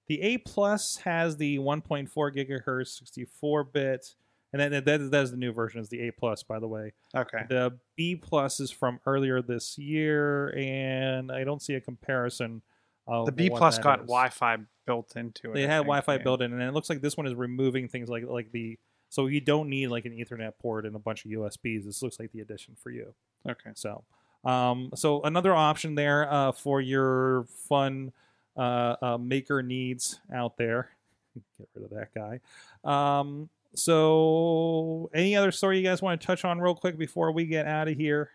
The 0.06 0.20
A 0.20 0.38
plus 0.38 0.96
has 0.98 1.36
the 1.38 1.58
1.4 1.58 2.08
gigahertz 2.14 2.98
64 2.98 3.64
bit, 3.64 4.14
and 4.52 4.60
then 4.60 4.84
that, 4.84 4.84
that 4.84 5.22
is 5.22 5.30
the 5.30 5.36
new 5.36 5.52
version. 5.52 5.80
Is 5.80 5.88
the 5.88 6.08
A 6.08 6.12
plus, 6.12 6.42
by 6.42 6.58
the 6.58 6.68
way. 6.68 6.92
Okay. 7.14 7.44
The 7.48 7.78
B 7.96 8.16
plus 8.16 8.60
is 8.60 8.70
from 8.70 9.00
earlier 9.06 9.40
this 9.40 9.78
year, 9.78 10.48
and 10.58 11.32
I 11.32 11.44
don't 11.44 11.62
see 11.62 11.74
a 11.74 11.80
comparison. 11.80 12.62
Of 13.06 13.26
The 13.26 13.32
B 13.32 13.50
plus 13.50 13.78
got 13.78 14.00
is. 14.00 14.06
Wi-Fi 14.06 14.56
built 14.86 15.14
into 15.16 15.50
it. 15.50 15.54
They 15.54 15.64
I 15.64 15.68
had 15.68 15.76
think, 15.80 15.86
Wi-Fi 15.86 16.14
yeah. 16.16 16.22
built 16.22 16.40
in, 16.42 16.52
and 16.52 16.62
it 16.62 16.72
looks 16.72 16.88
like 16.90 17.00
this 17.02 17.16
one 17.18 17.26
is 17.26 17.34
removing 17.34 17.88
things 17.88 18.08
like 18.08 18.24
like 18.26 18.50
the. 18.52 18.78
So 19.10 19.26
you 19.26 19.40
don't 19.40 19.68
need 19.68 19.88
like 19.88 20.06
an 20.06 20.12
Ethernet 20.12 20.52
port 20.60 20.86
and 20.86 20.96
a 20.96 20.98
bunch 20.98 21.24
of 21.24 21.30
USBs. 21.30 21.84
This 21.84 22.02
looks 22.02 22.18
like 22.18 22.32
the 22.32 22.40
addition 22.40 22.74
for 22.82 22.90
you. 22.90 23.14
Okay. 23.48 23.70
So, 23.74 24.04
um, 24.44 24.90
so 24.94 25.22
another 25.22 25.54
option 25.54 25.94
there 25.94 26.30
uh, 26.32 26.52
for 26.52 26.80
your 26.80 27.44
fun 27.68 28.12
uh, 28.56 28.96
uh, 29.02 29.18
maker 29.18 29.62
needs 29.62 30.20
out 30.32 30.56
there. 30.56 30.90
Get 31.58 31.68
rid 31.74 31.84
of 31.84 31.90
that 31.90 32.14
guy. 32.14 32.40
Um, 32.84 33.48
so, 33.74 35.10
any 35.12 35.34
other 35.34 35.50
story 35.50 35.78
you 35.78 35.84
guys 35.84 36.00
want 36.00 36.20
to 36.20 36.26
touch 36.26 36.44
on 36.44 36.60
real 36.60 36.76
quick 36.76 36.96
before 36.96 37.32
we 37.32 37.44
get 37.44 37.66
out 37.66 37.88
of 37.88 37.96
here? 37.96 38.30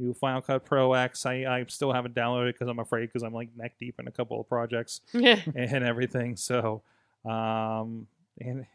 New 0.00 0.12
Final 0.14 0.40
Cut 0.40 0.64
Pro 0.64 0.92
X. 0.94 1.24
I, 1.24 1.44
I 1.44 1.64
still 1.68 1.92
haven't 1.92 2.14
downloaded 2.14 2.48
it 2.48 2.54
because 2.54 2.68
I'm 2.68 2.80
afraid 2.80 3.06
because 3.06 3.22
I'm 3.22 3.34
like 3.34 3.50
neck 3.56 3.74
deep 3.78 4.00
in 4.00 4.08
a 4.08 4.10
couple 4.10 4.40
of 4.40 4.48
projects 4.48 5.02
and 5.14 5.84
everything. 5.84 6.36
So, 6.36 6.82
um, 7.24 8.08
and 8.40 8.66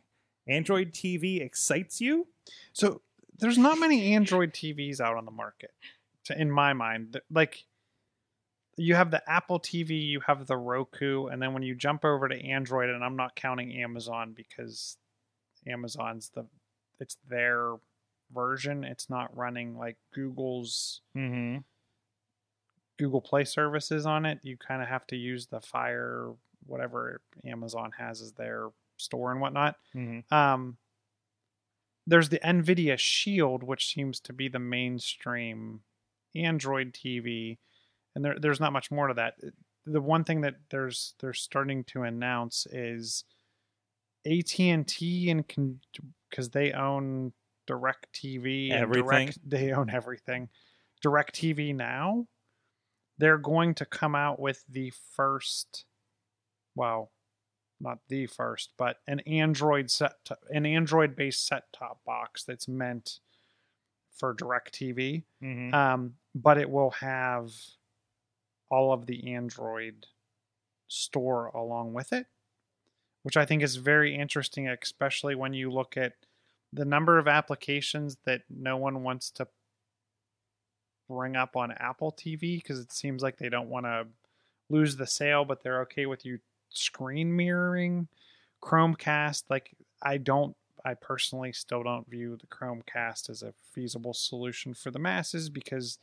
Android 0.47 0.93
TV 0.93 1.41
excites 1.41 1.99
you? 1.99 2.27
So 2.73 3.01
there's 3.39 3.57
not 3.57 3.79
many 3.79 4.13
Android 4.13 4.53
TVs 4.53 4.99
out 4.99 5.17
on 5.17 5.25
the 5.25 5.31
market, 5.31 5.71
to, 6.25 6.39
in 6.39 6.49
my 6.51 6.73
mind. 6.73 7.19
Like 7.31 7.65
you 8.77 8.95
have 8.95 9.11
the 9.11 9.27
Apple 9.29 9.59
TV, 9.59 10.01
you 10.01 10.19
have 10.21 10.45
the 10.47 10.57
Roku, 10.57 11.27
and 11.27 11.41
then 11.41 11.53
when 11.53 11.63
you 11.63 11.75
jump 11.75 12.03
over 12.03 12.27
to 12.27 12.45
Android, 12.45 12.89
and 12.89 13.03
I'm 13.03 13.15
not 13.15 13.35
counting 13.35 13.73
Amazon 13.81 14.33
because 14.35 14.97
Amazon's 15.67 16.29
the 16.29 16.45
it's 16.99 17.17
their 17.29 17.75
version. 18.33 18.83
It's 18.83 19.09
not 19.09 19.35
running 19.35 19.77
like 19.77 19.97
Google's 20.13 21.01
Mm-hmm. 21.15 21.59
Google 22.97 23.21
Play 23.21 23.43
services 23.43 24.05
on 24.05 24.25
it. 24.25 24.39
You 24.41 24.55
kind 24.57 24.81
of 24.81 24.87
have 24.87 25.05
to 25.07 25.17
use 25.17 25.47
the 25.47 25.59
Fire 25.59 26.31
whatever 26.65 27.21
Amazon 27.45 27.91
has 27.97 28.21
as 28.21 28.31
their 28.33 28.69
store 28.97 29.31
and 29.31 29.41
whatnot. 29.41 29.75
Mm-hmm. 29.93 30.33
Um, 30.33 30.77
there's 32.07 32.29
the 32.29 32.39
NVIDIA 32.39 32.97
Shield, 32.97 33.63
which 33.63 33.93
seems 33.93 34.19
to 34.21 34.33
be 34.33 34.47
the 34.47 34.59
mainstream 34.59 35.81
Android 36.35 36.93
TV, 36.93 37.57
and 38.15 38.23
there, 38.23 38.37
there's 38.39 38.59
not 38.59 38.73
much 38.73 38.91
more 38.91 39.07
to 39.07 39.13
that. 39.15 39.35
The 39.85 40.01
one 40.01 40.23
thing 40.23 40.41
that 40.41 40.55
there's 40.69 41.15
they're 41.19 41.33
starting 41.33 41.83
to 41.85 42.03
announce 42.03 42.67
is 42.71 43.23
AT 44.25 44.59
and 44.59 44.87
T, 44.87 45.29
and 45.29 45.45
because 46.29 46.49
they 46.49 46.71
own 46.71 47.33
DirecTV, 47.69 48.71
Everything. 48.71 49.03
Direct, 49.03 49.39
they 49.49 49.71
own 49.71 49.89
everything. 49.89 50.49
DirecTV 51.03 51.75
now, 51.75 52.27
they're 53.17 53.37
going 53.37 53.75
to 53.75 53.85
come 53.85 54.15
out 54.15 54.39
with 54.39 54.63
the 54.69 54.91
first, 55.15 55.85
well, 56.75 57.11
not 57.79 57.99
the 58.07 58.25
first, 58.25 58.71
but 58.77 58.99
an 59.07 59.19
Android 59.21 59.91
set, 59.91 60.23
to, 60.25 60.37
an 60.49 60.65
Android 60.65 61.15
based 61.15 61.45
set 61.45 61.71
top 61.73 62.03
box 62.05 62.43
that's 62.43 62.67
meant 62.67 63.19
for 64.15 64.33
DirecTV. 64.33 65.23
Mm-hmm. 65.43 65.73
Um, 65.73 66.13
but 66.33 66.57
it 66.57 66.69
will 66.69 66.91
have 66.91 67.51
all 68.69 68.93
of 68.93 69.05
the 69.05 69.33
Android 69.33 70.07
store 70.87 71.47
along 71.47 71.93
with 71.93 72.13
it, 72.13 72.27
which 73.23 73.37
I 73.37 73.45
think 73.45 73.61
is 73.61 73.75
very 73.75 74.15
interesting, 74.15 74.67
especially 74.67 75.35
when 75.35 75.53
you 75.53 75.71
look 75.71 75.97
at 75.97 76.13
the 76.71 76.85
number 76.85 77.17
of 77.17 77.27
applications 77.27 78.17
that 78.25 78.41
no 78.49 78.77
one 78.77 79.03
wants 79.03 79.29
to 79.31 79.47
bring 81.07 81.35
up 81.35 81.55
on 81.55 81.71
Apple 81.71 82.11
TV 82.11 82.57
because 82.57 82.79
it 82.79 82.91
seems 82.91 83.21
like 83.21 83.37
they 83.37 83.49
don't 83.49 83.69
want 83.69 83.85
to 83.85 84.07
lose 84.69 84.95
the 84.95 85.07
sale, 85.07 85.45
but 85.45 85.61
they're 85.61 85.81
okay 85.81 86.05
with 86.05 86.25
you 86.25 86.39
screen 86.77 87.35
mirroring 87.35 88.07
Chromecast. 88.61 89.43
Like, 89.49 89.75
I 90.01 90.17
don't, 90.17 90.55
I 90.83 90.93
personally 90.93 91.51
still 91.53 91.83
don't 91.83 92.09
view 92.09 92.37
the 92.39 92.47
Chromecast 92.47 93.29
as 93.29 93.41
a 93.43 93.53
feasible 93.73 94.13
solution 94.13 94.73
for 94.73 94.91
the 94.91 94.99
masses 94.99 95.49
because 95.49 95.97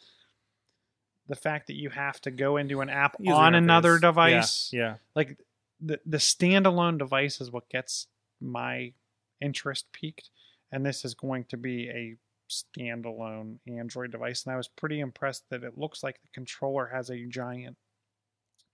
the 1.28 1.36
fact 1.36 1.68
that 1.68 1.76
you 1.76 1.90
have 1.90 2.20
to 2.22 2.30
go 2.30 2.56
into 2.56 2.80
an 2.80 2.90
app 2.90 3.16
User 3.20 3.34
on 3.34 3.52
interface. 3.52 3.58
another 3.58 3.94
Yeah, 3.94 4.00
device, 4.00 4.70
Yeah. 4.72 4.96
like 5.14 5.38
the 5.80 6.00
the 6.04 6.18
standalone 6.18 6.98
device 6.98 7.40
is 7.40 7.50
what 7.50 7.68
gets 7.68 8.06
my 8.40 8.92
interest 9.40 9.86
peaked, 9.92 10.30
and 10.72 10.84
this 10.84 11.04
is 11.04 11.14
going 11.14 11.44
to 11.44 11.56
be 11.56 11.88
a 11.88 12.16
standalone 12.50 13.58
Android 13.66 14.10
device. 14.12 14.44
And 14.44 14.52
I 14.52 14.56
was 14.56 14.68
pretty 14.68 15.00
impressed 15.00 15.44
that 15.50 15.62
it 15.64 15.78
looks 15.78 16.02
like 16.02 16.20
the 16.22 16.28
controller 16.34 16.86
has 16.92 17.08
a 17.08 17.24
giant 17.26 17.76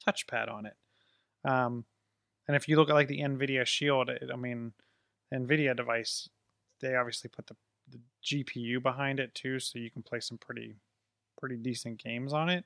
touchpad 0.07 0.51
on 0.51 0.67
it. 0.67 0.75
Um, 1.45 1.85
and 2.47 2.57
if 2.57 2.69
you 2.69 2.77
look 2.77 2.89
at 2.89 2.95
like 2.95 3.09
the 3.09 3.21
NVIDIA 3.21 3.67
Shield, 3.67 4.09
it, 4.09 4.31
I 4.33 4.37
mean, 4.37 4.73
NVIDIA 5.33 5.77
device, 5.77 6.29
they 6.81 6.95
obviously 6.95 7.31
put 7.31 7.47
the, 7.47 7.57
the 7.91 8.01
GPU 8.25 8.83
behind 8.83 9.21
it 9.21 9.35
too, 9.35 9.59
so 9.61 9.79
you 9.79 9.91
can 9.91 10.03
play 10.03 10.21
some 10.21 10.39
pretty 10.39 10.77
pretty 11.39 11.57
decent 11.57 12.03
games 12.03 12.33
on 12.33 12.49
it. 12.49 12.65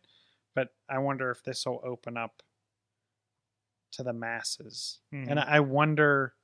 But 0.54 0.68
I 0.88 0.98
wonder 0.98 1.30
if 1.30 1.42
this 1.42 1.66
will 1.66 1.80
open 1.84 2.16
up 2.16 2.42
to 3.92 4.02
the 4.02 4.12
masses. 4.12 5.00
Mhm. 5.12 5.30
And 5.30 5.40
I 5.40 5.60
wonder 5.60 6.34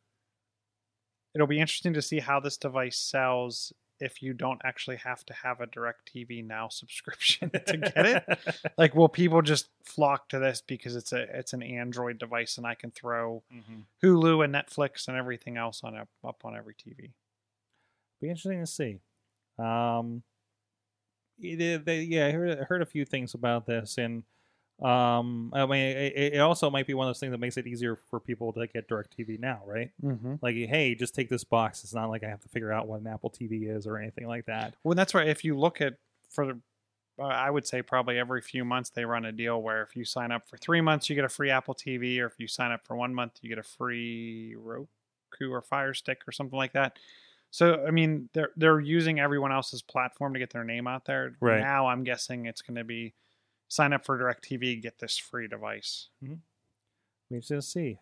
it'll 1.35 1.47
be 1.47 1.61
interesting 1.61 1.93
to 1.95 2.03
see 2.03 2.18
how 2.18 2.41
this 2.41 2.57
device 2.57 2.99
sells 2.99 3.72
if 4.01 4.23
you 4.23 4.33
don't 4.33 4.61
actually 4.65 4.97
have 4.97 5.25
to 5.27 5.33
have 5.35 5.61
a 5.61 5.67
direct 5.67 6.11
tv 6.13 6.45
now 6.47 6.69
subscription 6.81 7.51
to 7.51 7.77
get 7.95 8.07
it 8.07 8.25
like 8.77 8.95
will 8.95 9.09
people 9.09 9.43
just 9.43 9.69
flock 9.85 10.29
to 10.29 10.39
this 10.39 10.61
because 10.67 10.95
it's 10.97 11.13
a 11.13 11.23
it's 11.39 11.53
an 11.53 11.63
android 11.63 12.19
device 12.19 12.59
and 12.59 12.67
i 12.67 12.75
can 12.75 12.91
throw 12.91 13.43
Mhm. 13.53 13.83
hulu 14.03 14.45
and 14.45 14.55
netflix 14.55 15.09
and 15.09 15.17
everything 15.17 15.57
else 15.57 15.83
on 15.85 15.97
up, 15.97 16.09
up 16.25 16.45
on 16.45 16.57
every 16.57 16.75
tv 16.75 17.11
Be 18.21 18.29
interesting 18.31 18.61
to 18.61 18.67
see. 18.67 18.99
Um, 19.59 20.23
it- 21.41 21.85
they, 21.85 22.03
yeah, 22.03 22.27
I 22.27 22.33
heard, 22.33 22.59
I 22.61 22.65
heard 22.65 22.83
a 22.83 22.87
few 22.87 23.05
things 23.05 23.35
about 23.35 23.67
this, 23.67 23.97
and 23.99 24.25
um, 24.83 25.51
I 25.55 25.66
mean, 25.66 25.97
it, 25.97 26.35
it 26.35 26.39
also 26.41 26.70
might 26.70 26.87
be 26.87 26.95
one 26.95 27.09
of 27.09 27.11
those 27.11 27.18
things 27.18 27.33
that 27.33 27.41
makes 27.41 27.57
it 27.57 27.66
easier 27.66 27.99
for 28.11 28.20
people 28.20 28.53
to 28.53 28.66
get 28.68 28.89
DirecTV 28.89 29.41
now, 29.41 29.62
right? 29.66 29.91
mm-hmm. 30.03 30.35
Like, 30.41 30.55
hey, 30.55 30.95
just 30.95 31.14
take 31.14 31.29
this 31.29 31.43
box. 31.43 31.83
It's 31.83 31.95
not 31.95 32.11
like 32.11 32.22
I 32.22 32.29
have 32.29 32.41
to 32.43 32.49
figure 32.49 32.72
out 32.72 32.87
what 32.87 33.01
an 33.01 33.07
Apple 33.09 33.31
TV 33.31 33.74
is 33.74 33.87
or 33.87 33.99
anything 33.99 34.29
like 34.29 34.47
that. 34.47 34.74
Well, 34.85 34.95
that's 34.95 35.14
right. 35.14 35.26
If 35.26 35.45
you 35.45 35.59
look 35.59 35.81
at 35.81 35.95
for 36.31 36.55
uh, 37.18 37.24
I 37.24 37.51
would 37.51 37.66
say 37.66 37.83
probably 37.83 38.18
every 38.18 38.41
few 38.41 38.64
months 38.64 38.91
they 38.91 39.05
run 39.05 39.24
a 39.24 39.33
deal 39.33 39.61
where 39.61 39.83
if 39.83 39.97
you 39.97 40.05
sign 40.05 40.31
up 40.31 40.49
for 40.49 40.57
three 40.57 40.81
months, 40.81 41.11
you 41.11 41.16
get 41.16 41.24
a 41.24 41.29
free 41.29 41.51
Apple 41.51 41.74
TV, 41.74 42.20
or 42.20 42.26
if 42.26 42.35
you 42.39 42.47
sign 42.47 42.70
up 42.70 42.87
for 42.87 42.97
one 42.97 43.12
month, 43.12 43.33
you 43.43 43.49
get 43.49 43.59
a 43.59 43.64
free 43.64 44.55
Roku 44.57 45.51
or 45.51 45.61
Fire 45.61 45.95
Stick 45.95 46.22
or 46.29 46.33
something 46.33 46.57
like 46.57 46.74
that. 46.74 46.99
So, 47.51 47.85
I 47.87 47.91
mean, 47.91 48.29
they're 48.35 48.51
they're 48.57 48.79
using 48.79 49.18
everyone 49.18 49.53
else's 49.53 49.83
platform 49.83 50.35
to 50.35 50.39
get 50.39 50.51
their 50.51 50.64
name 50.64 50.87
out 50.87 51.07
there. 51.07 51.33
Right. 51.41 51.61
Now, 51.61 51.89
I'm 51.89 52.05
guessing 52.05 52.47
it's 52.47 52.62
going 52.62 52.76
to 52.76 52.85
be 52.85 53.14
sign 53.69 53.93
up 53.93 54.05
for 54.05 54.19
DirecTV, 54.19 54.75
and 54.75 54.83
get 54.83 54.99
this 54.99 55.16
free 55.16 55.49
device. 55.49 56.09
Mm-hmm. 56.25 56.35
We 57.31 57.39
just 57.39 57.49
to 57.49 57.62
see. 57.62 57.99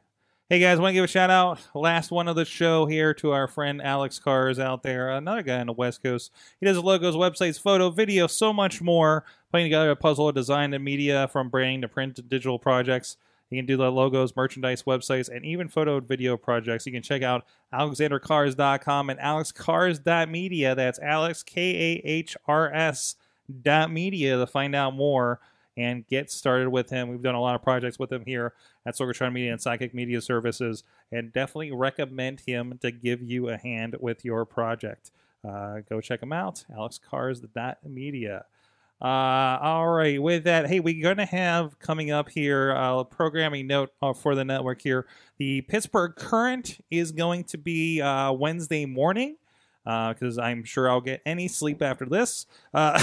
Hey 0.48 0.60
guys, 0.60 0.78
want 0.78 0.90
to 0.90 0.94
give 0.94 1.02
a 1.02 1.08
shout 1.08 1.28
out, 1.28 1.58
last 1.74 2.12
one 2.12 2.28
of 2.28 2.36
the 2.36 2.44
show 2.44 2.86
here 2.86 3.12
to 3.14 3.32
our 3.32 3.48
friend 3.48 3.82
Alex 3.82 4.20
Kahrs 4.24 4.60
out 4.60 4.84
there, 4.84 5.10
another 5.10 5.42
guy 5.42 5.58
on 5.58 5.66
the 5.66 5.72
West 5.72 6.04
Coast. 6.04 6.30
He 6.60 6.66
does 6.66 6.78
logos, 6.78 7.16
websites, 7.16 7.60
photo, 7.60 7.90
video, 7.90 8.28
so 8.28 8.52
much 8.52 8.80
more. 8.80 9.24
Putting 9.50 9.64
together 9.64 9.90
a 9.90 9.96
puzzle 9.96 10.28
of 10.28 10.36
design 10.36 10.72
and 10.72 10.84
media 10.84 11.26
from 11.32 11.48
branding 11.48 11.80
to 11.80 11.88
print 11.88 12.14
to 12.14 12.22
digital 12.22 12.60
projects. 12.60 13.16
He 13.50 13.56
can 13.56 13.66
do 13.66 13.76
the 13.76 13.90
logos, 13.90 14.36
merchandise, 14.36 14.84
websites, 14.84 15.28
and 15.28 15.44
even 15.44 15.66
photo 15.66 15.98
and 15.98 16.06
video 16.06 16.36
projects. 16.36 16.86
You 16.86 16.92
can 16.92 17.02
check 17.02 17.22
out 17.22 17.44
alexanderkahrs.com 17.72 19.10
and 19.10 19.18
alexkahrs.media. 19.18 20.76
That's 20.76 21.00
Alex, 21.00 21.42
K 21.42 21.62
A 21.74 22.02
H 22.04 22.36
R 22.46 22.72
S 22.72 23.16
dot 23.62 23.90
media 23.90 24.36
to 24.36 24.46
find 24.46 24.76
out 24.76 24.94
more 24.94 25.40
and 25.76 26.06
get 26.06 26.30
started 26.30 26.70
with 26.70 26.90
him. 26.90 27.08
We've 27.08 27.22
done 27.22 27.34
a 27.34 27.40
lot 27.40 27.54
of 27.54 27.62
projects 27.62 27.98
with 27.98 28.12
him 28.12 28.24
here 28.24 28.54
at 28.86 28.96
Sorgatron 28.96 29.32
Media 29.32 29.52
and 29.52 29.60
Psychic 29.60 29.94
Media 29.94 30.20
Services, 30.20 30.84
and 31.12 31.32
definitely 31.32 31.72
recommend 31.72 32.40
him 32.46 32.78
to 32.82 32.90
give 32.90 33.22
you 33.22 33.48
a 33.48 33.56
hand 33.56 33.96
with 34.00 34.24
your 34.24 34.44
project. 34.44 35.10
Uh, 35.46 35.80
go 35.88 36.00
check 36.00 36.22
him 36.22 36.32
out, 36.32 36.64
alexkahrs.media. 36.74 38.44
Uh, 38.98 39.58
all 39.60 39.88
right, 39.88 40.22
with 40.22 40.44
that, 40.44 40.66
hey, 40.68 40.80
we're 40.80 41.02
going 41.02 41.18
to 41.18 41.26
have 41.26 41.78
coming 41.78 42.10
up 42.10 42.30
here 42.30 42.72
uh, 42.74 43.00
a 43.00 43.04
programming 43.04 43.66
note 43.66 43.90
uh, 44.00 44.14
for 44.14 44.34
the 44.34 44.44
network 44.44 44.80
here. 44.80 45.06
The 45.36 45.60
Pittsburgh 45.62 46.16
Current 46.16 46.78
is 46.90 47.12
going 47.12 47.44
to 47.44 47.58
be 47.58 48.00
uh, 48.00 48.32
Wednesday 48.32 48.86
morning 48.86 49.36
because 49.86 50.36
I'm 50.38 50.64
sure 50.64 50.90
I'll 50.90 51.00
get 51.00 51.22
any 51.24 51.48
sleep 51.48 51.80
after 51.80 52.04
this. 52.04 52.46
Uh, 52.74 53.00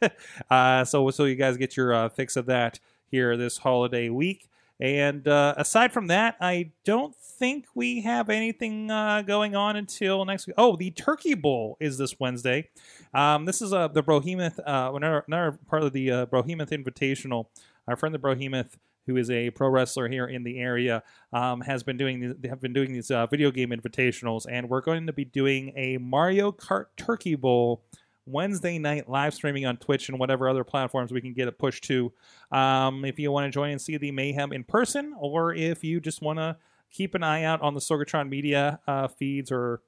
uh, 0.50 0.84
so, 0.84 1.10
so 1.10 1.24
you 1.26 1.36
guys 1.36 1.56
get 1.56 1.76
your 1.76 1.92
uh, 1.92 2.08
fix 2.08 2.36
of 2.36 2.46
that 2.46 2.80
here 3.10 3.36
this 3.36 3.58
holiday 3.58 4.08
week. 4.08 4.48
And 4.80 5.28
uh, 5.28 5.54
aside 5.56 5.92
from 5.92 6.08
that, 6.08 6.36
I 6.40 6.72
don't 6.84 7.14
think 7.14 7.66
we 7.72 8.00
have 8.00 8.30
anything 8.30 8.90
uh, 8.90 9.22
going 9.22 9.54
on 9.54 9.76
until 9.76 10.24
next 10.24 10.48
week. 10.48 10.54
Oh, 10.58 10.74
the 10.74 10.90
Turkey 10.90 11.34
Bowl 11.34 11.76
is 11.78 11.98
this 11.98 12.18
Wednesday. 12.18 12.68
Um, 13.14 13.44
this 13.44 13.62
is 13.62 13.72
uh, 13.72 13.86
the 13.88 14.02
Brohemoth, 14.02 14.58
uh, 14.58 14.92
another, 14.92 15.24
another 15.28 15.58
part 15.68 15.84
of 15.84 15.92
the 15.92 16.10
uh, 16.10 16.26
Brohemoth 16.26 16.70
Invitational. 16.70 17.46
Our 17.86 17.94
friend 17.94 18.12
the 18.12 18.18
Brohemoth, 18.18 18.76
who 19.06 19.16
is 19.16 19.30
a 19.30 19.50
pro 19.50 19.68
wrestler 19.68 20.08
here 20.08 20.26
in 20.26 20.44
the 20.44 20.58
area, 20.58 21.02
um, 21.32 21.60
has 21.62 21.82
been 21.82 21.96
doing 21.96 22.20
these, 22.20 22.34
they 22.38 22.48
have 22.48 22.60
been 22.60 22.72
doing 22.72 22.92
these 22.92 23.10
uh, 23.10 23.26
video 23.26 23.50
game 23.50 23.70
invitationals, 23.70 24.46
and 24.50 24.68
we're 24.68 24.80
going 24.80 25.06
to 25.06 25.12
be 25.12 25.24
doing 25.24 25.72
a 25.76 25.98
Mario 25.98 26.52
Kart 26.52 26.86
Turkey 26.96 27.34
Bowl 27.34 27.84
Wednesday 28.24 28.78
night 28.78 29.08
live 29.08 29.34
streaming 29.34 29.66
on 29.66 29.76
Twitch 29.76 30.08
and 30.08 30.18
whatever 30.18 30.48
other 30.48 30.64
platforms 30.64 31.12
we 31.12 31.20
can 31.20 31.32
get 31.32 31.48
it 31.48 31.58
pushed 31.58 31.84
to. 31.84 32.12
Um, 32.52 33.04
if 33.04 33.18
you 33.18 33.32
want 33.32 33.46
to 33.46 33.50
join 33.50 33.70
and 33.70 33.80
see 33.80 33.96
the 33.96 34.12
mayhem 34.12 34.52
in 34.52 34.64
person, 34.64 35.14
or 35.18 35.54
if 35.54 35.82
you 35.82 36.00
just 36.00 36.22
want 36.22 36.38
to 36.38 36.56
keep 36.90 37.14
an 37.14 37.22
eye 37.22 37.42
out 37.42 37.60
on 37.62 37.74
the 37.74 37.80
Sorgatron 37.80 38.28
media 38.28 38.78
uh, 38.86 39.08
feeds 39.08 39.50
or 39.50 39.80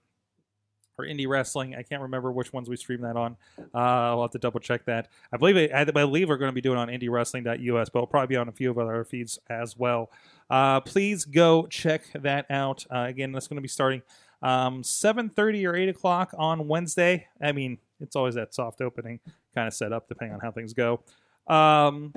or 0.98 1.04
indie 1.04 1.28
wrestling. 1.28 1.74
I 1.74 1.82
can't 1.82 2.02
remember 2.02 2.32
which 2.32 2.52
ones 2.52 2.68
we 2.68 2.76
stream 2.76 3.00
that 3.02 3.16
on. 3.16 3.36
Uh, 3.58 3.78
I'll 3.78 4.22
have 4.22 4.30
to 4.32 4.38
double 4.38 4.60
check 4.60 4.84
that. 4.86 5.08
I 5.32 5.36
believe 5.36 5.56
it, 5.56 5.72
I 5.72 5.84
believe 5.84 6.28
we're 6.28 6.36
going 6.36 6.50
to 6.50 6.54
be 6.54 6.60
doing 6.60 6.78
it 6.78 6.80
on 6.80 6.88
indiewrestling.us, 6.88 7.88
but 7.90 8.00
we'll 8.00 8.06
probably 8.06 8.34
be 8.34 8.36
on 8.36 8.48
a 8.48 8.52
few 8.52 8.70
of 8.70 8.78
our 8.78 9.04
feeds 9.04 9.38
as 9.48 9.76
well. 9.76 10.10
Uh, 10.50 10.80
please 10.80 11.24
go 11.24 11.66
check 11.66 12.02
that 12.14 12.46
out. 12.50 12.84
Uh, 12.90 13.06
again, 13.08 13.32
that's 13.32 13.48
going 13.48 13.56
to 13.56 13.62
be 13.62 13.68
starting 13.68 14.02
um, 14.42 14.82
7.30 14.82 15.66
or 15.66 15.74
8 15.74 15.88
o'clock 15.88 16.34
on 16.36 16.68
Wednesday. 16.68 17.26
I 17.40 17.52
mean, 17.52 17.78
it's 18.00 18.14
always 18.14 18.34
that 18.34 18.54
soft 18.54 18.80
opening 18.80 19.20
kind 19.54 19.66
of 19.66 19.74
set 19.74 19.92
up 19.92 20.08
depending 20.08 20.34
on 20.34 20.40
how 20.40 20.50
things 20.50 20.74
go. 20.74 21.00
Um, 21.46 22.12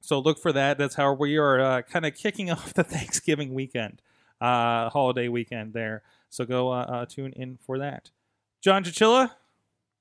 so 0.00 0.18
look 0.18 0.38
for 0.38 0.52
that. 0.52 0.78
That's 0.78 0.94
how 0.94 1.12
we 1.12 1.36
are 1.36 1.60
uh, 1.60 1.82
kind 1.82 2.06
of 2.06 2.14
kicking 2.14 2.50
off 2.50 2.74
the 2.74 2.84
Thanksgiving 2.84 3.54
weekend, 3.54 4.02
uh, 4.40 4.90
holiday 4.90 5.28
weekend 5.28 5.72
there. 5.72 6.02
So 6.30 6.44
go 6.44 6.72
uh, 6.72 6.82
uh, 6.88 7.06
tune 7.06 7.32
in 7.36 7.58
for 7.66 7.78
that. 7.78 8.10
John 8.62 8.84
Chichilla, 8.84 9.32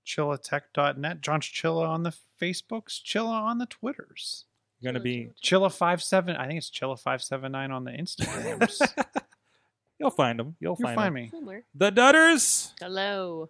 Chillatech.net. 0.05 1.21
John 1.21 1.41
Chilla 1.41 1.87
on 1.87 2.03
the 2.03 2.13
Facebooks, 2.41 3.01
Chilla 3.03 3.31
on 3.41 3.57
the 3.57 3.65
Twitters. 3.65 4.45
you're 4.79 4.91
going 4.91 4.99
to 4.99 5.03
be, 5.03 5.29
Chilla57, 5.43 6.37
I 6.39 6.47
think 6.47 6.57
it's 6.57 6.69
Chilla579 6.69 7.71
on 7.71 7.83
the 7.83 7.91
Instagrams. 7.91 8.81
you'll 9.99 10.11
find 10.11 10.39
them. 10.39 10.55
You'll 10.59 10.75
You'll 10.79 10.87
find, 10.87 10.95
find 10.95 11.07
them. 11.15 11.23
me. 11.23 11.29
Somewhere. 11.29 11.63
The 11.75 11.91
Dutters, 11.91 12.73
Hello. 12.79 13.49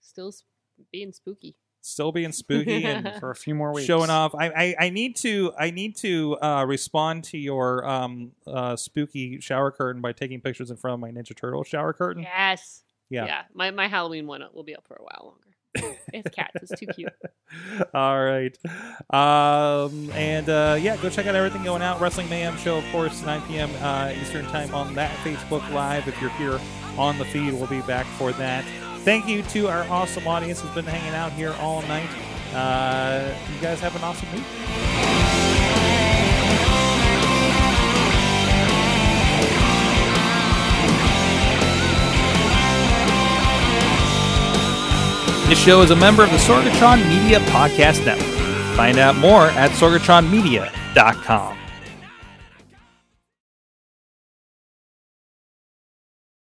Still 0.00 0.32
sp- 0.32 0.46
being 0.92 1.12
spooky. 1.12 1.56
Still 1.84 2.12
being 2.12 2.32
spooky 2.32 2.84
and 2.84 3.12
For 3.20 3.30
a 3.30 3.36
few 3.36 3.54
more 3.54 3.72
weeks. 3.72 3.86
showing 3.86 4.10
off. 4.10 4.34
I, 4.34 4.48
I, 4.48 4.74
I 4.86 4.90
need 4.90 5.16
to 5.16 5.52
I 5.58 5.70
need 5.70 5.96
to 5.98 6.36
uh, 6.40 6.64
respond 6.66 7.24
to 7.24 7.38
your 7.38 7.86
um, 7.86 8.32
uh, 8.46 8.76
spooky 8.76 9.40
shower 9.40 9.70
curtain 9.70 10.00
by 10.02 10.12
taking 10.12 10.40
pictures 10.40 10.70
in 10.70 10.76
front 10.76 10.94
of 10.94 11.00
my 11.00 11.10
Ninja 11.10 11.36
Turtle 11.36 11.62
shower 11.62 11.92
curtain. 11.92 12.22
Yes. 12.22 12.82
Yeah. 13.10 13.26
Yeah. 13.26 13.42
My, 13.52 13.70
my 13.70 13.86
Halloween 13.86 14.26
one 14.26 14.42
will 14.54 14.64
be 14.64 14.74
up 14.74 14.86
for 14.86 14.94
a 14.96 15.02
while 15.02 15.24
longer. 15.24 15.96
It's 16.12 16.32
cats. 16.32 16.54
It's 16.62 16.78
too 16.78 16.86
cute. 16.86 17.12
All 17.92 18.24
right. 18.24 18.56
Um, 19.10 20.10
and 20.12 20.48
uh, 20.48 20.78
yeah, 20.80 20.96
go 20.98 21.10
check 21.10 21.26
out 21.26 21.34
everything 21.34 21.64
going 21.64 21.82
out. 21.82 22.00
Wrestling 22.00 22.28
Mayhem 22.28 22.56
Show, 22.58 22.78
of 22.78 22.84
course, 22.92 23.20
9 23.24 23.42
p.m. 23.48 23.68
Uh, 23.82 24.12
Eastern 24.22 24.44
Time 24.46 24.72
on 24.72 24.94
that 24.94 25.10
Facebook 25.24 25.68
Live. 25.72 26.06
If 26.06 26.20
you're 26.20 26.30
here 26.30 26.60
on 26.96 27.18
the 27.18 27.24
feed, 27.24 27.52
we'll 27.52 27.66
be 27.66 27.80
back 27.82 28.06
for 28.16 28.30
that. 28.34 28.64
Thank 29.04 29.28
you 29.28 29.42
to 29.42 29.68
our 29.68 29.84
awesome 29.90 30.26
audience 30.26 30.62
who's 30.62 30.70
been 30.74 30.86
hanging 30.86 31.14
out 31.14 31.30
here 31.32 31.54
all 31.60 31.82
night. 31.82 32.08
Uh, 32.54 33.34
you 33.52 33.60
guys 33.60 33.78
have 33.80 33.94
an 33.94 34.02
awesome 34.02 34.32
week. 34.32 34.44
This 45.50 45.58
show 45.62 45.82
is 45.82 45.90
a 45.90 45.96
member 45.96 46.22
of 46.22 46.30
the 46.30 46.38
Sorgatron 46.38 47.06
Media 47.06 47.40
Podcast 47.50 48.06
Network. 48.06 48.26
Find 48.74 48.98
out 48.98 49.16
more 49.16 49.48
at 49.48 49.70
sorgatronmedia.com. 49.72 51.58